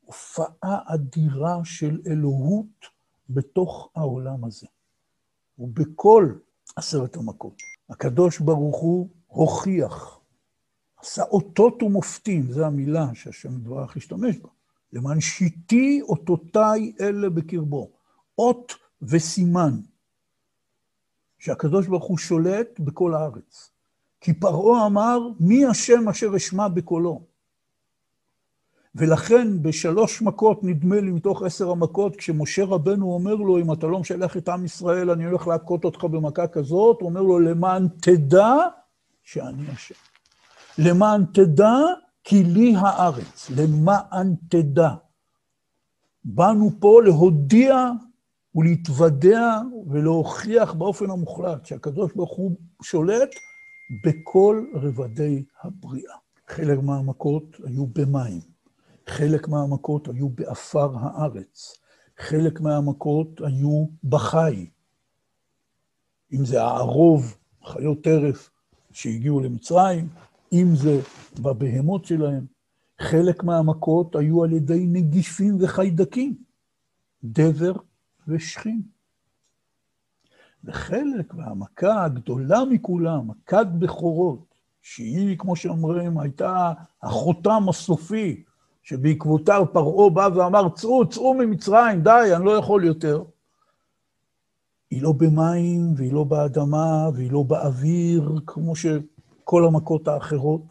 הופעה 0.00 0.78
אדירה 0.86 1.60
של 1.64 2.00
אלוהות 2.06 2.86
בתוך 3.30 3.90
העולם 3.94 4.44
הזה. 4.44 4.66
ובכל 5.58 6.32
עשרת 6.76 7.16
המכות. 7.16 7.54
הקדוש 7.90 8.40
ברוך 8.40 8.76
הוא 8.76 9.08
הוכיח, 9.26 10.15
עשה 11.00 11.22
אותות 11.22 11.82
ומופתים, 11.82 12.52
זו 12.52 12.64
המילה 12.64 13.06
שהשם 13.14 13.58
דברך 13.58 13.96
השתמש 13.96 14.36
בה. 14.36 14.48
למען 14.92 15.20
שיתי 15.20 16.00
אותותיי 16.02 16.92
אלה 17.00 17.30
בקרבו. 17.30 17.90
אות 18.38 18.72
וסימן, 19.02 19.80
שהקדוש 21.38 21.86
ברוך 21.86 22.04
הוא 22.04 22.18
שולט 22.18 22.80
בכל 22.80 23.14
הארץ. 23.14 23.70
כי 24.20 24.34
פרעה 24.34 24.86
אמר, 24.86 25.18
מי 25.40 25.66
השם 25.66 26.08
אשר 26.08 26.36
אשמע 26.36 26.68
בקולו? 26.68 27.22
ולכן 28.94 29.62
בשלוש 29.62 30.22
מכות, 30.22 30.64
נדמה 30.64 31.00
לי, 31.00 31.10
מתוך 31.10 31.42
עשר 31.42 31.70
המכות, 31.70 32.16
כשמשה 32.16 32.64
רבנו 32.64 33.12
אומר 33.12 33.34
לו, 33.34 33.58
אם 33.58 33.72
אתה 33.72 33.86
לא 33.86 33.98
משלח 33.98 34.36
את 34.36 34.48
עם 34.48 34.64
ישראל, 34.64 35.10
אני 35.10 35.24
הולך 35.24 35.46
להכות 35.46 35.84
אותך 35.84 36.04
במכה 36.04 36.46
כזאת, 36.46 37.00
הוא 37.00 37.08
אומר 37.08 37.22
לו, 37.22 37.38
למען 37.38 37.88
תדע 38.00 38.54
שאני 39.22 39.68
השם. 39.68 40.15
למען 40.78 41.24
תדע 41.34 41.76
כי 42.24 42.44
לי 42.44 42.74
הארץ, 42.76 43.50
למען 43.50 44.34
תדע. 44.48 44.90
באנו 46.24 46.70
פה 46.80 47.00
להודיע 47.04 47.90
ולהתוודע 48.54 49.60
ולהוכיח 49.86 50.72
באופן 50.72 51.10
המוחלט 51.10 51.66
שהקדוש 51.66 52.12
ברוך 52.12 52.36
הוא 52.36 52.56
שולט 52.82 53.30
בכל 54.04 54.64
רבדי 54.74 55.44
הבריאה. 55.62 56.16
חלק 56.48 56.78
מהמכות 56.78 57.56
היו 57.64 57.86
במים, 57.86 58.40
חלק 59.06 59.48
מהמכות 59.48 60.08
היו 60.08 60.28
בעפר 60.28 60.90
הארץ, 61.00 61.78
חלק 62.18 62.60
מהמכות 62.60 63.40
היו 63.40 63.86
בחי. 64.04 64.70
אם 66.32 66.44
זה 66.44 66.62
הערוב, 66.62 67.36
חיות 67.64 68.04
טרף 68.04 68.50
שהגיעו 68.92 69.40
למצרים, 69.40 70.08
אם 70.52 70.66
זה 70.74 71.00
בבהמות 71.40 72.04
שלהם. 72.04 72.46
חלק 73.00 73.44
מהמכות 73.44 74.16
היו 74.16 74.44
על 74.44 74.52
ידי 74.52 74.86
נגיפים 74.86 75.56
וחיידקים, 75.60 76.34
דבר 77.24 77.72
ושכין. 78.28 78.82
וחלק 80.64 81.34
מהמכה 81.34 82.04
הגדולה 82.04 82.64
מכולם, 82.64 83.28
מכת 83.28 83.66
בכורות, 83.78 84.54
שהיא, 84.82 85.38
כמו 85.38 85.56
שאומרים, 85.56 86.18
הייתה 86.18 86.72
החותם 87.02 87.62
הסופי, 87.68 88.42
שבעקבותיו 88.82 89.66
פרעה 89.72 90.10
בא 90.10 90.28
ואמר, 90.34 90.68
צאו, 90.68 91.08
צאו 91.08 91.34
ממצרים, 91.34 92.02
די, 92.02 92.30
אני 92.36 92.44
לא 92.44 92.50
יכול 92.50 92.84
יותר. 92.84 93.24
היא 94.90 95.02
לא 95.02 95.12
במים, 95.12 95.94
והיא 95.96 96.12
לא 96.12 96.24
באדמה, 96.24 97.08
והיא 97.14 97.32
לא 97.32 97.42
באוויר, 97.42 98.32
כמו 98.46 98.76
ש... 98.76 98.86
כל 99.48 99.64
המכות 99.64 100.08
האחרות, 100.08 100.62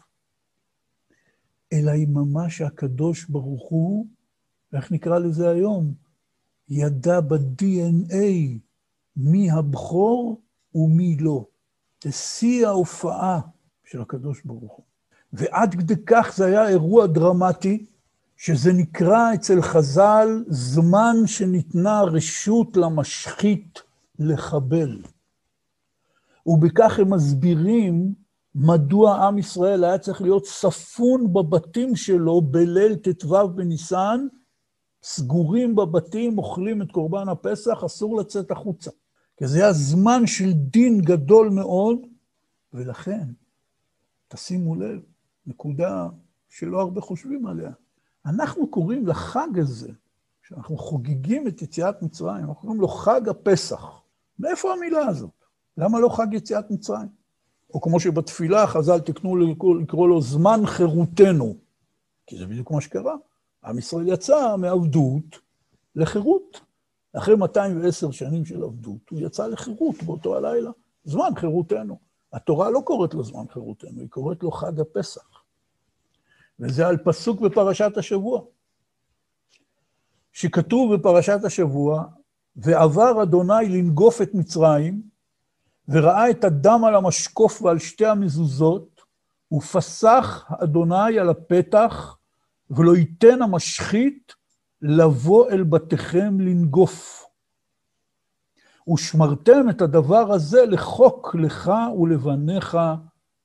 אלא 1.72 1.90
היא 1.90 2.08
ממש 2.08 2.60
הקדוש 2.60 3.24
ברוך 3.24 3.68
הוא, 3.68 4.06
איך 4.72 4.92
נקרא 4.92 5.18
לזה 5.18 5.50
היום? 5.50 5.94
ידע 6.68 7.20
ב-DNA 7.20 8.58
מי 9.16 9.50
הבכור 9.50 10.40
ומי 10.74 11.16
לא. 11.20 11.44
זה 12.04 12.12
שיא 12.12 12.66
ההופעה 12.66 13.40
של 13.84 14.00
הקדוש 14.00 14.42
ברוך 14.44 14.72
הוא. 14.72 14.84
ועד 15.32 15.74
כדי 15.74 16.04
כך 16.06 16.32
זה 16.36 16.46
היה 16.46 16.68
אירוע 16.68 17.06
דרמטי, 17.06 17.86
שזה 18.36 18.72
נקרא 18.72 19.34
אצל 19.34 19.62
חז"ל 19.62 20.44
זמן 20.48 21.16
שניתנה 21.26 22.02
רשות 22.02 22.76
למשחית 22.76 23.82
לחבל. 24.18 25.02
ובכך 26.46 26.98
הם 26.98 27.14
מסבירים 27.14 28.25
מדוע 28.58 29.26
עם 29.26 29.38
ישראל 29.38 29.84
היה 29.84 29.98
צריך 29.98 30.22
להיות 30.22 30.46
ספון 30.46 31.32
בבתים 31.32 31.96
שלו 31.96 32.40
בליל 32.40 32.96
ט"ו 32.96 33.48
בניסן, 33.48 34.26
סגורים 35.02 35.76
בבתים, 35.76 36.38
אוכלים 36.38 36.82
את 36.82 36.92
קורבן 36.92 37.28
הפסח, 37.28 37.84
אסור 37.86 38.20
לצאת 38.20 38.50
החוצה. 38.50 38.90
כי 39.36 39.46
זה 39.46 39.58
היה 39.58 39.72
זמן 39.72 40.26
של 40.26 40.52
דין 40.52 41.00
גדול 41.00 41.48
מאוד, 41.48 41.98
ולכן, 42.72 43.28
תשימו 44.28 44.74
לב, 44.74 45.00
נקודה 45.46 46.08
שלא 46.48 46.80
הרבה 46.80 47.00
חושבים 47.00 47.46
עליה. 47.46 47.70
אנחנו 48.26 48.70
קוראים 48.70 49.06
לחג 49.06 49.58
הזה, 49.58 49.92
שאנחנו 50.42 50.76
חוגגים 50.76 51.48
את 51.48 51.62
יציאת 51.62 52.02
מצרים, 52.02 52.44
אנחנו 52.44 52.54
קוראים 52.54 52.80
לו 52.80 52.88
חג 52.88 53.28
הפסח. 53.28 54.02
מאיפה 54.38 54.72
המילה 54.72 55.06
הזאת? 55.06 55.44
למה 55.76 56.00
לא 56.00 56.08
חג 56.08 56.26
יציאת 56.32 56.70
מצרים? 56.70 57.25
או 57.74 57.80
כמו 57.80 58.00
שבתפילה 58.00 58.66
חז"ל 58.66 59.00
תקנו 59.00 59.36
לקרוא, 59.36 59.80
לקרוא 59.80 60.08
לו 60.08 60.22
זמן 60.22 60.60
חירותנו, 60.66 61.56
כי 62.26 62.38
זה 62.38 62.46
בדיוק 62.46 62.70
מה 62.70 62.80
שקרה. 62.80 63.14
עם 63.64 63.78
ישראל 63.78 64.08
יצא 64.08 64.56
מעבדות 64.56 65.40
לחירות. 65.96 66.60
אחרי 67.12 67.36
210 67.36 68.10
שנים 68.10 68.44
של 68.44 68.62
עבדות, 68.62 69.10
הוא 69.10 69.20
יצא 69.20 69.46
לחירות 69.46 70.02
באותו 70.02 70.36
הלילה. 70.36 70.70
זמן 71.04 71.30
חירותנו. 71.36 71.98
התורה 72.32 72.70
לא 72.70 72.80
קוראת 72.84 73.14
לו 73.14 73.24
זמן 73.24 73.44
חירותנו, 73.50 74.00
היא 74.00 74.08
קוראת 74.08 74.42
לו 74.42 74.50
חג 74.50 74.80
הפסח. 74.80 75.42
וזה 76.60 76.86
על 76.86 76.96
פסוק 76.96 77.40
בפרשת 77.40 77.92
השבוע, 77.96 78.40
שכתוב 80.32 80.94
בפרשת 80.94 81.38
השבוע, 81.44 82.04
ועבר 82.56 83.22
אדוני 83.22 83.68
לנגוף 83.68 84.22
את 84.22 84.34
מצרים, 84.34 85.02
וראה 85.88 86.30
את 86.30 86.44
הדם 86.44 86.84
על 86.86 86.94
המשקוף 86.94 87.62
ועל 87.62 87.78
שתי 87.78 88.06
המזוזות, 88.06 89.00
ופסח 89.52 90.44
אדוני 90.62 91.18
על 91.18 91.30
הפתח, 91.30 92.16
ולא 92.70 92.96
ייתן 92.96 93.42
המשחית 93.42 94.34
לבוא 94.82 95.50
אל 95.50 95.62
בתיכם 95.62 96.40
לנגוף. 96.40 97.26
ושמרתם 98.92 99.70
את 99.70 99.80
הדבר 99.80 100.32
הזה 100.32 100.66
לחוק 100.66 101.34
לך 101.34 101.72
ולבניך 102.00 102.78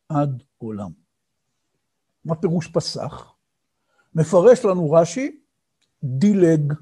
עד 0.10 0.44
עולם. 0.58 0.92
מה 2.26 2.36
פירוש 2.36 2.68
פסח? 2.68 3.34
מפרש 4.16 4.66
לנו 4.66 4.92
רש"י, 4.92 5.40
דילג. 6.04 6.74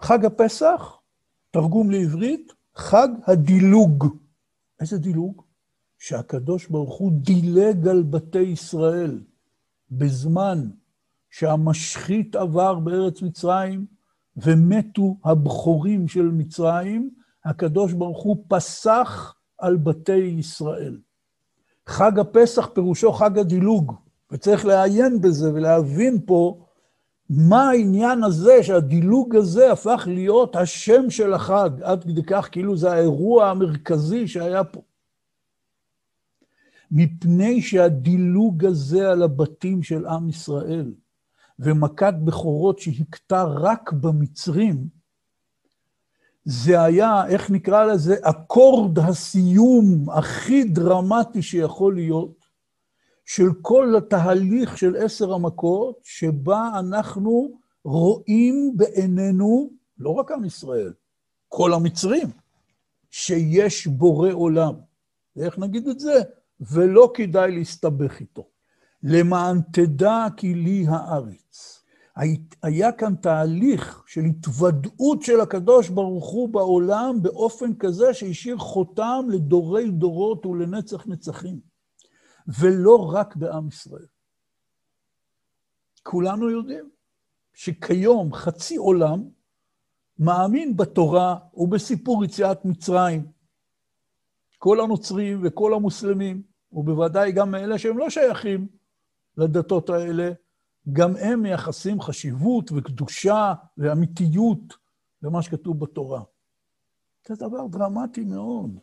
חג 0.00 0.24
הפסח, 0.24 0.96
תרגום 1.50 1.90
לעברית, 1.90 2.52
חג 2.74 3.08
הדילוג. 3.26 4.21
איזה 4.82 4.98
דילוג? 4.98 5.42
שהקדוש 5.98 6.66
ברוך 6.66 6.94
הוא 6.98 7.12
דילג 7.12 7.88
על 7.88 8.02
בתי 8.02 8.38
ישראל 8.38 9.20
בזמן 9.90 10.70
שהמשחית 11.30 12.36
עבר 12.36 12.74
בארץ 12.74 13.22
מצרים, 13.22 13.86
ומתו 14.36 15.16
הבכורים 15.24 16.08
של 16.08 16.22
מצרים, 16.22 17.10
הקדוש 17.44 17.92
ברוך 17.92 18.22
הוא 18.22 18.44
פסח 18.48 19.34
על 19.58 19.76
בתי 19.76 20.12
ישראל. 20.12 21.00
חג 21.86 22.18
הפסח 22.18 22.66
פירושו 22.66 23.12
חג 23.12 23.38
הדילוג, 23.38 23.94
וצריך 24.30 24.64
לעיין 24.64 25.20
בזה 25.20 25.54
ולהבין 25.54 26.18
פה 26.26 26.64
מה 27.30 27.70
העניין 27.70 28.24
הזה, 28.24 28.62
שהדילוג 28.62 29.36
הזה 29.36 29.72
הפך 29.72 30.04
להיות 30.06 30.56
השם 30.56 31.10
של 31.10 31.34
החג, 31.34 31.70
עד 31.82 32.04
כדי 32.04 32.22
כך 32.26 32.48
כאילו 32.52 32.76
זה 32.76 32.92
האירוע 32.92 33.50
המרכזי 33.50 34.28
שהיה 34.28 34.64
פה. 34.64 34.80
מפני 36.90 37.62
שהדילוג 37.62 38.64
הזה 38.64 39.10
על 39.10 39.22
הבתים 39.22 39.82
של 39.82 40.06
עם 40.06 40.28
ישראל, 40.28 40.92
ומכת 41.58 42.14
בכורות 42.24 42.78
שהכתה 42.78 43.42
רק 43.44 43.92
במצרים, 43.92 44.86
זה 46.44 46.82
היה, 46.82 47.26
איך 47.26 47.50
נקרא 47.50 47.84
לזה, 47.84 48.16
אקורד 48.22 48.98
הסיום 48.98 50.10
הכי 50.10 50.64
דרמטי 50.64 51.42
שיכול 51.42 51.94
להיות, 51.94 52.41
של 53.34 53.48
כל 53.62 53.94
התהליך 53.98 54.78
של 54.78 54.96
עשר 54.96 55.32
המכות, 55.32 55.98
שבה 56.02 56.70
אנחנו 56.78 57.50
רואים 57.84 58.72
בעינינו, 58.76 59.70
לא 59.98 60.10
רק 60.10 60.30
עם 60.30 60.44
ישראל, 60.44 60.92
כל 61.48 61.72
המצרים, 61.72 62.28
שיש 63.10 63.86
בורא 63.86 64.30
עולם. 64.32 64.74
ואיך 65.36 65.58
נגיד 65.58 65.88
את 65.88 66.00
זה? 66.00 66.22
ולא 66.60 67.12
כדאי 67.14 67.52
להסתבך 67.52 68.20
איתו. 68.20 68.48
למען 69.02 69.60
תדע 69.72 70.26
כי 70.36 70.54
לי 70.54 70.84
הארץ. 70.88 71.82
היה 72.62 72.92
כאן 72.92 73.14
תהליך 73.14 74.02
של 74.06 74.24
התוודעות 74.24 75.22
של 75.22 75.40
הקדוש 75.40 75.88
ברוך 75.88 76.26
הוא 76.26 76.48
בעולם 76.48 77.22
באופן 77.22 77.74
כזה 77.74 78.14
שהשאיר 78.14 78.56
חותם 78.58 79.26
לדורי 79.28 79.90
דורות 79.90 80.46
ולנצח 80.46 81.06
נצחים, 81.06 81.71
ולא 82.48 83.12
רק 83.14 83.36
בעם 83.36 83.68
ישראל. 83.68 84.06
כולנו 86.02 86.50
יודעים 86.50 86.90
שכיום 87.54 88.34
חצי 88.34 88.76
עולם 88.76 89.28
מאמין 90.18 90.76
בתורה 90.76 91.38
ובסיפור 91.54 92.24
יציאת 92.24 92.64
מצרים. 92.64 93.26
כל 94.58 94.80
הנוצרים 94.80 95.40
וכל 95.42 95.74
המוסלמים, 95.74 96.42
ובוודאי 96.72 97.32
גם 97.32 97.54
אלה 97.54 97.78
שהם 97.78 97.98
לא 97.98 98.10
שייכים 98.10 98.68
לדתות 99.36 99.90
האלה, 99.90 100.32
גם 100.92 101.16
הם 101.16 101.42
מייחסים 101.42 102.00
חשיבות 102.00 102.72
וקדושה 102.72 103.54
ואמיתיות 103.78 104.76
למה 105.22 105.42
שכתוב 105.42 105.80
בתורה. 105.80 106.22
זה 107.28 107.34
דבר 107.34 107.66
דרמטי 107.66 108.24
מאוד. 108.24 108.78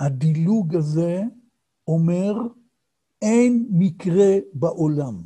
הדילוג 0.00 0.76
הזה 0.76 1.22
אומר, 1.88 2.34
אין 3.26 3.66
מקרה 3.70 4.36
בעולם. 4.52 5.22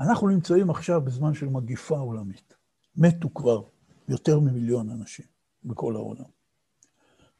אנחנו 0.00 0.28
נמצאים 0.28 0.70
עכשיו 0.70 1.00
בזמן 1.00 1.34
של 1.34 1.48
מגיפה 1.48 1.98
עולמית. 1.98 2.54
מתו 2.96 3.34
כבר 3.34 3.62
יותר 4.08 4.40
ממיליון 4.40 4.90
אנשים 4.90 5.26
בכל 5.64 5.96
העולם. 5.96 6.24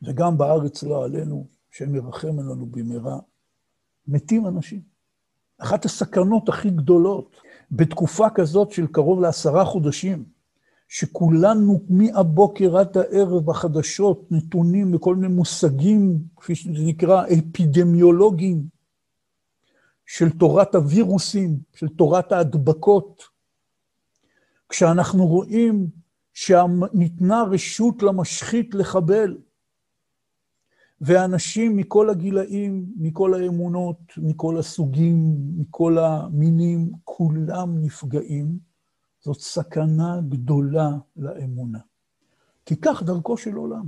וגם 0.02 0.38
בארץ 0.38 0.82
לא 0.82 1.04
עלינו, 1.04 1.46
השם 1.72 1.94
ירחם 1.94 2.38
עלינו 2.38 2.66
במהרה, 2.66 3.18
מתים 4.08 4.46
אנשים. 4.46 4.82
אחת 5.58 5.84
הסכנות 5.84 6.48
הכי 6.48 6.70
גדולות 6.70 7.36
בתקופה 7.70 8.30
כזאת 8.30 8.72
של 8.72 8.86
קרוב 8.86 9.20
לעשרה 9.20 9.64
חודשים, 9.64 10.24
שכולנו 10.88 11.80
מהבוקר 11.88 12.78
עד 12.78 12.98
הערב 12.98 13.44
בחדשות 13.46 14.26
נתונים 14.30 14.92
בכל 14.92 15.16
מיני 15.16 15.34
מושגים, 15.34 16.18
כפי 16.36 16.54
שזה 16.54 16.84
נקרא, 16.84 17.24
אפידמיולוגיים, 17.26 18.79
של 20.12 20.30
תורת 20.30 20.74
הווירוסים, 20.74 21.58
של 21.74 21.88
תורת 21.88 22.32
ההדבקות, 22.32 23.22
כשאנחנו 24.68 25.26
רואים 25.26 25.86
שניתנה 26.34 27.42
רשות 27.50 28.02
למשחית 28.02 28.74
לחבל, 28.74 29.38
ואנשים 31.00 31.76
מכל 31.76 32.10
הגילאים, 32.10 32.86
מכל 32.96 33.34
האמונות, 33.34 33.98
מכל 34.16 34.58
הסוגים, 34.58 35.36
מכל 35.56 35.98
המינים, 35.98 36.92
כולם 37.04 37.82
נפגעים. 37.82 38.58
זאת 39.20 39.40
סכנה 39.40 40.20
גדולה 40.28 40.90
לאמונה. 41.16 41.78
כי 42.66 42.76
כך 42.76 43.02
דרכו 43.02 43.36
של 43.36 43.54
עולם. 43.54 43.86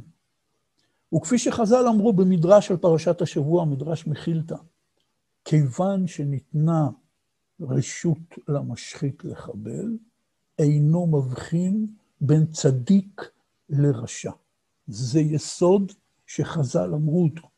וכפי 1.15 1.39
שחז"ל 1.39 1.87
אמרו 1.89 2.13
במדרש 2.13 2.67
של 2.69 2.77
פרשת 2.77 3.23
השבוע, 3.23 3.65
מדרש 3.65 4.07
מחילתא, 4.07 4.57
כיוון 5.45 6.07
שניתנה 6.07 6.89
רשות 7.61 8.39
למשחית 8.49 9.25
לחבל, 9.25 9.97
אינו 10.59 11.07
מבחין 11.07 11.87
בין 12.21 12.47
צדיק 12.47 13.31
לרשע. 13.69 14.31
זה 14.87 15.21
יסוד 15.21 15.93
שחז"ל 16.27 16.95
אמרו 16.95 17.23
אותו. 17.25 17.49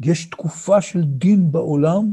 יש 0.00 0.30
תקופה 0.30 0.80
של 0.80 1.04
דין 1.04 1.52
בעולם, 1.52 2.12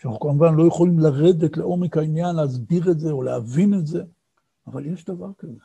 שאנחנו 0.00 0.20
כמובן 0.20 0.54
לא 0.54 0.66
יכולים 0.66 0.98
לרדת 0.98 1.56
לעומק 1.56 1.96
העניין, 1.96 2.36
להסביר 2.36 2.90
את 2.90 3.00
זה 3.00 3.10
או 3.10 3.22
להבין 3.22 3.74
את 3.74 3.86
זה, 3.86 4.02
אבל 4.66 4.86
יש 4.86 5.04
דבר 5.04 5.30
כזה. 5.38 5.58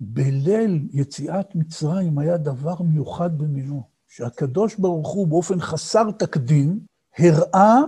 בליל 0.00 0.88
יציאת 0.92 1.54
מצרים 1.54 2.18
היה 2.18 2.36
דבר 2.36 2.82
מיוחד 2.82 3.38
במינו, 3.38 3.82
שהקדוש 4.08 4.76
ברוך 4.76 5.08
הוא 5.08 5.26
באופן 5.26 5.60
חסר 5.60 6.10
תקדים, 6.10 6.80
הראה 7.18 7.80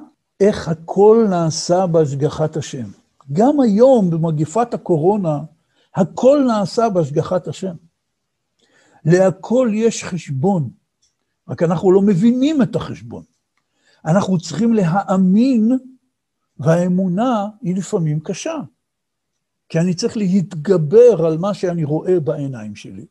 איך 0.43 0.68
הכל 0.68 1.26
נעשה 1.30 1.86
בהשגחת 1.86 2.57
השם. 2.57 2.90
גם 3.32 3.61
היום, 3.61 4.11
במגפת 4.11 4.74
הקורונה, 4.74 5.38
הכל 5.95 6.45
נעשה 6.47 6.88
בהשגחת 6.88 7.49
השם. 7.49 7.74
להכל 9.05 9.70
יש 9.74 10.05
חשבון. 10.05 10.70
רק 11.49 11.62
אנחנו 11.62 11.93
לא 11.93 12.03
מבינים 12.03 12.62
את 12.62 12.76
החשבון. 12.76 13.22
אנחנו 14.05 14.38
צריכים 14.38 14.74
להאמין, 14.74 15.78
והאמונה 16.59 17.47
היא 17.62 17.76
לפעמים 17.76 18.20
קשה. 18.20 18.57
כי 19.68 19.78
אני 19.78 19.95
צריך 19.95 20.16
להתגבר 20.16 21.26
על 21.26 21.38
מה 21.38 21.55
שאני 21.55 21.84
רואה 21.84 22.20
בעיניים 22.20 22.76
שלי. 22.76 23.07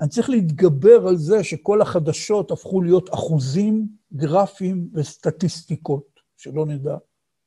אני 0.00 0.08
צריך 0.08 0.30
להתגבר 0.30 1.08
על 1.08 1.16
זה 1.16 1.44
שכל 1.44 1.82
החדשות 1.82 2.50
הפכו 2.50 2.82
להיות 2.82 3.14
אחוזים, 3.14 3.88
גרפים 4.12 4.88
וסטטיסטיקות, 4.92 6.17
שלא 6.38 6.66
נדע, 6.66 6.96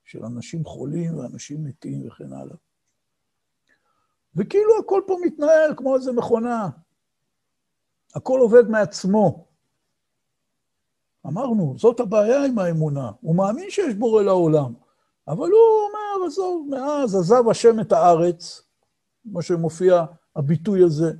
של 0.05 0.25
אנשים 0.25 0.65
חולים 0.65 1.17
ואנשים 1.17 1.63
מתים 1.63 2.07
וכן 2.07 2.33
הלאה. 2.33 2.55
וכאילו 4.35 4.79
הכל 4.79 5.01
פה 5.07 5.17
מתנהל 5.21 5.73
כמו 5.77 5.95
איזה 5.95 6.11
מכונה. 6.11 6.69
הכל 8.15 8.39
עובד 8.39 8.67
מעצמו. 8.69 9.47
אמרנו, 11.27 11.75
זאת 11.77 11.99
הבעיה 11.99 12.45
עם 12.45 12.59
האמונה. 12.59 13.11
הוא 13.21 13.35
מאמין 13.35 13.69
שיש 13.69 13.95
בורא 13.95 14.23
לעולם, 14.23 14.73
אבל 15.27 15.49
הוא 15.49 15.87
אומר, 15.87 16.27
עזוב, 16.27 16.67
מאז 16.69 17.15
עזב 17.15 17.49
השם 17.49 17.79
את 17.79 17.91
הארץ, 17.91 18.61
כמו 19.23 19.41
שמופיע 19.41 20.05
הביטוי 20.35 20.83
הזה 20.83 21.11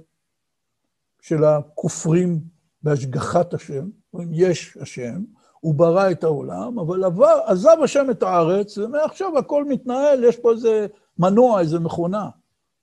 של 1.22 1.44
הכופרים 1.44 2.42
בהשגחת 2.84 3.54
השם, 3.54 3.90
יש 4.32 4.78
השם, 4.78 5.24
הוא 5.62 5.76
ברא 5.76 6.12
את 6.12 6.24
העולם, 6.24 6.80
אבל 6.80 7.04
עבר, 7.04 7.40
עזב 7.46 7.78
השם 7.84 8.08
את 8.12 8.24
הארץ, 8.24 8.78
ומעכשיו 8.78 9.38
הכל 9.38 9.66
מתנהל, 9.66 10.24
יש 10.24 10.38
פה 10.38 10.52
איזה 10.52 10.88
מנוע, 11.20 11.60
איזה 11.60 11.80
מכונה. 11.80 12.30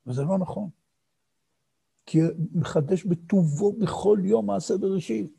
וזה 0.06 0.22
לא 0.22 0.38
נכון. 0.38 0.68
כי 2.06 2.20
מחדש 2.54 3.04
בטובו 3.04 3.72
בכל 3.72 4.18
יום 4.22 4.46
מעשה 4.46 4.76
בראשית. 4.76 5.32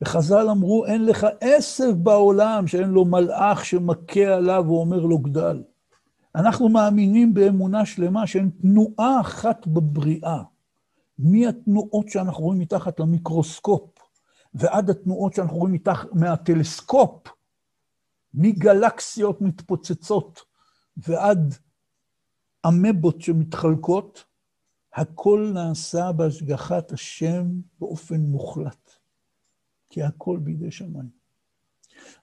וחז"ל 0.00 0.48
אמרו, 0.50 0.86
אין 0.86 1.04
לך 1.06 1.26
עשב 1.40 1.92
בעולם 2.02 2.66
שאין 2.66 2.88
לו 2.88 3.04
מלאך 3.04 3.64
שמכה 3.64 4.34
עליו 4.34 4.64
ואומר 4.66 5.00
לו 5.00 5.18
גדל. 5.18 5.62
אנחנו 6.34 6.68
מאמינים 6.68 7.34
באמונה 7.34 7.86
שלמה 7.86 8.26
שאין 8.26 8.50
תנועה 8.60 9.20
אחת 9.20 9.66
בבריאה. 9.66 10.42
מהתנועות 11.18 12.08
שאנחנו 12.08 12.44
רואים 12.44 12.60
מתחת 12.60 13.00
למיקרוסקופ, 13.00 13.93
ועד 14.54 14.90
התנועות 14.90 15.34
שאנחנו 15.34 15.56
רואים 15.56 15.74
מתחת, 15.74 16.08
מהטלסקופ, 16.12 17.28
מגלקסיות 18.34 19.40
מתפוצצות 19.40 20.40
ועד 20.96 21.54
אמבות 22.68 23.20
שמתחלקות, 23.20 24.24
הכל 24.92 25.50
נעשה 25.54 26.12
בהשגחת 26.12 26.92
השם 26.92 27.46
באופן 27.78 28.20
מוחלט. 28.20 28.90
כי 29.90 30.02
הכל 30.02 30.38
בידי 30.38 30.70
שמיים. 30.70 31.08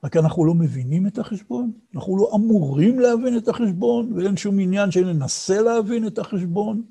רק 0.04 0.18
אנחנו 0.18 0.46
לא 0.46 0.54
מבינים 0.54 1.08
את 1.08 1.18
החשבון, 1.18 1.72
אנחנו 1.96 2.18
לא 2.18 2.32
אמורים 2.36 3.00
להבין 3.00 3.38
את 3.38 3.48
החשבון, 3.48 4.14
ואין 4.14 4.38
שום 4.38 4.60
עניין 4.60 4.92
שננסה 4.92 5.62
להבין 5.62 6.08
את 6.08 6.18
החשבון, 6.18 6.84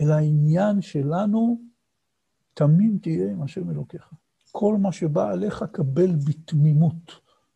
אלא 0.00 0.14
העניין 0.14 0.82
שלנו, 0.82 1.60
תמים 2.54 2.98
תהיה 3.02 3.32
עם 3.32 3.42
השם 3.42 3.70
אלוקיך. 3.70 4.12
כל 4.52 4.76
מה 4.76 4.92
שבא 4.92 5.30
עליך, 5.30 5.64
קבל 5.72 6.16
בתמימות. 6.28 7.12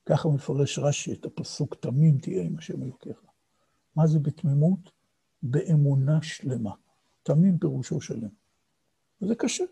ככה 0.07 0.29
מפרש 0.29 0.79
רש"י 0.79 1.13
את 1.13 1.25
הפסוק, 1.25 1.75
תמים 1.75 2.19
תהיה 2.19 2.43
עם 2.43 2.59
השם 2.59 2.83
אלוקיך. 2.83 3.17
מה 3.97 4.07
זה 4.07 4.19
בתמימות? 4.19 4.91
באמונה 5.43 6.19
שלמה. 6.23 6.71
תמים 7.23 7.59
פירושו 7.59 8.01
שלם. 8.01 8.29
וזה 9.23 9.35
קשה, 9.35 9.65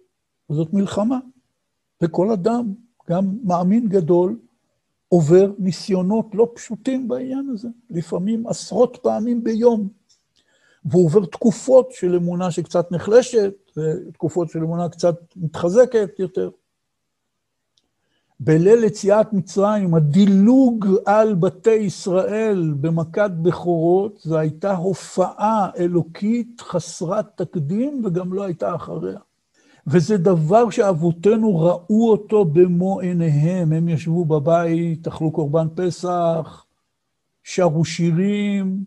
וזאת 0.50 0.72
מלחמה. 0.72 1.18
וכל 2.02 2.30
אדם, 2.30 2.74
גם 3.10 3.38
מאמין 3.44 3.88
גדול, 3.88 4.38
עובר 5.08 5.52
ניסיונות 5.58 6.26
לא 6.34 6.52
פשוטים 6.54 7.08
בעניין 7.08 7.48
הזה, 7.52 7.68
לפעמים 7.90 8.46
עשרות 8.46 8.98
פעמים 9.02 9.44
ביום. 9.44 9.88
והוא 10.84 11.06
עובר 11.06 11.26
תקופות 11.26 11.92
של 11.92 12.14
אמונה 12.14 12.50
שקצת 12.50 12.92
נחלשת, 12.92 13.54
ותקופות 13.76 14.48
של 14.48 14.58
אמונה 14.58 14.88
קצת 14.88 15.16
מתחזקת 15.36 16.18
יותר. 16.18 16.50
בליל 18.40 18.84
יציאת 18.84 19.32
מצרים, 19.32 19.94
הדילוג 19.94 20.86
על 21.06 21.34
בתי 21.34 21.70
ישראל 21.70 22.74
במכת 22.80 23.30
בכורות, 23.42 24.18
זו 24.22 24.38
הייתה 24.38 24.76
הופעה 24.76 25.68
אלוקית 25.78 26.60
חסרת 26.60 27.26
תקדים 27.36 28.02
וגם 28.04 28.32
לא 28.32 28.42
הייתה 28.42 28.74
אחריה. 28.74 29.18
וזה 29.86 30.16
דבר 30.16 30.70
שאבותינו 30.70 31.60
ראו 31.60 32.10
אותו 32.10 32.44
במו 32.44 33.00
עיניהם. 33.00 33.72
הם 33.72 33.88
ישבו 33.88 34.24
בבית, 34.24 35.06
אכלו 35.06 35.32
קורבן 35.32 35.66
פסח, 35.74 36.64
שרו 37.42 37.84
שירים, 37.84 38.84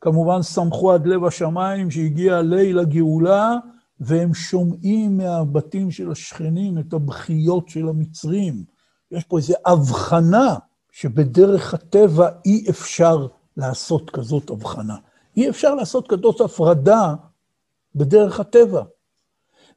כמובן 0.00 0.42
שמחו 0.42 0.92
עד 0.92 1.06
לב 1.06 1.24
השמיים 1.24 1.90
שהגיע 1.90 2.42
ליל 2.42 2.78
הגאולה, 2.78 3.54
והם 4.00 4.34
שומעים 4.34 5.16
מהבתים 5.16 5.90
של 5.90 6.10
השכנים 6.10 6.78
את 6.78 6.92
הבכיות 6.92 7.68
של 7.68 7.88
המצרים. 7.88 8.77
יש 9.10 9.24
פה 9.24 9.38
איזו 9.38 9.54
הבחנה 9.66 10.56
שבדרך 10.90 11.74
הטבע 11.74 12.28
אי 12.44 12.66
אפשר 12.70 13.26
לעשות 13.56 14.10
כזאת 14.10 14.50
הבחנה. 14.50 14.96
אי 15.36 15.48
אפשר 15.48 15.74
לעשות 15.74 16.08
כזאת 16.08 16.40
הפרדה 16.40 17.14
בדרך 17.94 18.40
הטבע. 18.40 18.82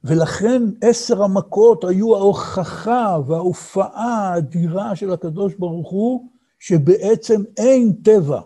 ולכן 0.04 0.62
עשר 0.80 1.22
המכות 1.22 1.84
היו 1.84 2.16
ההוכחה 2.16 3.18
וההופעה 3.26 4.28
האדירה 4.28 4.96
של 4.96 5.12
הקדוש 5.12 5.54
ברוך 5.54 5.90
הוא, 5.90 6.28
שבעצם 6.58 7.42
אין 7.56 7.92
טבע. 8.04 8.40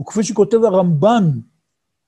וכפי 0.00 0.24
שכותב 0.24 0.64
הרמב"ן, 0.64 1.30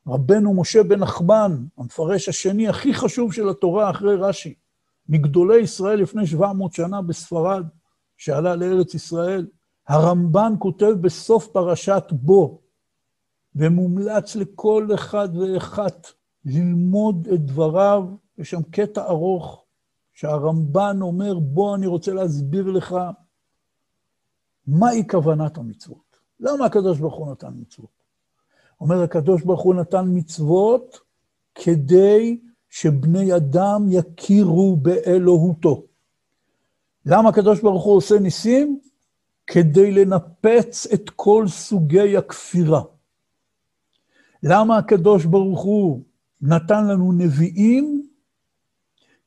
רבנו 0.07 0.55
משה 0.55 0.83
בן 0.83 0.99
נחמן, 0.99 1.65
המפרש 1.79 2.29
השני 2.29 2.69
הכי 2.69 2.95
חשוב 2.95 3.33
של 3.33 3.49
התורה 3.49 3.91
אחרי 3.91 4.17
רש"י, 4.17 4.55
מגדולי 5.09 5.61
ישראל 5.61 6.01
לפני 6.01 6.27
700 6.27 6.73
שנה 6.73 7.03
בספרד, 7.03 7.67
שעלה 8.17 8.57
לארץ 8.57 8.95
ישראל, 8.95 9.47
הרמב"ן 9.89 10.53
כותב 10.59 10.91
בסוף 11.01 11.47
פרשת 11.47 12.05
בו, 12.11 12.61
ומומלץ 13.55 14.37
לכל 14.37 14.89
אחד 14.95 15.29
ואחת 15.37 16.07
ללמוד 16.45 17.29
את 17.35 17.41
דבריו, 17.47 18.05
יש 18.39 18.51
שם 18.51 18.63
קטע 18.63 19.05
ארוך 19.05 19.65
שהרמב"ן 20.13 20.99
אומר, 21.01 21.39
בוא 21.39 21.77
אני 21.77 21.87
רוצה 21.87 22.13
להסביר 22.13 22.71
לך 22.71 22.97
מהי 24.67 25.09
כוונת 25.09 25.59
המצוות. 25.59 26.17
למה 26.41 26.67
הקדוש 26.67 26.99
ברוך 26.99 27.15
הוא 27.15 27.33
נתן 27.33 27.53
מצוות? 27.57 28.03
אומר, 28.81 29.03
הקדוש 29.03 29.43
ברוך 29.43 29.63
הוא 29.63 29.75
נתן 29.75 30.05
מצוות 30.09 30.99
כדי 31.55 32.41
שבני 32.81 33.37
אדם 33.37 33.87
יכירו 33.91 34.77
באלוהותו. 34.77 35.83
למה 37.07 37.29
הקדוש 37.29 37.61
ברוך 37.61 37.85
הוא 37.85 37.97
עושה 37.97 38.19
ניסים? 38.19 38.81
כדי 39.47 39.93
לנפץ 39.93 40.87
את 40.95 41.11
כל 41.11 41.45
סוגי 41.49 42.17
הכפירה. 42.17 42.83
למה 44.43 44.79
הקדוש 44.79 45.25
ברוך 45.25 45.63
הוא 45.63 46.03
נתן 46.41 46.87
לנו 46.87 47.13
נביאים? 47.13 48.07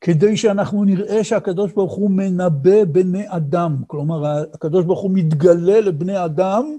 כדי 0.00 0.36
שאנחנו 0.36 0.84
נראה 0.84 1.24
שהקדוש 1.24 1.72
ברוך 1.72 1.94
הוא 1.94 2.10
מנבא 2.10 2.84
בני 2.84 3.24
אדם. 3.28 3.76
כלומר, 3.86 4.44
הקדוש 4.54 4.84
ברוך 4.84 5.00
הוא 5.00 5.10
מתגלה 5.14 5.80
לבני 5.80 6.24
אדם 6.24 6.76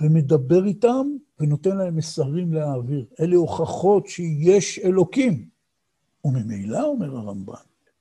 ומדבר 0.00 0.64
איתם 0.64 1.06
ונותן 1.40 1.76
להם 1.76 1.96
מסרים 1.96 2.52
להעביר. 2.52 3.04
אלה 3.20 3.36
הוכחות 3.36 4.06
שיש 4.06 4.78
אלוקים. 4.78 5.48
וממילא, 6.24 6.82
אומר 6.82 7.16
הרמב"ן, 7.16 7.54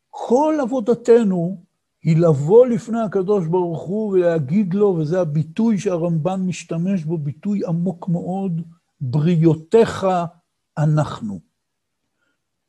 כל 0.10 0.56
עבודתנו 0.62 1.62
היא 2.04 2.18
לבוא 2.18 2.68
לפני 2.68 3.02
הקדוש 3.02 3.48
ברוך 3.48 3.82
הוא 3.82 4.12
ולהגיד 4.12 4.74
לו, 4.74 4.98
וזה 5.00 5.22
הביטוי 5.22 5.78
שהרמב"ן 5.78 6.42
משתמש 6.42 7.04
בו, 7.04 7.18
ביטוי 7.18 7.62
עמוק 7.68 8.10
מאוד, 8.10 8.62
בריותיך 9.02 10.08
אנחנו. 10.78 11.40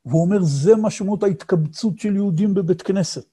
והוא 0.05 0.21
אומר, 0.21 0.43
זה 0.43 0.75
משמעות 0.75 1.23
ההתקבצות 1.23 1.99
של 1.99 2.15
יהודים 2.15 2.53
בבית 2.53 2.81
כנסת. 2.81 3.25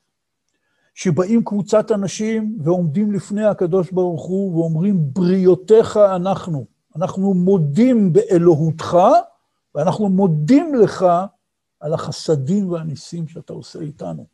שבאים 0.95 1.45
קבוצת 1.45 1.93
אנשים 1.93 2.59
ועומדים 2.63 3.13
לפני 3.13 3.45
הקדוש 3.45 3.91
ברוך 3.91 4.27
הוא 4.27 4.57
ואומרים, 4.57 5.01
בריותיך 5.13 5.97
אנחנו. 5.97 6.67
אנחנו 6.97 7.35
מודים 7.35 8.13
באלוהותך, 8.13 8.99
ואנחנו 9.75 10.09
מודים 10.09 10.75
לך 10.75 11.07
על 11.81 11.95
החסדים 11.95 12.71
והניסים 12.71 13.29
שאתה 13.29 13.53
עושה 13.53 13.81
איתנו. 13.81 14.27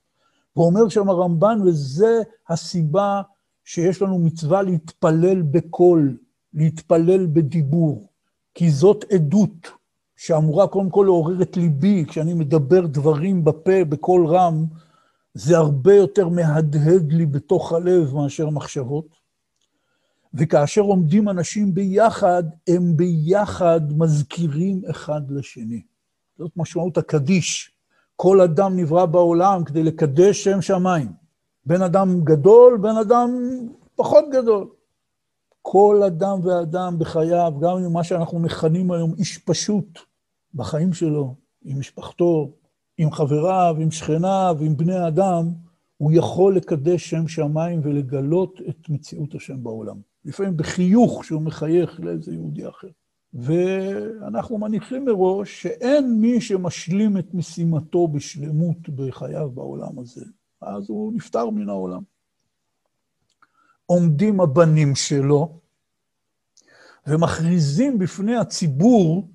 ואומר 0.56 0.88
שם 0.88 1.08
הרמב"ן, 1.08 1.60
וזה 1.64 2.22
הסיבה 2.48 3.22
שיש 3.64 4.02
לנו 4.02 4.18
מצווה 4.18 4.62
להתפלל 4.62 5.42
בקול, 5.42 6.16
להתפלל 6.54 7.26
בדיבור, 7.26 8.06
כי 8.54 8.70
זאת 8.70 9.04
עדות 9.12 9.70
שאמורה 10.16 10.66
קודם 10.66 10.90
כל 10.90 11.02
לעורר 11.06 11.42
את 11.42 11.56
ליבי, 11.56 12.04
כשאני 12.08 12.34
מדבר 12.34 12.86
דברים 12.86 13.44
בפה 13.44 13.84
בקול 13.88 14.26
רם, 14.26 14.66
זה 15.34 15.56
הרבה 15.56 15.94
יותר 15.94 16.28
מהדהד 16.28 17.12
לי 17.12 17.26
בתוך 17.26 17.72
הלב 17.72 18.14
מאשר 18.14 18.50
מחשבות. 18.50 19.20
וכאשר 20.34 20.80
עומדים 20.80 21.28
אנשים 21.28 21.74
ביחד, 21.74 22.42
הם 22.68 22.96
ביחד 22.96 23.80
מזכירים 23.98 24.82
אחד 24.90 25.30
לשני. 25.30 25.82
זאת 26.38 26.50
משמעות 26.56 26.98
הקדיש. 26.98 27.72
כל 28.16 28.40
אדם 28.40 28.76
נברא 28.76 29.06
בעולם 29.06 29.64
כדי 29.64 29.82
לקדש 29.82 30.44
שם 30.44 30.62
שמיים. 30.62 31.12
בן 31.66 31.82
אדם 31.82 32.20
גדול, 32.24 32.78
בן 32.78 32.96
אדם 32.96 33.30
פחות 33.96 34.24
גדול. 34.32 34.68
כל 35.62 36.02
אדם 36.06 36.46
ואדם 36.46 36.98
בחייו, 36.98 37.52
גם 37.60 37.76
עם 37.76 37.92
מה 37.92 38.04
שאנחנו 38.04 38.38
מכנים 38.38 38.90
היום 38.90 39.14
איש 39.18 39.38
פשוט, 39.38 39.98
בחיים 40.54 40.92
שלו, 40.92 41.34
עם 41.62 41.78
משפחתו, 41.78 42.50
עם 43.02 43.12
חבריו, 43.12 43.76
עם 43.80 43.90
שכניו, 43.90 44.56
עם 44.60 44.76
בני 44.76 45.08
אדם, 45.08 45.48
הוא 45.96 46.12
יכול 46.14 46.56
לקדש 46.56 47.10
שם 47.10 47.28
שמיים 47.28 47.80
ולגלות 47.84 48.60
את 48.68 48.88
מציאות 48.88 49.34
השם 49.34 49.62
בעולם. 49.62 50.00
לפעמים 50.24 50.56
בחיוך 50.56 51.24
שהוא 51.24 51.42
מחייך 51.42 52.00
לאיזה 52.00 52.32
יהודי 52.32 52.68
אחר. 52.68 52.88
ואנחנו 53.34 54.58
מניחים 54.58 55.04
מראש 55.04 55.62
שאין 55.62 56.20
מי 56.20 56.40
שמשלים 56.40 57.18
את 57.18 57.34
משימתו 57.34 58.08
בשלמות 58.08 58.88
בחייו 58.88 59.50
בעולם 59.50 59.98
הזה, 59.98 60.24
אז 60.60 60.90
הוא 60.90 61.12
נפטר 61.12 61.50
מן 61.50 61.68
העולם. 61.68 62.02
עומדים 63.86 64.40
הבנים 64.40 64.94
שלו 64.94 65.60
ומכריזים 67.06 67.98
בפני 67.98 68.36
הציבור, 68.36 69.28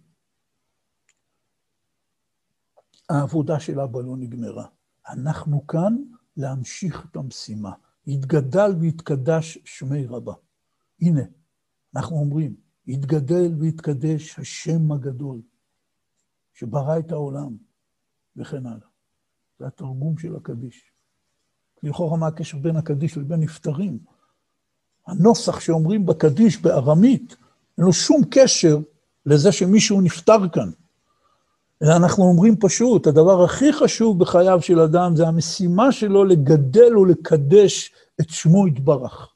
העבודה 3.10 3.60
של 3.60 3.80
אבא 3.80 4.00
לא 4.02 4.18
נגמרה. 4.18 4.66
אנחנו 5.10 5.68
כאן 5.68 5.98
להמשיך 6.38 7.06
את 7.12 7.16
המשימה. 7.16 7.72
יתגדל 8.08 8.76
ויתקדש 8.80 9.58
שמי 9.66 10.06
רבה. 10.06 10.34
הנה, 11.02 11.22
אנחנו 11.96 12.16
אומרים, 12.16 12.56
יתגדל 12.88 13.54
ויתקדש 13.60 14.40
השם 14.40 14.92
הגדול, 14.92 15.42
שברא 16.54 17.00
את 17.00 17.12
העולם, 17.12 17.58
וכן 18.36 18.66
הלאה. 18.66 18.88
זה 19.60 19.68
התרגום 19.68 20.18
של 20.18 20.36
הקדיש. 20.36 20.92
לכאורה 21.84 22.18
מה 22.18 22.28
הקשר 22.28 22.58
בין 22.58 22.76
הקדיש 22.76 23.18
לבין 23.18 23.40
נפטרים? 23.40 24.00
הנוסח 25.08 25.60
שאומרים 25.60 26.06
בקדיש 26.06 26.62
בארמית, 26.62 27.36
אין 27.78 27.86
לו 27.86 27.94
שום 27.94 28.22
קשר 28.32 28.78
לזה 29.26 29.52
שמישהו 29.52 30.02
נפטר 30.02 30.50
כאן. 30.54 30.72
אלא 31.86 31.96
אנחנו 31.96 32.24
אומרים 32.24 32.56
פשוט, 32.60 33.08
הדבר 33.08 33.44
הכי 33.44 33.74
חשוב 33.74 34.20
בחייו 34.20 34.62
של 34.62 34.80
אדם 34.80 35.16
זה 35.16 35.28
המשימה 35.28 35.92
שלו 35.92 36.26
לגדל 36.26 36.98
ולקדש 36.98 37.92
את 38.22 38.30
שמו 38.30 38.68
יתברך. 38.68 39.30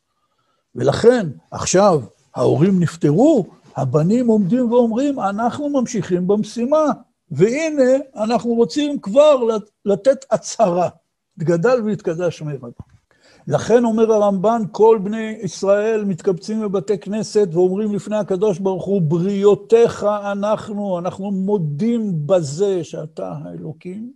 ולכן, 0.75 1.27
עכשיו 1.51 2.01
ההורים 2.35 2.79
נפטרו, 2.79 3.45
הבנים 3.75 4.27
עומדים 4.27 4.71
ואומרים, 4.71 5.19
אנחנו 5.19 5.69
ממשיכים 5.69 6.27
במשימה, 6.27 6.85
והנה, 7.31 7.91
אנחנו 8.15 8.53
רוצים 8.53 8.99
כבר 8.99 9.35
לתת 9.85 10.25
הצהרה. 10.31 10.89
גדל 11.39 11.81
והתקדש 11.85 12.37
שמי 12.37 12.53
רבו. 12.53 12.88
לכן 13.47 13.85
אומר 13.85 14.11
הרמב"ן, 14.11 14.61
כל 14.71 14.99
בני 15.03 15.37
ישראל 15.43 16.05
מתקבצים 16.05 16.61
בבתי 16.61 16.97
כנסת 16.97 17.47
ואומרים 17.51 17.95
לפני 17.95 18.17
הקדוש 18.17 18.59
ברוך 18.59 18.85
הוא, 18.85 19.01
בריותיך 19.01 20.03
אנחנו, 20.03 20.99
אנחנו 20.99 21.31
מודים 21.31 22.27
בזה 22.27 22.83
שאתה 22.83 23.31
האלוקים, 23.31 24.13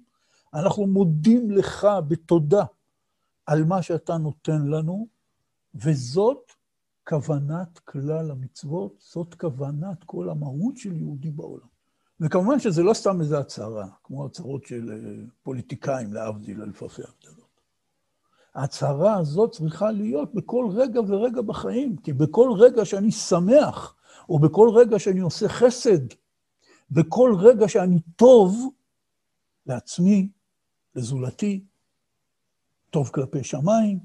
אנחנו 0.53 0.87
מודים 0.87 1.51
לך 1.51 1.87
בתודה 2.07 2.63
על 3.45 3.63
מה 3.63 3.81
שאתה 3.81 4.17
נותן 4.17 4.61
לנו, 4.67 5.07
וזאת 5.75 6.51
כוונת 7.07 7.79
כלל 7.79 8.31
המצוות, 8.31 8.93
זאת 8.99 9.33
כוונת 9.33 10.03
כל 10.03 10.29
המהות 10.29 10.77
של 10.77 10.97
יהודי 10.97 11.31
בעולם. 11.31 11.73
וכמובן 12.19 12.59
שזה 12.59 12.83
לא 12.83 12.93
סתם 12.93 13.21
איזו 13.21 13.37
הצהרה, 13.37 13.87
כמו 14.03 14.25
הצהרות 14.25 14.65
של 14.65 14.91
אה, 14.91 15.25
פוליטיקאים, 15.43 16.13
להבדיל 16.13 16.61
אלפי. 16.61 16.85
ההצהרה 18.55 19.17
הזאת 19.17 19.51
צריכה 19.51 19.91
להיות 19.91 20.33
בכל 20.33 20.65
רגע 20.71 21.01
ורגע 21.07 21.41
בחיים, 21.41 21.97
כי 21.97 22.13
בכל 22.13 22.49
רגע 22.57 22.85
שאני 22.85 23.11
שמח, 23.11 23.95
או 24.29 24.39
בכל 24.39 24.69
רגע 24.75 24.99
שאני 24.99 25.19
עושה 25.19 25.49
חסד, 25.49 26.07
בכל 26.91 27.35
רגע 27.39 27.67
שאני 27.67 27.99
טוב 28.15 28.73
לעצמי, 29.65 30.29
לזולתי, 30.95 31.63
טוב 32.89 33.09
כלפי 33.09 33.43
שמיים, 33.43 33.99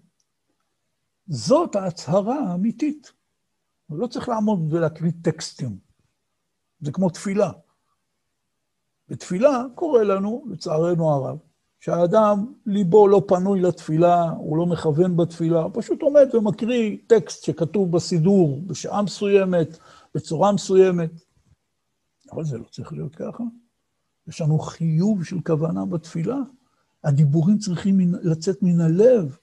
זאת 1.27 1.77
ההצהרה 1.77 2.39
האמיתית. 2.39 3.13
לא 3.91 4.07
צריך 4.07 4.29
לעמוד 4.29 4.73
ולהקריא 4.73 5.13
טקסטים. 5.23 5.79
זה 6.81 6.93
כמו 6.93 7.11
תפילה. 7.11 7.51
בתפילה 9.09 9.63
קורה 9.75 10.05
לנו, 10.05 10.45
לצערנו 10.51 11.11
הרב, 11.11 11.39
שהאדם, 11.81 12.53
ליבו 12.67 13.09
לא 13.09 13.23
פנוי 13.29 13.61
לתפילה, 13.61 14.31
הוא 14.31 14.57
לא 14.57 14.67
מכוון 14.67 15.17
בתפילה, 15.17 15.63
הוא 15.63 15.71
פשוט 15.75 16.03
עומד 16.03 16.35
ומקריא 16.35 16.97
טקסט 17.07 17.45
שכתוב 17.45 17.93
בסידור, 17.93 18.61
בשעה 18.67 19.03
מסוימת, 19.03 19.79
בצורה 20.15 20.53
מסוימת. 20.53 21.11
אבל 22.33 22.45
זה 22.45 22.59
לא 22.59 22.65
צריך 22.71 22.93
להיות 22.93 23.15
ככה. 23.15 23.45
יש 24.29 24.41
לנו 24.41 24.59
חיוב 24.59 25.25
של 25.25 25.37
כוונה 25.47 25.85
בתפילה. 25.85 26.37
הדיבורים 27.05 27.59
צריכים 27.59 28.15
לצאת 28.23 28.63
מן 28.63 28.81
הלב. 28.81 29.37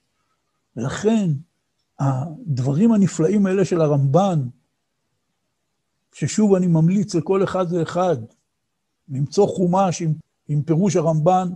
ולכן, 0.76 1.30
הדברים 2.00 2.92
הנפלאים 2.92 3.46
האלה 3.46 3.66
של 3.66 3.82
הרמב"ן, 3.82 4.48
ששוב 6.14 6.56
אני 6.56 6.68
ממליץ 6.68 7.16
לכל 7.16 7.44
אחד 7.44 7.66
ואחד, 7.70 8.18
למצוא 9.10 9.48
חומש 9.48 10.02
עם, 10.02 10.14
עם 10.48 10.62
פירוש 10.62 10.96
הרמב"ן, 10.96 11.50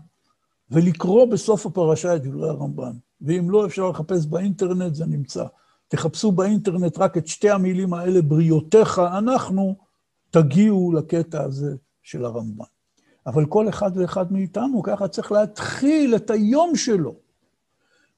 ולקרוא 0.72 1.26
בסוף 1.26 1.66
הפרשה 1.66 2.16
את 2.16 2.24
דברי 2.24 2.50
הרמב"ן. 2.50 2.92
ואם 3.22 3.50
לא, 3.50 3.66
אפשר 3.66 3.90
לחפש 3.90 4.26
באינטרנט, 4.26 4.96
זה 4.96 5.06
נמצא. 5.06 5.46
תחפשו 5.88 6.32
באינטרנט 6.32 6.98
רק 6.98 7.18
את 7.18 7.28
שתי 7.28 7.50
המילים 7.50 7.94
האלה, 7.94 8.22
בריאותיך, 8.22 9.00
אנחנו, 9.00 9.76
תגיעו 10.30 10.94
לקטע 10.94 11.44
הזה 11.44 11.76
של 12.04 12.26
הרמב"ן. 12.26 12.66
אבל 13.28 13.46
כל 13.46 13.70
אחד 13.70 13.92
ואחד 13.96 14.32
מאיתנו, 14.32 14.84
ככה 14.84 15.08
צריך 15.08 15.32
להתחיל 15.32 16.16
את 16.16 16.30
היום 16.30 16.76
שלו. 16.76 17.16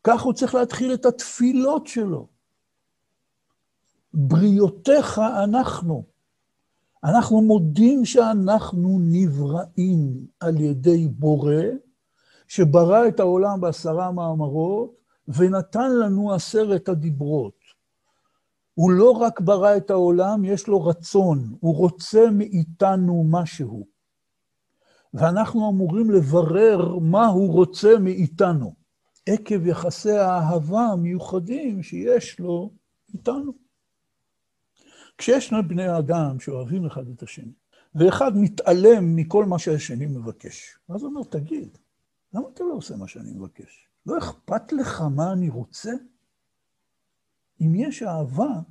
ככה 0.04 0.24
הוא 0.24 0.34
צריך 0.34 0.56
להתחיל 0.56 0.94
את 0.94 1.06
התפילות 1.06 1.88
שלו. 1.88 2.28
בריאותיך 4.14 5.20
אנחנו. 5.44 6.04
אנחנו 7.04 7.42
מודים 7.42 8.06
שאנחנו 8.06 9.00
נבראים 9.02 10.26
על 10.40 10.60
ידי 10.60 11.08
בורא, 11.08 11.64
שברא 12.54 13.08
את 13.08 13.20
העולם 13.20 13.62
בעשרה 13.62 14.12
מאמרות, 14.12 14.96
ונתן 15.28 15.92
לנו 15.92 16.34
עשרת 16.34 16.90
הדיברות. 16.90 17.54
הוא 18.74 18.92
לא 18.92 19.12
רק 19.12 19.40
ברא 19.40 19.78
את 19.78 19.90
העולם, 19.90 20.46
יש 20.46 20.68
לו 20.68 20.86
רצון, 20.86 21.56
הוא 21.60 21.76
רוצה 21.76 22.30
מאיתנו 22.32 23.26
משהו. 23.30 23.88
ואנחנו 25.14 25.70
אמורים 25.70 26.12
לברר 26.12 27.00
מה 27.00 27.28
הוא 27.28 27.54
רוצה 27.54 28.00
מאיתנו, 28.00 28.74
עקב 29.26 29.68
יחסי 29.68 30.18
האהבה 30.18 30.82
המיוחדים 30.82 31.84
שיש 31.84 32.40
לו 32.40 32.72
איתנו. 33.14 33.54
כשיש 35.18 35.48
שני 35.48 35.62
בני 35.62 35.98
אדם 35.98 36.40
שאוהבים 36.40 36.86
אחד 36.86 37.08
את 37.08 37.24
השני, 37.24 37.54
ואחד 37.96 38.32
מתעלם 38.36 39.16
מכל 39.16 39.46
מה 39.46 39.60
שהשני 39.60 40.06
מבקש, 40.06 40.78
אז 40.90 41.04
הוא 41.04 41.10
אומר, 41.10 41.24
תגיד, 41.24 41.78
למה 42.34 42.48
אתה 42.54 42.64
לא 42.64 42.74
עושה 42.74 42.96
מה 42.96 43.08
שאני 43.08 43.32
מבקש? 43.32 43.88
לא 44.06 44.18
אכפת 44.18 44.74
לך 44.74 45.02
מה 45.02 45.34
אני 45.34 45.50
רוצה? 45.50 45.92
אם 47.62 47.76
יש 47.76 48.04
אהבה, 48.04 48.62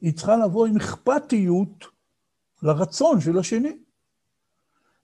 היא 0.00 0.14
צריכה 0.14 0.36
לבוא 0.36 0.66
עם 0.66 0.76
אכפתיות 0.76 1.84
לרצון 2.62 3.20
של 3.20 3.38
השני. 3.38 3.78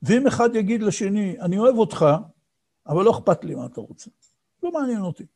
ואם 0.02 0.26
אחד 0.26 0.48
יגיד 0.54 0.82
לשני, 0.82 1.40
אני 1.40 1.58
אוהב 1.58 1.76
אותך, 1.76 2.06
אבל 2.86 3.04
לא 3.04 3.10
אכפת 3.18 3.44
לי 3.44 3.54
מה 3.54 3.66
אתה 3.66 3.80
רוצה, 3.80 4.10
לא 4.62 4.72
מעניין 4.72 5.00
אותי. 5.00 5.26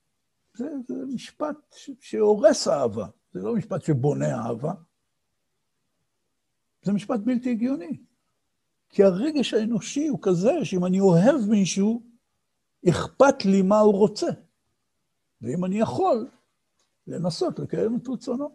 זה, 0.54 0.68
זה 0.88 0.94
משפט 1.14 1.56
שהורס 2.00 2.68
אהבה, 2.68 3.06
זה 3.32 3.42
לא 3.42 3.54
משפט 3.54 3.82
שבונה 3.82 4.46
אהבה, 4.46 4.72
זה 6.82 6.92
משפט 6.92 7.20
בלתי 7.20 7.50
הגיוני. 7.50 7.96
כי 8.88 9.04
הרגש 9.04 9.54
האנושי 9.54 10.08
הוא 10.08 10.18
כזה 10.22 10.64
שאם 10.64 10.84
אני 10.84 11.00
אוהב 11.00 11.40
מישהו, 11.48 12.02
אכפת 12.88 13.44
לי 13.44 13.62
מה 13.62 13.78
הוא 13.78 13.94
רוצה. 13.94 14.26
ואם 15.42 15.64
אני 15.64 15.80
יכול, 15.80 16.28
לנסות 17.06 17.58
לקיים 17.58 17.96
את 17.96 18.08
רצונו. 18.08 18.50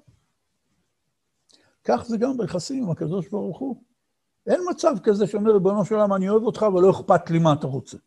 כך 1.83 2.05
זה 2.07 2.17
גם 2.17 2.37
ביחסים 2.37 2.83
עם 2.83 2.89
הקדוש 2.89 3.27
ברוך 3.27 3.59
הוא. 3.59 3.83
אין 4.47 4.61
מצב 4.69 4.95
כזה 5.03 5.27
שאומר, 5.27 5.53
ריבונו 5.53 5.85
של 5.85 5.95
עולם, 5.95 6.13
אני 6.13 6.29
אוהב 6.29 6.43
אותך, 6.43 6.65
אבל 6.67 6.81
לא 6.81 6.91
אכפת 6.91 7.29
לי 7.29 7.39
מה 7.39 7.53
אתה 7.53 7.67
רוצה. 7.67 7.97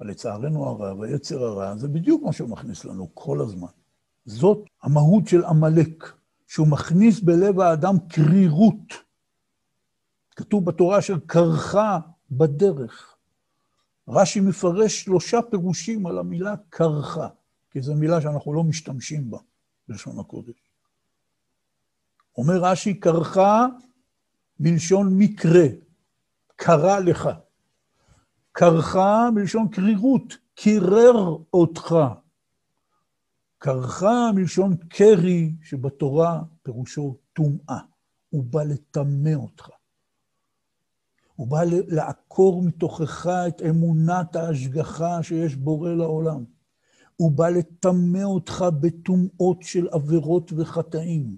אבל 0.00 0.10
לצערנו 0.10 0.66
הרע 0.66 0.94
והיצר 0.94 1.44
הרע, 1.44 1.76
זה 1.76 1.88
בדיוק 1.88 2.22
מה 2.22 2.32
שהוא 2.32 2.48
מכניס 2.48 2.84
לנו 2.84 3.08
כל 3.14 3.40
הזמן. 3.40 3.68
זאת 4.24 4.64
המהות 4.82 5.26
של 5.26 5.44
עמלק, 5.44 6.12
שהוא 6.46 6.68
מכניס 6.68 7.20
בלב 7.20 7.60
האדם 7.60 7.94
קרירות. 8.08 8.94
כתוב 10.36 10.64
בתורה 10.64 11.02
של 11.02 11.18
קרחה 11.26 11.98
בדרך. 12.30 13.07
רש"י 14.08 14.40
מפרש 14.40 15.02
שלושה 15.04 15.42
פירושים 15.50 16.06
על 16.06 16.18
המילה 16.18 16.54
קרחה, 16.68 17.28
כי 17.70 17.82
זו 17.82 17.94
מילה 17.94 18.20
שאנחנו 18.20 18.54
לא 18.54 18.64
משתמשים 18.64 19.30
בה 19.30 19.38
בלשון 19.88 20.18
הקודש. 20.18 20.54
אומר 22.38 22.54
רש"י, 22.62 22.94
קרחה 22.94 23.66
מלשון 24.60 25.18
מקרה, 25.18 25.66
קרה 26.56 27.00
לך. 27.00 27.28
קרחה 28.52 29.30
מלשון 29.34 29.68
קרירות, 29.68 30.36
קירר 30.54 31.36
אותך. 31.52 31.96
קרחה 33.58 34.30
מלשון 34.34 34.76
קרי, 34.76 35.52
שבתורה 35.62 36.42
פירושו 36.62 37.16
טומאה. 37.32 37.78
הוא 38.30 38.44
בא 38.44 38.62
לטמא 38.62 39.34
אותך. 39.34 39.68
הוא 41.38 41.46
בא 41.46 41.58
לעקור 41.88 42.62
מתוכך 42.62 43.26
את 43.48 43.62
אמונת 43.62 44.36
ההשגחה 44.36 45.22
שיש 45.22 45.54
בורא 45.54 45.90
לעולם. 45.90 46.44
הוא 47.16 47.32
בא 47.32 47.48
לטמא 47.48 48.22
אותך 48.22 48.64
בטומאות 48.80 49.62
של 49.62 49.88
עבירות 49.92 50.52
וחטאים. 50.56 51.36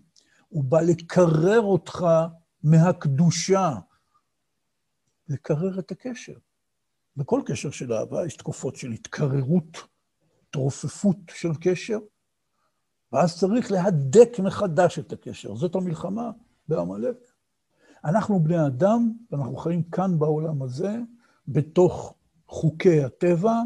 הוא 0.48 0.64
בא 0.64 0.80
לקרר 0.80 1.60
אותך 1.60 2.06
מהקדושה, 2.62 3.74
לקרר 5.28 5.78
את 5.78 5.90
הקשר. 5.90 6.38
בכל 7.16 7.42
קשר 7.46 7.70
של 7.70 7.92
אהבה 7.92 8.26
יש 8.26 8.36
תקופות 8.36 8.76
של 8.76 8.90
התקררות, 8.90 9.76
תרופפות 10.50 11.16
של 11.34 11.50
קשר, 11.60 11.98
ואז 13.12 13.38
צריך 13.38 13.72
להדק 13.72 14.38
מחדש 14.38 14.98
את 14.98 15.12
הקשר. 15.12 15.54
זאת 15.54 15.74
המלחמה 15.74 16.30
בעמלק. 16.68 17.29
אנחנו 18.04 18.40
בני 18.40 18.66
אדם, 18.66 19.12
ואנחנו 19.30 19.56
חיים 19.56 19.82
כאן 19.82 20.18
בעולם 20.18 20.62
הזה, 20.62 20.98
בתוך 21.48 22.14
חוקי 22.48 23.04
הטבע. 23.04 23.62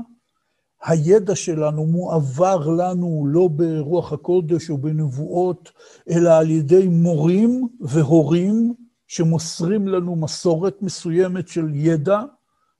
הידע 0.84 1.34
שלנו 1.34 1.86
מועבר 1.86 2.68
לנו 2.68 3.26
לא 3.28 3.48
ברוח 3.48 4.12
הקודש 4.12 4.70
או 4.70 4.78
בנבואות, 4.78 5.70
אלא 6.10 6.38
על 6.38 6.50
ידי 6.50 6.88
מורים 6.88 7.68
והורים 7.80 8.74
שמוסרים 9.06 9.88
לנו 9.88 10.16
מסורת 10.16 10.82
מסוימת 10.82 11.48
של 11.48 11.68
ידע, 11.74 12.22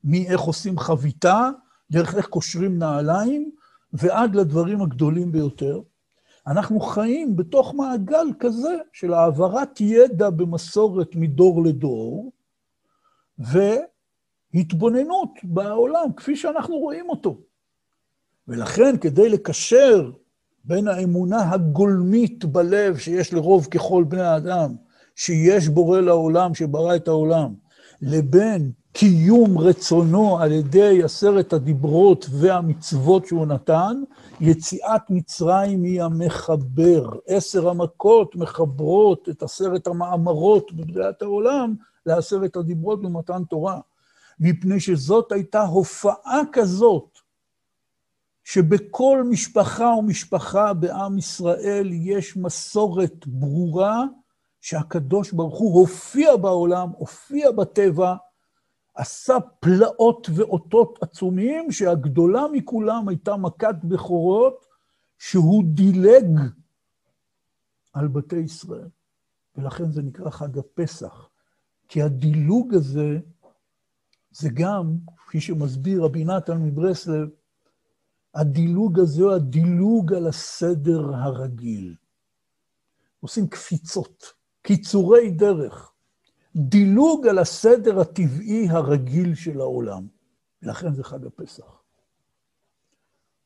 מאיך 0.05 0.41
עושים 0.41 0.79
חביתה, 0.79 1.51
דרך 1.91 2.15
איך 2.15 2.27
קושרים 2.27 2.79
נעליים, 2.79 3.51
ועד 3.93 4.35
לדברים 4.35 4.83
הגדולים 4.83 5.33
ביותר. 5.33 5.81
אנחנו 6.47 6.81
חיים 6.81 7.37
בתוך 7.37 7.75
מעגל 7.75 8.27
כזה 8.39 8.77
של 8.93 9.15
העברת 9.15 9.81
ידע 9.81 10.31
במסורת 10.31 11.09
מדור 11.15 11.65
לדור, 11.65 12.33
והתבוננות 14.55 15.31
בעולם 15.43 16.13
כפי 16.17 16.37
שאנחנו 16.37 16.77
רואים 16.77 17.09
אותו. 17.09 17.41
ולכן, 18.49 18.97
כדי 18.97 19.29
לקשר 19.29 20.11
בין 20.65 20.89
האמונה 20.89 21.51
הגולמית 21.51 22.45
בלב 22.45 22.99
שיש 22.99 23.33
לרוב 23.33 23.67
ככל 23.71 24.05
בני 24.09 24.23
האדם, 24.23 24.75
שיש 25.17 25.69
בורא 25.69 26.01
לעולם, 26.01 26.55
שברא 26.55 26.97
את 26.97 27.09
העולם, 27.09 27.55
לבין 28.03 28.73
קיום 28.97 29.59
רצונו 29.59 30.39
על 30.39 30.53
ידי 30.53 31.03
עשרת 31.03 31.53
הדיברות 31.53 32.27
והמצוות 32.31 33.27
שהוא 33.27 33.47
נתן, 33.47 34.03
יציאת 34.41 35.03
מצרים 35.11 35.83
היא 35.83 36.03
המחבר. 36.03 37.11
עשר 37.27 37.69
המכות 37.69 38.37
מחברות 38.37 39.29
את 39.29 39.43
עשרת 39.43 39.87
המאמרות 39.87 40.73
בבריאת 40.73 41.23
העולם 41.23 41.75
לעשרת 42.07 42.57
הדיברות 42.57 43.03
במתן 43.03 43.45
תורה. 43.45 43.81
מפני 44.41 44.81
שזאת 44.81 45.33
הייתה 45.33 45.63
הופעה 45.63 46.41
כזאת, 46.53 47.19
שבכל 48.45 49.23
משפחה 49.31 49.87
ומשפחה 49.87 50.73
בעם 50.73 51.19
ישראל 51.19 51.91
יש 51.93 52.37
מסורת 52.37 53.27
ברורה 53.27 54.03
שהקדוש 54.61 55.33
ברוך 55.33 55.59
הוא 55.59 55.81
הופיע 55.81 56.37
בעולם, 56.37 56.89
הופיע 56.99 57.51
בטבע, 57.51 58.15
עשה 58.95 59.35
פלאות 59.61 60.27
ואותות 60.35 60.99
עצומים, 61.03 61.73
שהגדולה 61.73 62.43
מכולם 62.53 63.09
הייתה 63.09 63.37
מכת 63.37 63.75
בכורות, 63.85 64.67
שהוא 65.19 65.65
דילג 65.67 66.41
על 67.93 68.09
בתי 68.09 68.37
ישראל. 68.37 68.89
ולכן 69.57 69.93
זה 69.93 70.03
נקרא 70.03 70.31
חג 70.31 70.59
הפסח. 70.59 71.29
כי 71.89 72.03
הדילוג 72.03 72.75
הזה, 72.75 73.19
זה 74.31 74.49
גם, 74.55 74.97
כפי 75.17 75.41
שמסביר 75.41 76.03
רבי 76.05 76.25
נתן 76.25 76.63
מברסלב, 76.63 77.29
הדילוג 78.35 79.01
הזה 79.01 79.23
הוא 79.23 79.33
הדילוג 79.33 80.13
על 80.13 80.27
הסדר 80.27 81.15
הרגיל. 81.15 81.95
עושים 83.21 83.49
קפיצות, 83.49 84.25
קיצורי 84.63 85.31
דרך. 85.31 85.94
דילוג 86.57 87.27
על 87.27 87.39
הסדר 87.39 88.01
הטבעי 88.01 88.69
הרגיל 88.71 89.35
של 89.35 89.61
העולם. 89.61 90.07
ולכן 90.63 90.95
זה 90.95 91.05
חג 91.05 91.27
הפסח. 91.27 91.83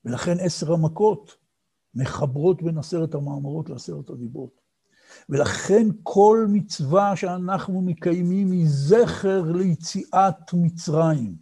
ולכן 0.05 0.37
עשר 0.41 0.73
המכות 0.73 1.37
מחברות 1.95 2.63
בין 2.63 2.79
עשרת 2.79 3.15
המאמרות 3.15 3.71
לעשרת 3.71 4.11
הדיברות. 4.11 4.61
ולכן 5.29 5.87
כל 6.03 6.47
מצווה 6.49 7.17
שאנחנו 7.17 7.83
מקיימים 7.83 8.53
היא 8.53 8.67
זכר 8.69 9.43
ליציאת 9.53 10.53
מצרים. 10.55 11.37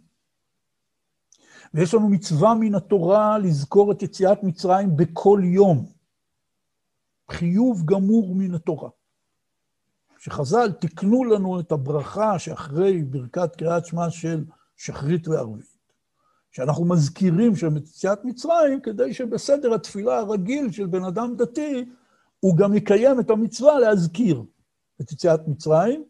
ויש 1.73 1.93
לנו 1.93 2.09
מצווה 2.09 2.55
מן 2.55 2.75
התורה 2.75 3.37
לזכור 3.37 3.91
את 3.91 4.03
יציאת 4.03 4.43
מצרים 4.43 4.97
בכל 4.97 5.41
יום. 5.43 5.85
חיוב 7.31 7.85
גמור 7.85 8.35
מן 8.35 8.53
התורה. 8.53 8.89
שחז"ל 10.17 10.71
תיקנו 10.71 11.23
לנו 11.23 11.59
את 11.59 11.71
הברכה 11.71 12.39
שאחרי 12.39 13.03
ברכת 13.03 13.55
קריאת 13.55 13.85
שמע 13.85 14.09
של 14.09 14.45
שחרית 14.75 15.27
וערבית, 15.27 15.77
שאנחנו 16.51 16.85
מזכירים 16.85 17.55
שם 17.55 17.77
את 17.77 17.87
יציאת 17.87 18.25
מצרים, 18.25 18.81
כדי 18.81 19.13
שבסדר 19.13 19.73
התפילה 19.73 20.19
הרגיל 20.19 20.71
של 20.71 20.85
בן 20.85 21.03
אדם 21.03 21.35
דתי, 21.35 21.85
הוא 22.39 22.57
גם 22.57 22.73
יקיים 22.73 23.19
את 23.19 23.29
המצווה 23.29 23.79
להזכיר 23.79 24.43
את 25.01 25.11
יציאת 25.11 25.47
מצרים, 25.47 26.03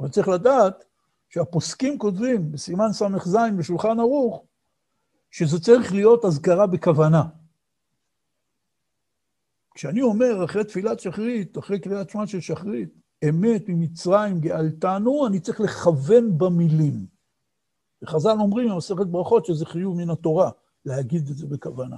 אבל 0.00 0.08
צריך 0.08 0.28
לדעת 0.28 0.84
שהפוסקים 1.28 1.98
כותבים 1.98 2.52
בסימן 2.52 2.92
ס"ז 2.92 3.36
בשולחן 3.58 4.00
ערוך, 4.00 4.44
שזה 5.30 5.60
צריך 5.60 5.92
להיות 5.92 6.24
אזכרה 6.24 6.66
בכוונה. 6.66 7.22
כשאני 9.74 10.02
אומר 10.02 10.44
אחרי 10.44 10.64
תפילת 10.64 11.00
שחרית, 11.00 11.58
אחרי 11.58 11.80
קריאת 11.80 12.10
שמע 12.10 12.26
של 12.26 12.40
שחרית, 12.40 13.01
אמת 13.28 13.62
ממצרים 13.68 14.40
גאלתנו, 14.40 15.26
אני 15.26 15.40
צריך 15.40 15.60
לכוון 15.60 16.38
במילים. 16.38 17.06
וחז"ל 18.02 18.36
אומרים 18.40 18.68
במסכת 18.68 19.06
ברכות 19.06 19.46
שזה 19.46 19.66
חיוב 19.66 19.96
מן 19.96 20.10
התורה, 20.10 20.50
להגיד 20.84 21.28
את 21.28 21.36
זה 21.36 21.46
בכוונה. 21.46 21.96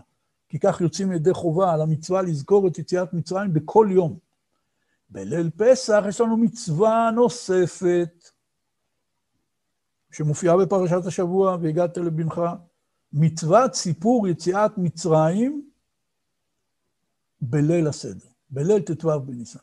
כי 0.49 0.59
כך 0.59 0.81
יוצאים 0.81 1.13
ידי 1.13 1.35
חובה 1.35 1.73
על 1.73 1.81
המצווה 1.81 2.23
לזכור 2.23 2.69
את 2.69 2.79
יציאת 2.79 3.13
מצרים 3.13 3.53
בכל 3.53 3.89
יום. 3.91 4.19
בליל 5.09 5.51
פסח 5.57 6.05
יש 6.09 6.21
לנו 6.21 6.37
מצווה 6.37 7.11
נוספת, 7.15 8.31
שמופיעה 10.13 10.57
בפרשת 10.57 11.07
השבוע, 11.07 11.57
והגעת 11.61 11.97
לבנך, 11.97 12.41
מצוות 13.13 13.75
סיפור 13.75 14.29
יציאת 14.29 14.79
מצרים 14.79 15.71
בליל 17.41 17.89
הסדר, 17.89 18.29
בליל 18.51 18.81
ט"ו 18.83 19.21
בניסן. 19.21 19.59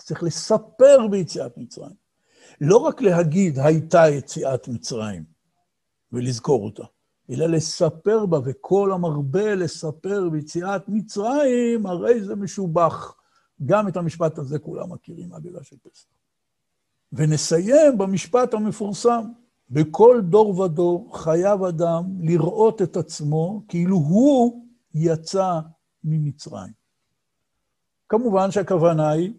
אז 0.00 0.04
צריך 0.06 0.22
לספר 0.22 1.06
ביציאת 1.10 1.58
מצרים. 1.58 1.94
לא 2.60 2.76
רק 2.76 3.02
להגיד, 3.02 3.58
הייתה 3.58 4.08
יציאת 4.08 4.68
מצרים, 4.68 5.24
ולזכור 6.12 6.64
אותה, 6.64 6.84
אלא 7.30 7.46
לספר 7.46 8.26
בה, 8.26 8.38
וכל 8.44 8.92
המרבה 8.92 9.54
לספר 9.54 10.28
ביציאת 10.28 10.88
מצרים, 10.88 11.86
הרי 11.86 12.24
זה 12.24 12.36
משובח. 12.36 13.14
גם 13.66 13.88
את 13.88 13.96
המשפט 13.96 14.38
הזה 14.38 14.58
כולם 14.58 14.92
מכירים, 14.92 15.32
אגדה 15.32 15.62
של 15.62 15.76
פסח. 15.82 16.06
ונסיים 17.12 17.98
במשפט 17.98 18.54
המפורסם, 18.54 19.24
בכל 19.70 20.20
דור 20.24 20.58
ודור 20.58 21.18
חייב 21.18 21.62
אדם 21.62 22.04
לראות 22.20 22.82
את 22.82 22.96
עצמו 22.96 23.62
כאילו 23.68 23.96
הוא 23.96 24.66
יצא 24.94 25.60
ממצרים. 26.04 26.72
כמובן 28.08 28.50
שהכוונה 28.50 29.10
היא 29.10 29.32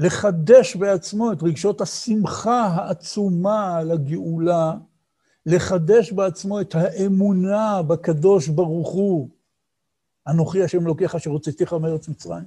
לחדש 0.00 0.76
בעצמו 0.76 1.32
את 1.32 1.42
רגשות 1.42 1.80
השמחה 1.80 2.66
העצומה 2.66 3.78
על 3.78 3.90
הגאולה, 3.90 4.74
לחדש 5.46 6.12
בעצמו 6.12 6.60
את 6.60 6.74
האמונה 6.74 7.82
בקדוש 7.82 8.48
ברוך 8.48 8.90
הוא, 8.90 9.30
אנוכי 10.26 10.62
השם 10.62 10.80
אלוקיך 10.86 11.14
אשר 11.14 11.30
הוצאתיך 11.30 11.72
מארץ 11.72 12.08
מצרים, 12.08 12.44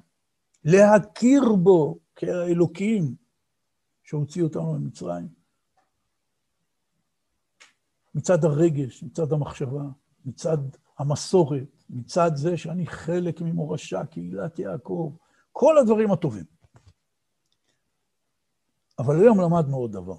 להכיר 0.64 1.56
בו 1.56 1.97
כאלוקים 2.16 3.16
שהוציא 4.04 4.43
אותנו 4.43 4.74
ממצרים. 4.74 5.28
מצד 8.16 8.45
הרגש, 8.45 9.04
מצד 9.04 9.34
המחשבה, 9.34 9.84
מצד 10.26 10.58
המסורת, 10.99 11.84
מצד 11.89 12.32
זה 12.36 12.58
שאני 12.58 12.88
חלק 12.88 13.41
ממורשה, 13.41 14.06
קהילת 14.06 14.60
יעקב, 14.60 15.12
כל 15.51 15.78
הדברים 15.78 16.12
הטובים. 16.12 16.53
אבל 19.04 19.22
היום 19.22 19.41
למדנו 19.41 19.78
עוד 19.78 19.91
דבר. 19.91 20.18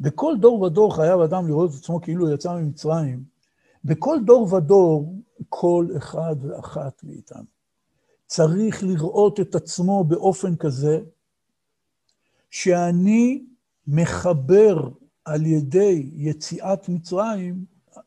בכל 0.00 0.34
דור 0.40 0.62
ודור 0.62 0.96
חייב 0.96 1.20
אדם 1.20 1.48
לראות 1.48 1.70
את 1.70 1.74
עצמו 1.78 2.00
כאילו 2.00 2.30
יצא 2.30 2.54
ממצרים. 2.54 3.24
בכל 3.84 4.18
דור 4.24 4.54
ודור, 4.54 5.14
כל 5.48 5.86
אחד 5.96 6.36
ואחת 6.42 7.04
מאיתנו 7.04 7.44
צריך 8.26 8.82
לראות 8.82 9.40
את 9.40 9.54
עצמו 9.54 10.04
באופן 10.04 10.56
כזה, 10.56 11.00
שאני 12.50 13.44
מחבר 13.86 14.88
על 15.24 15.46
ידי 15.46 16.10
יציאת 16.14 16.88
מצרים 16.88 17.64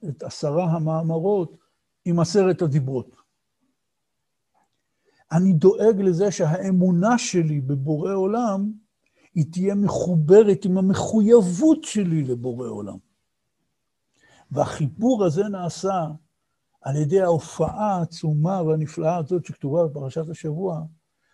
את 0.10 0.24
עשרה 0.24 0.66
המאמרות 0.66 1.58
עם 2.06 2.20
עשרת 2.20 2.62
הדיברות. 2.62 3.16
אני 5.32 5.54
דואג 5.54 6.02
לזה 6.02 6.32
שהאמונה 6.32 7.18
שלי 7.18 7.62
בבורא 7.62 8.14
עולם 8.14 8.72
היא 9.36 9.46
תהיה 9.52 9.76
מחוברת 9.76 10.66
עם 10.66 10.78
המחויבות 10.78 11.84
שלי 11.84 12.24
לבורא 12.24 12.68
עולם. 12.68 12.98
והחיבור 14.52 15.26
הזה 15.26 15.44
נעשה 15.44 16.08
על 16.82 16.96
ידי 16.96 17.22
ההופעה 17.22 17.96
העצומה 17.98 18.62
והנפלאה 18.62 19.18
הזאת 19.18 19.46
שכתובה 19.46 19.88
בפרשת 19.88 20.30
השבוע, 20.30 20.82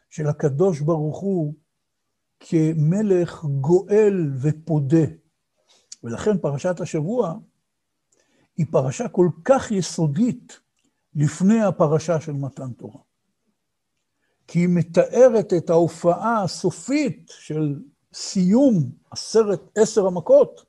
של 0.10 0.28
הקדוש 0.28 0.80
ברוך 0.80 1.20
הוא 1.20 1.54
כמלך 2.40 3.46
גואל 3.46 4.32
ופודה. 4.42 5.06
ולכן 6.04 6.38
פרשת 6.38 6.80
השבוע 6.80 7.40
היא 8.58 8.66
פרשה 8.72 9.08
כל 9.08 9.30
כך 9.46 9.72
יסודית 9.72 10.60
לפני 11.16 11.64
הפרשה 11.64 12.22
של 12.22 12.32
מתן 12.32 12.74
תורה. 12.74 13.09
כי 14.52 14.60
היא 14.60 14.70
מתארת 14.70 15.54
את 15.54 15.70
ההופעה 15.70 16.44
הסופית 16.44 17.32
של 17.40 17.80
סיום 18.14 18.92
עשרת, 19.12 19.62
עשר 19.76 20.08
המכות, 20.08 20.66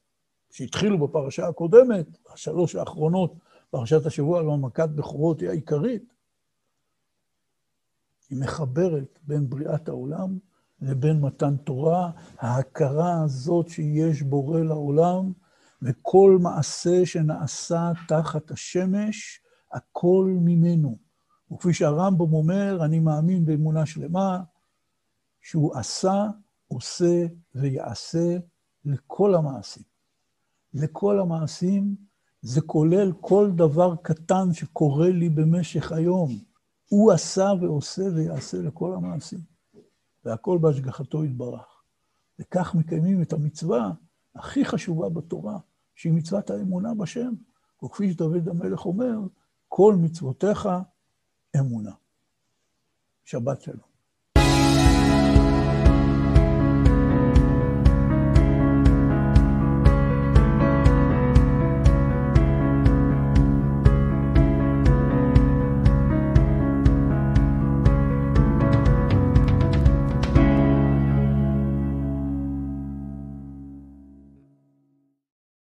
שהתחילו 0.50 0.98
בפרשה 0.98 1.48
הקודמת, 1.48 2.06
השלוש 2.32 2.74
האחרונות, 2.74 3.34
פרשת 3.70 4.06
השבוע, 4.06 4.42
גם 4.42 4.62
מכת 4.62 4.88
בכורות 4.88 5.40
היא 5.40 5.48
העיקרית. 5.48 6.14
היא 8.30 8.40
מחברת 8.40 9.18
בין 9.22 9.50
בריאת 9.50 9.88
העולם 9.88 10.38
לבין 10.80 11.20
מתן 11.20 11.56
תורה, 11.56 12.10
ההכרה 12.38 13.22
הזאת 13.22 13.68
שיש 13.68 14.22
בורא 14.22 14.60
לעולם, 14.60 15.32
וכל 15.82 16.38
מעשה 16.40 17.06
שנעשה 17.06 17.92
תחת 18.08 18.50
השמש, 18.50 19.40
הכל 19.72 20.26
ממנו. 20.40 21.09
וכפי 21.52 21.72
שהרמב"ם 21.72 22.32
אומר, 22.32 22.78
אני 22.84 23.00
מאמין 23.00 23.44
באמונה 23.44 23.86
שלמה, 23.86 24.42
שהוא 25.40 25.76
עשה, 25.76 26.26
עושה 26.68 27.26
ויעשה 27.54 28.36
לכל 28.84 29.34
המעשים. 29.34 29.82
לכל 30.74 31.20
המעשים, 31.20 31.94
זה 32.42 32.60
כולל 32.60 33.12
כל 33.20 33.50
דבר 33.54 33.96
קטן 34.02 34.52
שקורה 34.52 35.10
לי 35.10 35.28
במשך 35.28 35.92
היום. 35.92 36.30
הוא 36.88 37.12
עשה 37.12 37.52
ועושה 37.60 38.02
ויעשה 38.14 38.58
לכל 38.58 38.94
המעשים. 38.94 39.40
והכל 40.24 40.58
בהשגחתו 40.58 41.24
יתברך. 41.24 41.82
וכך 42.38 42.74
מקיימים 42.74 43.22
את 43.22 43.32
המצווה 43.32 43.90
הכי 44.34 44.64
חשובה 44.64 45.08
בתורה, 45.08 45.58
שהיא 45.94 46.12
מצוות 46.12 46.50
האמונה 46.50 46.94
בשם. 46.94 47.32
וכפי 47.84 48.12
שדוד 48.12 48.48
המלך 48.48 48.86
אומר, 48.86 49.18
כל 49.68 49.94
מצוותיך 49.96 50.68
אמונה. 51.58 51.92
שבת 53.24 53.62
שלום. 53.62 53.89